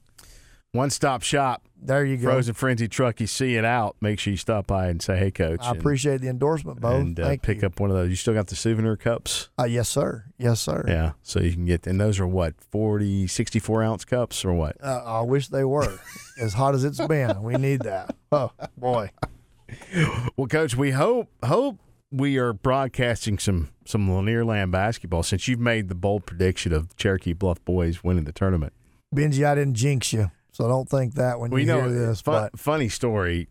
One 0.72 0.90
stop 0.90 1.22
shop. 1.22 1.64
There 1.82 2.04
you 2.04 2.16
go. 2.16 2.28
Frozen 2.28 2.54
Frenzy 2.54 2.86
truck. 2.86 3.20
You 3.20 3.26
see 3.26 3.56
it 3.56 3.64
out. 3.64 3.96
Make 4.00 4.20
sure 4.20 4.30
you 4.30 4.36
stop 4.36 4.68
by 4.68 4.86
and 4.86 5.02
say, 5.02 5.16
"Hey, 5.18 5.32
coach." 5.32 5.58
I 5.62 5.70
and- 5.70 5.78
appreciate 5.80 6.20
the 6.20 6.28
endorsement, 6.28 6.80
Bo. 6.80 6.94
and 6.94 7.18
uh, 7.18 7.24
Thank 7.24 7.42
pick 7.42 7.62
you. 7.62 7.66
up 7.66 7.80
one 7.80 7.90
of 7.90 7.96
those. 7.96 8.08
You 8.08 8.14
still 8.14 8.34
got 8.34 8.46
the 8.46 8.54
souvenir 8.54 8.96
cups? 8.96 9.48
Uh, 9.58 9.64
yes, 9.64 9.88
sir. 9.88 10.26
Yes, 10.38 10.60
sir. 10.60 10.84
Yeah. 10.86 11.12
So 11.24 11.40
you 11.40 11.52
can 11.54 11.64
get, 11.64 11.88
and 11.88 12.00
those 12.00 12.20
are 12.20 12.26
what, 12.26 12.54
40, 12.70 13.26
64 13.26 13.82
ounce 13.82 14.04
cups 14.04 14.44
or 14.44 14.52
what? 14.52 14.76
Uh, 14.80 15.02
I 15.04 15.22
wish 15.22 15.48
they 15.48 15.64
were 15.64 15.98
as 16.40 16.52
hot 16.54 16.76
as 16.76 16.84
it's 16.84 17.04
been. 17.04 17.42
We 17.42 17.54
need 17.56 17.80
that. 17.82 18.14
Oh 18.30 18.52
boy. 18.78 19.10
Well, 20.36 20.46
coach, 20.46 20.76
we 20.76 20.92
hope 20.92 21.28
hope 21.42 21.78
we 22.10 22.36
are 22.38 22.52
broadcasting 22.52 23.38
some 23.38 23.70
some 23.84 24.12
Lanier 24.12 24.44
Land 24.44 24.72
basketball 24.72 25.22
since 25.22 25.48
you've 25.48 25.60
made 25.60 25.88
the 25.88 25.94
bold 25.94 26.26
prediction 26.26 26.72
of 26.72 26.96
Cherokee 26.96 27.32
Bluff 27.32 27.64
boys 27.64 28.02
winning 28.02 28.24
the 28.24 28.32
tournament. 28.32 28.72
Benji, 29.14 29.44
I 29.44 29.54
didn't 29.54 29.74
jinx 29.74 30.12
you, 30.12 30.30
so 30.52 30.68
don't 30.68 30.88
think 30.88 31.14
that 31.14 31.40
when 31.40 31.50
Well, 31.50 31.60
you 31.60 31.66
know, 31.66 31.88
hear 31.88 32.06
this. 32.06 32.20
fun, 32.20 32.50
funny 32.56 32.88
story. 32.88 33.48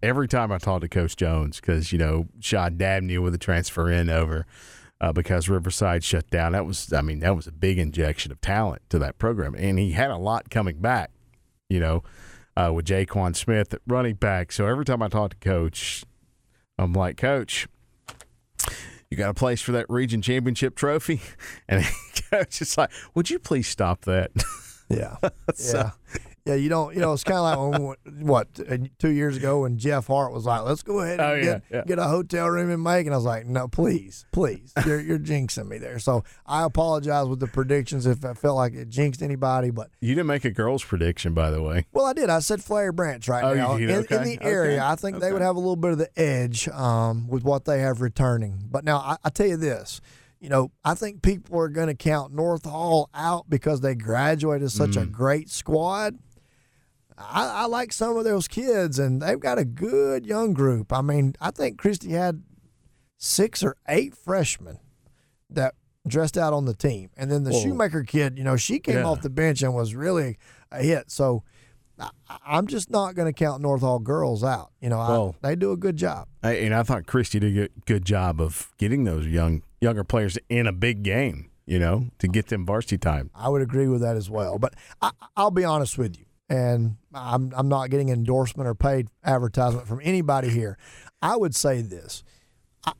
Every 0.00 0.28
time 0.28 0.52
I 0.52 0.58
talk 0.58 0.80
to 0.82 0.88
Coach 0.88 1.16
Jones, 1.16 1.60
because 1.60 1.92
you 1.92 1.98
know, 1.98 2.26
Shad 2.40 2.78
Dabney 2.78 3.18
with 3.18 3.34
a 3.34 3.38
transfer 3.38 3.90
in 3.90 4.08
over 4.08 4.46
uh, 5.00 5.12
because 5.12 5.48
Riverside 5.48 6.04
shut 6.04 6.28
down. 6.30 6.52
That 6.52 6.66
was, 6.66 6.92
I 6.92 7.00
mean, 7.02 7.20
that 7.20 7.34
was 7.34 7.46
a 7.46 7.52
big 7.52 7.78
injection 7.78 8.30
of 8.30 8.40
talent 8.40 8.82
to 8.90 8.98
that 9.00 9.18
program, 9.18 9.54
and 9.56 9.78
he 9.78 9.92
had 9.92 10.10
a 10.10 10.16
lot 10.16 10.50
coming 10.50 10.78
back. 10.78 11.10
You 11.68 11.80
know, 11.80 12.02
uh, 12.56 12.72
with 12.72 12.86
Jaquan 12.86 13.36
Smith 13.36 13.74
at 13.74 13.80
running 13.86 14.14
back. 14.14 14.52
So 14.52 14.66
every 14.66 14.84
time 14.84 15.02
I 15.02 15.08
talk 15.08 15.30
to 15.30 15.36
Coach, 15.36 16.04
I'm 16.78 16.92
like, 16.92 17.16
Coach, 17.16 17.68
you 19.10 19.16
got 19.16 19.30
a 19.30 19.34
place 19.34 19.60
for 19.60 19.72
that 19.72 19.86
region 19.88 20.22
championship 20.22 20.74
trophy? 20.76 21.20
And 21.68 21.84
Coach 22.30 22.60
is 22.60 22.76
like, 22.78 22.90
Would 23.14 23.30
you 23.30 23.38
please 23.38 23.68
stop 23.68 24.02
that? 24.02 24.30
Yeah, 24.90 25.16
yeah, 25.22 25.90
yeah. 26.48 26.54
You 26.54 26.68
don't, 26.68 26.94
you 26.94 27.00
know, 27.00 27.12
it's 27.12 27.22
kind 27.24 27.38
of 27.38 27.70
like 27.70 27.80
when, 28.04 28.26
what 28.26 28.48
two 28.98 29.10
years 29.10 29.36
ago 29.36 29.60
when 29.62 29.78
Jeff 29.78 30.06
Hart 30.08 30.32
was 30.32 30.44
like, 30.46 30.62
"Let's 30.62 30.82
go 30.82 31.00
ahead 31.00 31.20
and 31.20 31.30
Oh, 31.30 31.34
yeah, 31.34 31.42
get, 31.44 31.62
yeah. 31.70 31.84
get 31.86 31.98
a 31.98 32.04
hotel 32.04 32.48
room 32.48 32.70
in 32.70 32.82
Macon." 32.82 33.12
I 33.12 33.16
was 33.16 33.24
like, 33.24 33.46
"No, 33.46 33.68
please, 33.68 34.26
please, 34.32 34.72
you're 34.86 35.00
you're 35.00 35.18
jinxing 35.18 35.68
me 35.68 35.78
there." 35.78 35.98
So 35.98 36.24
I 36.46 36.64
apologize 36.64 37.26
with 37.28 37.40
the 37.40 37.46
predictions 37.46 38.06
if 38.06 38.24
I 38.24 38.34
felt 38.34 38.56
like 38.56 38.72
it 38.74 38.88
jinxed 38.88 39.22
anybody, 39.22 39.70
but 39.70 39.90
you 40.00 40.14
didn't 40.14 40.26
make 40.26 40.44
a 40.44 40.50
girls 40.50 40.82
prediction, 40.82 41.34
by 41.34 41.50
the 41.50 41.62
way. 41.62 41.86
well, 41.92 42.06
I 42.06 42.12
did. 42.14 42.30
I 42.30 42.40
said 42.40 42.62
Flowery 42.64 42.92
Branch 42.92 43.26
right 43.28 43.44
Oh, 43.44 43.54
now 43.54 43.76
in, 43.76 43.90
Okay, 43.90 44.16
in 44.16 44.22
the 44.24 44.38
area. 44.42 44.78
okay, 44.78 44.80
I 44.86 44.96
think 44.96 45.20
they 45.20 45.32
would 45.32 45.42
have 45.42 45.56
a 45.56 45.60
little 45.60 45.76
bit 45.76 45.92
of 45.92 45.98
the 45.98 46.10
edge 46.18 46.68
um, 46.68 47.28
with 47.28 47.44
what 47.44 47.64
they 47.66 47.80
have 47.80 48.00
returning. 48.00 48.62
But 48.70 48.84
now 48.84 48.98
I, 48.98 49.16
I 49.24 49.30
tell 49.30 49.46
you 49.46 49.56
this. 49.56 50.00
You 50.40 50.48
know, 50.48 50.70
I 50.84 50.94
think 50.94 51.22
people 51.22 51.58
are 51.58 51.68
going 51.68 51.88
to 51.88 51.96
count 51.96 52.32
North 52.32 52.64
Hall 52.64 53.10
out 53.12 53.50
because 53.50 53.80
they 53.80 53.96
graduated 53.96 54.70
such 54.70 54.90
Mm. 54.90 55.02
a 55.02 55.06
great 55.06 55.50
squad. 55.50 56.16
I, 57.18 57.62
I 57.62 57.66
like 57.66 57.92
some 57.92 58.16
of 58.16 58.24
those 58.24 58.46
kids, 58.48 58.98
and 58.98 59.20
they've 59.20 59.40
got 59.40 59.58
a 59.58 59.64
good 59.64 60.24
young 60.26 60.52
group. 60.54 60.92
I 60.92 61.00
mean, 61.02 61.34
I 61.40 61.50
think 61.50 61.78
Christie 61.78 62.12
had 62.12 62.42
six 63.16 63.62
or 63.62 63.76
eight 63.88 64.14
freshmen 64.16 64.78
that 65.50 65.74
dressed 66.06 66.38
out 66.38 66.52
on 66.52 66.64
the 66.64 66.74
team, 66.74 67.10
and 67.16 67.30
then 67.30 67.44
the 67.44 67.50
Whoa. 67.50 67.62
Shoemaker 67.62 68.04
kid, 68.04 68.38
you 68.38 68.44
know, 68.44 68.56
she 68.56 68.78
came 68.78 68.96
Yeah. 68.98 69.04
off 69.04 69.22
the 69.22 69.30
bench 69.30 69.62
and 69.62 69.74
was 69.74 69.94
really 69.94 70.38
a 70.70 70.82
hit. 70.82 71.10
So 71.10 71.42
I, 71.98 72.10
I'm 72.46 72.66
just 72.66 72.90
not 72.90 73.14
going 73.14 73.26
to 73.26 73.32
count 73.32 73.60
North 73.60 73.80
Hall 73.80 73.98
girls 73.98 74.44
out. 74.44 74.70
You 74.80 74.88
know, 74.90 74.98
Well- 74.98 75.36
I, 75.42 75.48
they 75.48 75.56
do 75.56 75.72
a 75.72 75.76
good 75.76 75.96
job. 75.96 76.28
I, 76.42 76.52
and 76.52 76.74
I 76.74 76.82
thought 76.84 77.06
Christie 77.06 77.40
did 77.40 77.50
a 77.50 77.54
good, 77.54 77.72
good 77.86 78.04
job 78.04 78.40
of 78.40 78.72
getting 78.78 79.04
those 79.04 79.26
young 79.26 79.62
younger 79.80 80.04
players 80.04 80.38
in 80.48 80.66
a 80.66 80.72
big 80.72 81.02
game. 81.02 81.50
You 81.66 81.78
know, 81.78 82.06
to 82.20 82.28
get 82.28 82.46
them 82.46 82.64
varsity 82.64 82.96
time. 82.96 83.30
I 83.34 83.50
would 83.50 83.60
agree 83.60 83.88
with 83.88 84.00
that 84.00 84.16
as 84.16 84.30
well. 84.30 84.58
But 84.58 84.72
I, 85.02 85.10
I'll 85.36 85.50
be 85.50 85.64
honest 85.64 85.98
with 85.98 86.16
you, 86.18 86.24
and 86.48 86.96
I'm 87.20 87.52
I'm 87.56 87.68
not 87.68 87.90
getting 87.90 88.08
endorsement 88.08 88.68
or 88.68 88.74
paid 88.74 89.08
advertisement 89.24 89.86
from 89.86 90.00
anybody 90.02 90.48
here. 90.48 90.78
I 91.20 91.36
would 91.36 91.54
say 91.54 91.82
this: 91.82 92.22
I, 92.84 92.92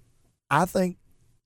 I 0.51 0.65
think 0.65 0.99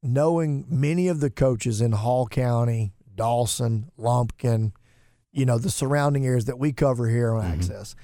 knowing 0.02 0.66
many 0.68 1.08
of 1.08 1.20
the 1.20 1.30
coaches 1.30 1.80
in 1.80 1.92
Hall 1.92 2.26
County, 2.26 2.92
Dawson, 3.14 3.90
Lumpkin, 3.96 4.72
you 5.32 5.46
know 5.46 5.58
the 5.58 5.70
surrounding 5.70 6.26
areas 6.26 6.46
that 6.46 6.58
we 6.58 6.72
cover 6.72 7.08
here 7.08 7.32
on 7.32 7.42
mm-hmm. 7.42 7.52
Access, 7.52 7.94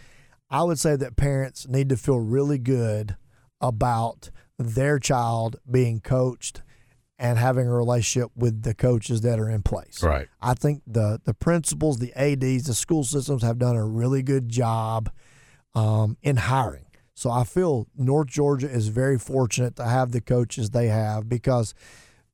I 0.51 0.63
would 0.63 0.79
say 0.79 0.97
that 0.97 1.17
parents 1.17 1.67
need 1.69 1.89
to 1.89 1.97
feel 1.97 2.19
really 2.19 2.59
good 2.59 3.17
about 3.61 4.31
their 4.59 4.99
child 4.99 5.57
being 5.71 6.01
coached 6.01 6.63
and 7.19 7.39
having 7.39 7.67
a 7.67 7.73
relationship 7.73 8.31
with 8.37 8.63
the 8.63 8.75
coaches 8.75 9.23
that 9.23 9.41
are 9.41 9.51
in 9.51 9.63
place. 9.63 10.03
Right. 10.03 10.29
I 10.41 10.55
think 10.55 10.83
the 10.87 11.21
the 11.25 11.35
principals, 11.35 11.99
the 11.99 12.13
ads, 12.15 12.65
the 12.65 12.75
school 12.75 13.05
systems 13.05 13.43
have 13.43 13.59
done 13.59 13.77
a 13.77 13.85
really 13.85 14.23
good 14.23 14.49
job 14.49 15.11
um, 15.75 16.17
in 16.23 16.37
hiring. 16.37 16.87
So 17.15 17.31
I 17.31 17.43
feel 17.43 17.89
North 17.97 18.29
Georgia 18.29 18.71
is 18.71 18.89
very 18.89 19.19
fortunate 19.19 19.75
to 19.77 19.85
have 19.85 20.13
the 20.13 20.21
coaches 20.21 20.71
they 20.71 20.89
have 20.89 21.29
because 21.29 21.75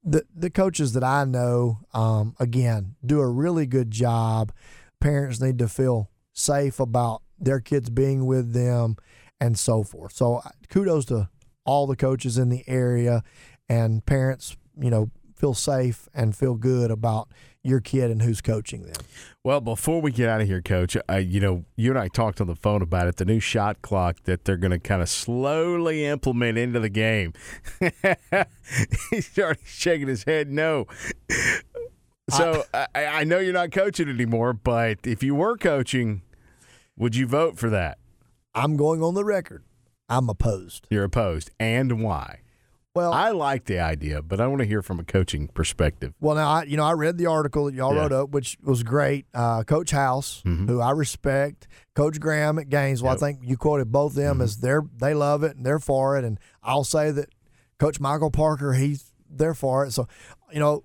the 0.05 0.25
the 0.35 0.51
coaches 0.51 0.93
that 0.93 1.03
I 1.03 1.25
know, 1.25 1.79
um, 1.95 2.35
again, 2.39 2.97
do 3.05 3.21
a 3.21 3.29
really 3.29 3.67
good 3.67 3.91
job. 3.91 4.53
Parents 5.01 5.41
need 5.41 5.59
to 5.59 5.69
feel 5.69 6.11
safe 6.35 6.79
about 6.81 7.23
their 7.39 7.61
kids 7.61 7.89
being 7.89 8.27
with 8.27 8.53
them 8.53 8.97
and 9.41 9.59
so 9.59 9.83
forth. 9.83 10.13
So 10.13 10.37
uh, 10.37 10.51
kudos 10.69 11.07
to 11.07 11.31
all 11.65 11.87
the 11.87 11.97
coaches 11.97 12.37
in 12.37 12.51
the 12.51 12.65
area 12.67 13.23
and 13.69 14.05
parents, 14.05 14.57
you 14.79 14.91
know, 14.91 15.11
feel 15.37 15.55
safe 15.55 16.09
and 16.15 16.37
feel 16.37 16.55
good 16.55 16.91
about 16.91 17.29
your 17.63 17.81
kid 17.81 18.11
and 18.11 18.23
who's 18.23 18.41
coaching 18.41 18.85
them. 18.85 18.97
Well, 19.43 19.61
before 19.61 20.01
we 20.01 20.13
get 20.13 20.29
out 20.29 20.41
of 20.41 20.47
here, 20.47 20.61
Coach, 20.63 20.97
I, 21.09 21.19
you 21.19 21.41
know, 21.41 21.65
you 21.77 21.91
and 21.91 21.99
I 21.99 22.09
talked 22.09 22.41
on 22.41 22.47
the 22.47 22.55
phone 22.55 22.83
about 22.83 23.09
it. 23.09 23.17
The 23.17 23.25
new 23.25 23.41
shot 23.41 23.83
clock 23.83 24.23
that 24.25 24.45
they're 24.45 24.57
going 24.57 24.71
to 24.71 24.79
kind 24.79 25.03
of 25.03 25.09
slowly 25.09 26.05
implement 26.05 26.59
into 26.59 26.79
the 26.79 26.91
game. 26.91 27.33
He's 29.11 29.39
already 29.39 29.61
shaking 29.65 30.09
his 30.09 30.25
head. 30.25 30.51
No. 30.51 30.87
So 32.31 32.65
I, 32.73 32.87
I 32.95 33.25
know 33.25 33.39
you're 33.39 33.53
not 33.53 33.71
coaching 33.71 34.09
anymore, 34.09 34.53
but 34.53 34.99
if 35.05 35.23
you 35.23 35.35
were 35.35 35.57
coaching, 35.57 36.23
would 36.97 37.17
you 37.17 37.27
vote 37.27 37.59
for 37.59 37.71
that? 37.71 37.99
I'm 38.55 38.77
going 38.77 39.03
on 39.03 39.15
the 39.15 39.25
record. 39.25 39.65
I'm 40.09 40.29
opposed. 40.29 40.87
You're 40.91 41.05
opposed, 41.05 41.51
and 41.59 42.03
why? 42.03 42.41
Well, 42.95 43.13
I 43.13 43.31
like 43.31 43.65
the 43.65 43.81
idea, 43.81 44.23
but 44.23 44.41
I 44.41 44.47
want 44.47 44.61
to 44.61 44.67
hear 44.67 44.81
from 44.81 45.01
a 45.01 45.05
coaching 45.05 45.49
perspective. 45.49 46.15
Well, 46.21 46.37
now 46.37 46.49
I, 46.49 46.63
you 46.63 46.77
know, 46.77 46.85
I 46.85 46.93
read 46.93 47.19
the 47.19 47.27
article 47.27 47.65
that 47.65 47.75
y'all 47.75 47.93
Yeah. 47.93 48.03
wrote 48.03 48.13
up, 48.13 48.31
which 48.31 48.57
was 48.63 48.85
great. 48.85 49.27
Uh, 49.35 49.65
Coach 49.65 49.91
House, 49.91 50.43
Mhm. 50.47 50.69
who 50.69 50.81
I 50.81 50.93
respect, 50.93 51.67
Coach 51.97 52.21
Graham 52.21 52.57
at 52.57 52.69
Gainesville. 52.69 53.09
Yep. 53.11 53.17
I 53.17 53.19
think 53.19 53.39
you 53.43 53.57
quoted 53.57 53.91
both 53.91 54.13
of 54.13 54.17
them 54.17 54.41
as 54.41 54.59
they're 54.59 54.83
they 54.97 55.13
love 55.13 55.43
it 55.43 55.57
and 55.57 55.67
they're 55.67 55.81
for 55.81 56.17
it. 56.17 56.25
And 56.25 56.39
I'll 56.63 56.85
say 56.85 57.11
that 57.11 57.31
Coach 57.81 57.99
Michael 57.99 58.31
Parker, 58.31 58.75
he's 58.75 59.13
they're 59.29 59.55
for 59.55 59.85
it. 59.85 59.93
So, 59.93 60.07
you 60.53 60.61
know, 60.61 60.85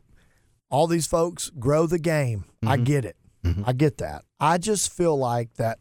all 0.72 0.88
these 0.88 1.05
folks 1.05 1.51
grow 1.60 1.86
the 1.86 1.99
game. 1.99 2.45
I 2.66 2.78
get 2.78 3.05
it. 3.05 3.18
I 3.66 3.72
get 3.74 3.99
that. 3.99 4.26
I 4.39 4.57
just 4.57 4.91
feel 4.91 5.16
like 5.16 5.53
that 5.57 5.78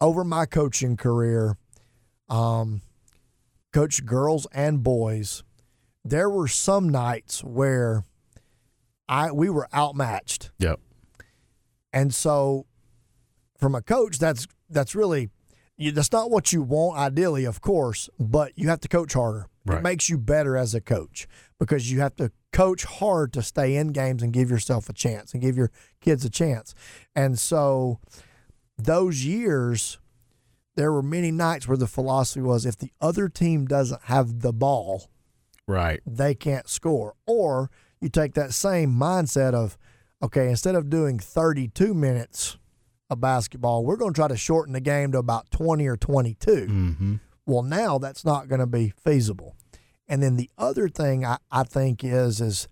over 0.00 0.24
my 0.24 0.44
coaching 0.44 0.96
career, 0.98 1.56
um, 2.28 2.82
coach 3.72 4.04
girls 4.04 4.46
and 4.52 4.82
boys, 4.82 5.42
there 6.04 6.28
were 6.28 6.48
some 6.48 6.88
nights 6.88 7.42
where 7.42 8.04
I 9.08 9.32
we 9.32 9.50
were 9.50 9.68
outmatched. 9.74 10.50
Yep. 10.58 10.80
And 11.92 12.14
so 12.14 12.66
from 13.58 13.74
a 13.74 13.82
coach 13.82 14.18
that's 14.18 14.46
that's 14.68 14.94
really 14.94 15.30
you, 15.76 15.92
that's 15.92 16.12
not 16.12 16.30
what 16.30 16.52
you 16.52 16.62
want 16.62 16.98
ideally, 16.98 17.44
of 17.44 17.60
course, 17.60 18.08
but 18.18 18.52
you 18.56 18.68
have 18.68 18.80
to 18.80 18.88
coach 18.88 19.14
harder. 19.14 19.48
Right. 19.64 19.78
It 19.78 19.82
makes 19.82 20.08
you 20.08 20.18
better 20.18 20.56
as 20.56 20.74
a 20.74 20.80
coach 20.80 21.28
because 21.58 21.90
you 21.90 22.00
have 22.00 22.16
to 22.16 22.32
coach 22.52 22.84
hard 22.84 23.32
to 23.32 23.42
stay 23.42 23.76
in 23.76 23.88
games 23.88 24.22
and 24.22 24.32
give 24.32 24.50
yourself 24.50 24.88
a 24.88 24.92
chance 24.92 25.32
and 25.32 25.40
give 25.40 25.56
your 25.56 25.70
kids 26.00 26.24
a 26.24 26.30
chance. 26.30 26.74
And 27.14 27.38
so 27.38 28.00
those 28.76 29.24
years 29.24 29.98
there 30.74 30.92
were 30.92 31.02
many 31.02 31.30
nights 31.30 31.68
where 31.68 31.76
the 31.76 31.86
philosophy 31.86 32.40
was 32.40 32.64
if 32.66 32.76
the 32.78 32.92
other 33.00 33.28
team 33.28 33.66
doesn't 33.66 34.02
have 34.04 34.40
the 34.40 34.52
ball, 34.52 35.10
Right. 35.66 36.00
they 36.06 36.34
can't 36.34 36.68
score. 36.68 37.14
Or 37.26 37.70
you 38.00 38.08
take 38.08 38.34
that 38.34 38.52
same 38.54 38.92
mindset 38.94 39.54
of, 39.54 39.76
okay, 40.22 40.48
instead 40.48 40.74
of 40.74 40.88
doing 40.90 41.18
32 41.18 41.94
minutes 41.94 42.56
of 43.10 43.20
basketball, 43.20 43.84
we're 43.84 43.96
going 43.96 44.12
to 44.14 44.18
try 44.18 44.28
to 44.28 44.36
shorten 44.36 44.72
the 44.72 44.80
game 44.80 45.12
to 45.12 45.18
about 45.18 45.50
20 45.50 45.86
or 45.86 45.96
22. 45.96 46.50
Mm-hmm. 46.50 47.14
Well, 47.46 47.62
now 47.62 47.98
that's 47.98 48.24
not 48.24 48.48
going 48.48 48.60
to 48.60 48.66
be 48.66 48.92
feasible. 48.96 49.54
And 50.08 50.22
then 50.22 50.36
the 50.36 50.50
other 50.58 50.88
thing 50.88 51.24
I, 51.24 51.38
I 51.50 51.62
think 51.64 52.02
is 52.04 52.40
is 52.40 52.66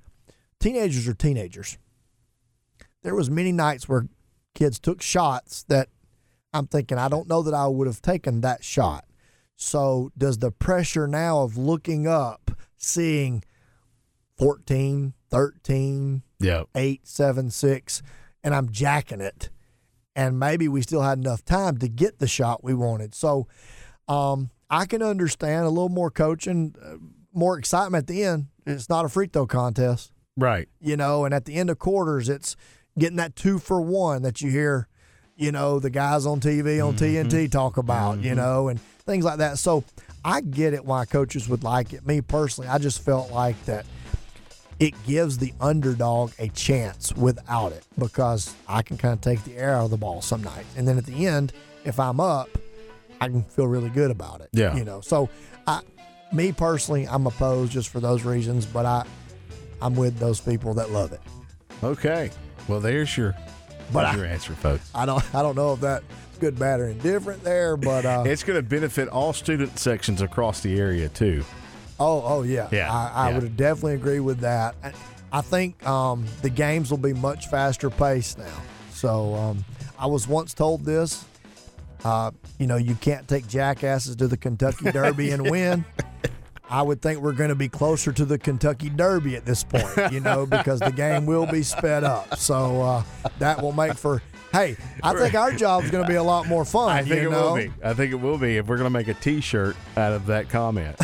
teenagers 0.58 1.06
are 1.08 1.14
teenagers. 1.14 1.78
There 3.02 3.14
was 3.14 3.30
many 3.30 3.52
nights 3.52 3.88
where 3.88 4.08
kids 4.54 4.78
took 4.78 5.00
shots 5.00 5.64
that 5.68 5.88
I'm 6.52 6.66
thinking 6.66 6.98
I 6.98 7.08
don't 7.08 7.28
know 7.28 7.42
that 7.42 7.54
I 7.54 7.66
would 7.66 7.86
have 7.86 8.02
taken 8.02 8.40
that 8.40 8.64
shot. 8.64 9.04
So 9.56 10.10
does 10.16 10.38
the 10.38 10.50
pressure 10.50 11.06
now 11.06 11.42
of 11.42 11.56
looking 11.56 12.06
up, 12.06 12.50
seeing 12.76 13.44
14, 14.38 15.12
13, 15.30 16.22
Yep. 16.40 16.68
8, 16.74 17.06
7, 17.06 17.50
6, 17.50 18.02
and 18.42 18.54
I'm 18.54 18.70
jacking 18.70 19.20
it. 19.20 19.50
And 20.16 20.38
maybe 20.40 20.68
we 20.68 20.80
still 20.82 21.02
had 21.02 21.18
enough 21.18 21.44
time 21.44 21.76
to 21.78 21.88
get 21.88 22.18
the 22.18 22.26
shot 22.26 22.64
we 22.64 22.72
wanted. 22.74 23.14
So 23.14 23.46
um, 24.08 24.50
I 24.70 24.86
can 24.86 25.02
understand 25.02 25.66
a 25.66 25.70
little 25.70 25.90
more 25.90 26.10
coaching, 26.10 26.74
uh, 26.82 26.94
more 27.32 27.58
excitement 27.58 28.04
at 28.04 28.06
the 28.08 28.24
end. 28.24 28.46
It's 28.66 28.88
not 28.88 29.04
a 29.04 29.08
free 29.10 29.26
throw 29.26 29.46
contest, 29.46 30.12
Right. 30.36 30.68
you 30.80 30.96
know, 30.96 31.24
and 31.26 31.34
at 31.34 31.44
the 31.44 31.54
end 31.56 31.68
of 31.70 31.78
quarters, 31.78 32.28
it's 32.30 32.56
getting 32.98 33.16
that 33.18 33.36
two 33.36 33.58
for 33.58 33.80
one 33.82 34.22
that 34.22 34.40
you 34.40 34.50
hear, 34.50 34.88
you 35.40 35.52
know, 35.52 35.80
the 35.80 35.90
guys 35.90 36.26
on 36.26 36.38
TV, 36.38 36.86
on 36.86 36.94
mm-hmm. 36.94 37.28
TNT 37.28 37.50
talk 37.50 37.78
about, 37.78 38.18
you 38.18 38.32
mm-hmm. 38.32 38.36
know, 38.36 38.68
and 38.68 38.78
things 38.80 39.24
like 39.24 39.38
that. 39.38 39.58
So 39.58 39.82
I 40.22 40.42
get 40.42 40.74
it 40.74 40.84
why 40.84 41.06
coaches 41.06 41.48
would 41.48 41.64
like 41.64 41.94
it. 41.94 42.06
Me 42.06 42.20
personally, 42.20 42.68
I 42.68 42.76
just 42.76 43.02
felt 43.02 43.32
like 43.32 43.62
that 43.64 43.86
it 44.78 44.92
gives 45.06 45.38
the 45.38 45.54
underdog 45.58 46.32
a 46.38 46.48
chance 46.48 47.14
without 47.14 47.72
it 47.72 47.86
because 47.98 48.54
I 48.68 48.82
can 48.82 48.98
kind 48.98 49.14
of 49.14 49.22
take 49.22 49.42
the 49.44 49.56
air 49.56 49.74
out 49.76 49.86
of 49.86 49.90
the 49.90 49.96
ball 49.96 50.20
some 50.20 50.42
nights. 50.42 50.74
And 50.76 50.86
then 50.86 50.98
at 50.98 51.06
the 51.06 51.26
end, 51.26 51.54
if 51.84 51.98
I'm 51.98 52.20
up, 52.20 52.50
I 53.18 53.28
can 53.28 53.42
feel 53.42 53.66
really 53.66 53.90
good 53.90 54.10
about 54.10 54.42
it. 54.42 54.50
Yeah. 54.52 54.76
You 54.76 54.84
know, 54.84 55.00
so 55.00 55.30
I, 55.66 55.80
me 56.34 56.52
personally, 56.52 57.08
I'm 57.08 57.26
opposed 57.26 57.72
just 57.72 57.88
for 57.88 58.00
those 58.00 58.24
reasons, 58.24 58.66
but 58.66 58.84
I, 58.84 59.06
I'm 59.80 59.94
with 59.94 60.18
those 60.18 60.38
people 60.38 60.74
that 60.74 60.90
love 60.90 61.12
it. 61.12 61.20
Okay. 61.82 62.30
Well, 62.68 62.80
there's 62.80 63.16
your, 63.16 63.34
But 63.92 64.02
there's 64.02 64.14
I- 64.14 64.18
your 64.18 64.26
answer, 64.26 64.54
folks. 64.54 64.90
I 64.94 65.06
don't, 65.06 65.34
I 65.34 65.42
don't 65.42 65.56
know 65.56 65.72
if 65.72 65.80
that 65.80 66.02
good, 66.40 66.58
bad, 66.58 66.80
or 66.80 66.88
indifferent 66.88 67.44
there, 67.44 67.76
but 67.76 68.04
uh, 68.06 68.24
it's 68.26 68.42
going 68.42 68.58
to 68.58 68.62
benefit 68.62 69.08
all 69.08 69.32
student 69.32 69.78
sections 69.78 70.22
across 70.22 70.60
the 70.60 70.78
area 70.80 71.08
too. 71.08 71.44
Oh, 71.98 72.22
oh 72.24 72.42
yeah, 72.42 72.68
yeah. 72.72 72.90
I, 72.90 73.26
I 73.26 73.30
yeah. 73.30 73.38
would 73.38 73.56
definitely 73.56 73.94
agree 73.94 74.20
with 74.20 74.40
that. 74.40 74.74
I 75.32 75.42
think 75.42 75.86
um, 75.86 76.24
the 76.42 76.50
games 76.50 76.90
will 76.90 76.98
be 76.98 77.12
much 77.12 77.48
faster 77.48 77.90
paced 77.90 78.38
now. 78.38 78.62
So 78.90 79.34
um, 79.34 79.64
I 79.98 80.06
was 80.06 80.26
once 80.26 80.54
told 80.54 80.84
this. 80.84 81.24
Uh, 82.02 82.30
you 82.58 82.66
know, 82.66 82.76
you 82.76 82.94
can't 82.94 83.28
take 83.28 83.46
jackasses 83.46 84.16
to 84.16 84.26
the 84.26 84.36
Kentucky 84.36 84.90
Derby 84.92 85.30
and 85.30 85.50
win. 85.50 85.84
I 86.70 86.82
would 86.82 87.02
think 87.02 87.20
we're 87.20 87.32
going 87.32 87.48
to 87.48 87.56
be 87.56 87.68
closer 87.68 88.12
to 88.12 88.24
the 88.24 88.38
Kentucky 88.38 88.88
Derby 88.88 89.34
at 89.34 89.44
this 89.44 89.64
point, 89.64 90.12
you 90.12 90.20
know, 90.20 90.46
because 90.50 90.78
the 90.78 90.92
game 90.92 91.26
will 91.26 91.46
be 91.46 91.64
sped 91.64 92.04
up. 92.04 92.36
So 92.36 92.80
uh, 92.80 93.02
that 93.40 93.60
will 93.60 93.72
make 93.72 93.94
for. 93.94 94.22
Hey, 94.52 94.76
I 95.02 95.14
think 95.14 95.34
our 95.34 95.52
job 95.52 95.84
is 95.84 95.90
going 95.90 96.04
to 96.04 96.08
be 96.08 96.16
a 96.16 96.22
lot 96.22 96.46
more 96.46 96.64
fun. 96.64 96.90
I 96.90 97.02
think 97.02 97.22
it 97.22 97.30
know? 97.30 97.50
will 97.50 97.56
be. 97.56 97.72
I 97.84 97.94
think 97.94 98.12
it 98.12 98.16
will 98.16 98.38
be 98.38 98.56
if 98.56 98.66
we're 98.66 98.76
going 98.76 98.86
to 98.86 98.98
make 98.98 99.08
a 99.08 99.14
T-shirt 99.14 99.76
out 99.96 100.12
of 100.12 100.26
that 100.26 100.48
comment. 100.48 100.96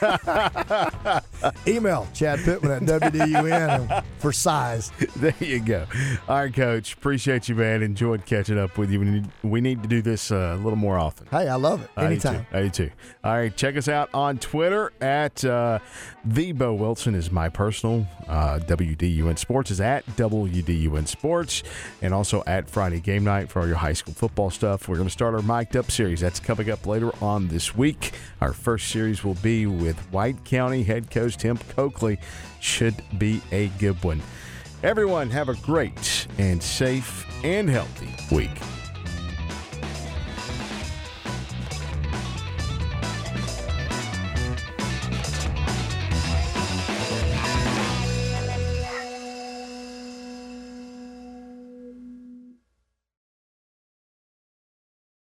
Email 1.66 2.06
Chad 2.14 2.40
Pittman 2.40 2.72
at 2.72 2.82
WDUN 2.82 4.04
for 4.18 4.32
size. 4.32 4.90
there 5.16 5.34
you 5.40 5.60
go. 5.60 5.86
All 6.28 6.36
right, 6.36 6.54
Coach. 6.54 6.94
Appreciate 6.94 7.48
you, 7.48 7.54
man. 7.54 7.82
Enjoyed 7.82 8.24
catching 8.26 8.58
up 8.58 8.78
with 8.78 8.90
you. 8.90 9.00
We 9.00 9.06
need, 9.06 9.28
we 9.42 9.60
need 9.60 9.82
to 9.82 9.88
do 9.88 10.02
this 10.02 10.30
uh, 10.30 10.56
a 10.58 10.62
little 10.62 10.76
more 10.76 10.98
often. 10.98 11.26
Hey, 11.30 11.48
I 11.48 11.56
love 11.56 11.82
it. 11.82 11.90
Anytime. 11.96 12.46
I 12.52 12.62
do, 12.62 12.70
too. 12.70 12.80
I 12.80 12.84
do 12.84 12.88
too. 12.88 12.90
All 13.24 13.32
right, 13.36 13.56
check 13.56 13.76
us 13.76 13.88
out 13.88 14.10
on 14.14 14.38
Twitter 14.38 14.92
at 15.00 15.44
uh, 15.44 15.78
the 16.24 16.52
Bo 16.52 16.74
Wilson 16.74 17.14
is 17.14 17.30
my 17.30 17.48
personal. 17.48 18.06
Uh, 18.26 18.58
WDUN 18.60 19.38
Sports 19.38 19.70
is 19.70 19.80
at 19.80 20.04
WDUN 20.16 21.06
Sports, 21.06 21.62
and 22.02 22.12
also 22.12 22.42
at 22.46 22.68
Friday 22.68 23.00
Game 23.00 23.24
Night 23.24 23.48
for 23.50 23.60
all 23.60 23.66
your 23.66 23.76
high 23.76 23.92
school 23.92 24.14
football 24.14 24.50
stuff. 24.50 24.88
We're 24.88 24.96
going 24.96 25.08
to 25.08 25.12
start 25.12 25.34
our 25.34 25.42
mic'd 25.42 25.76
up 25.76 25.90
series. 25.90 26.20
That's 26.20 26.40
coming 26.40 26.70
up 26.70 26.86
later 26.86 27.10
on 27.22 27.48
this 27.48 27.74
week. 27.74 28.12
Our 28.40 28.52
first 28.52 28.88
series 28.88 29.24
will 29.24 29.34
be 29.34 29.66
with 29.66 29.98
White 30.12 30.44
County 30.44 30.82
head 30.82 31.10
coach 31.28 31.36
Tim 31.36 31.58
Coakley. 31.76 32.18
Should 32.60 33.02
be 33.18 33.40
a 33.52 33.68
good 33.78 34.02
one. 34.02 34.22
Everyone, 34.82 35.30
have 35.30 35.48
a 35.48 35.54
great 35.54 36.26
and 36.38 36.62
safe 36.62 37.26
and 37.44 37.68
healthy 37.68 38.14
week. 38.34 38.50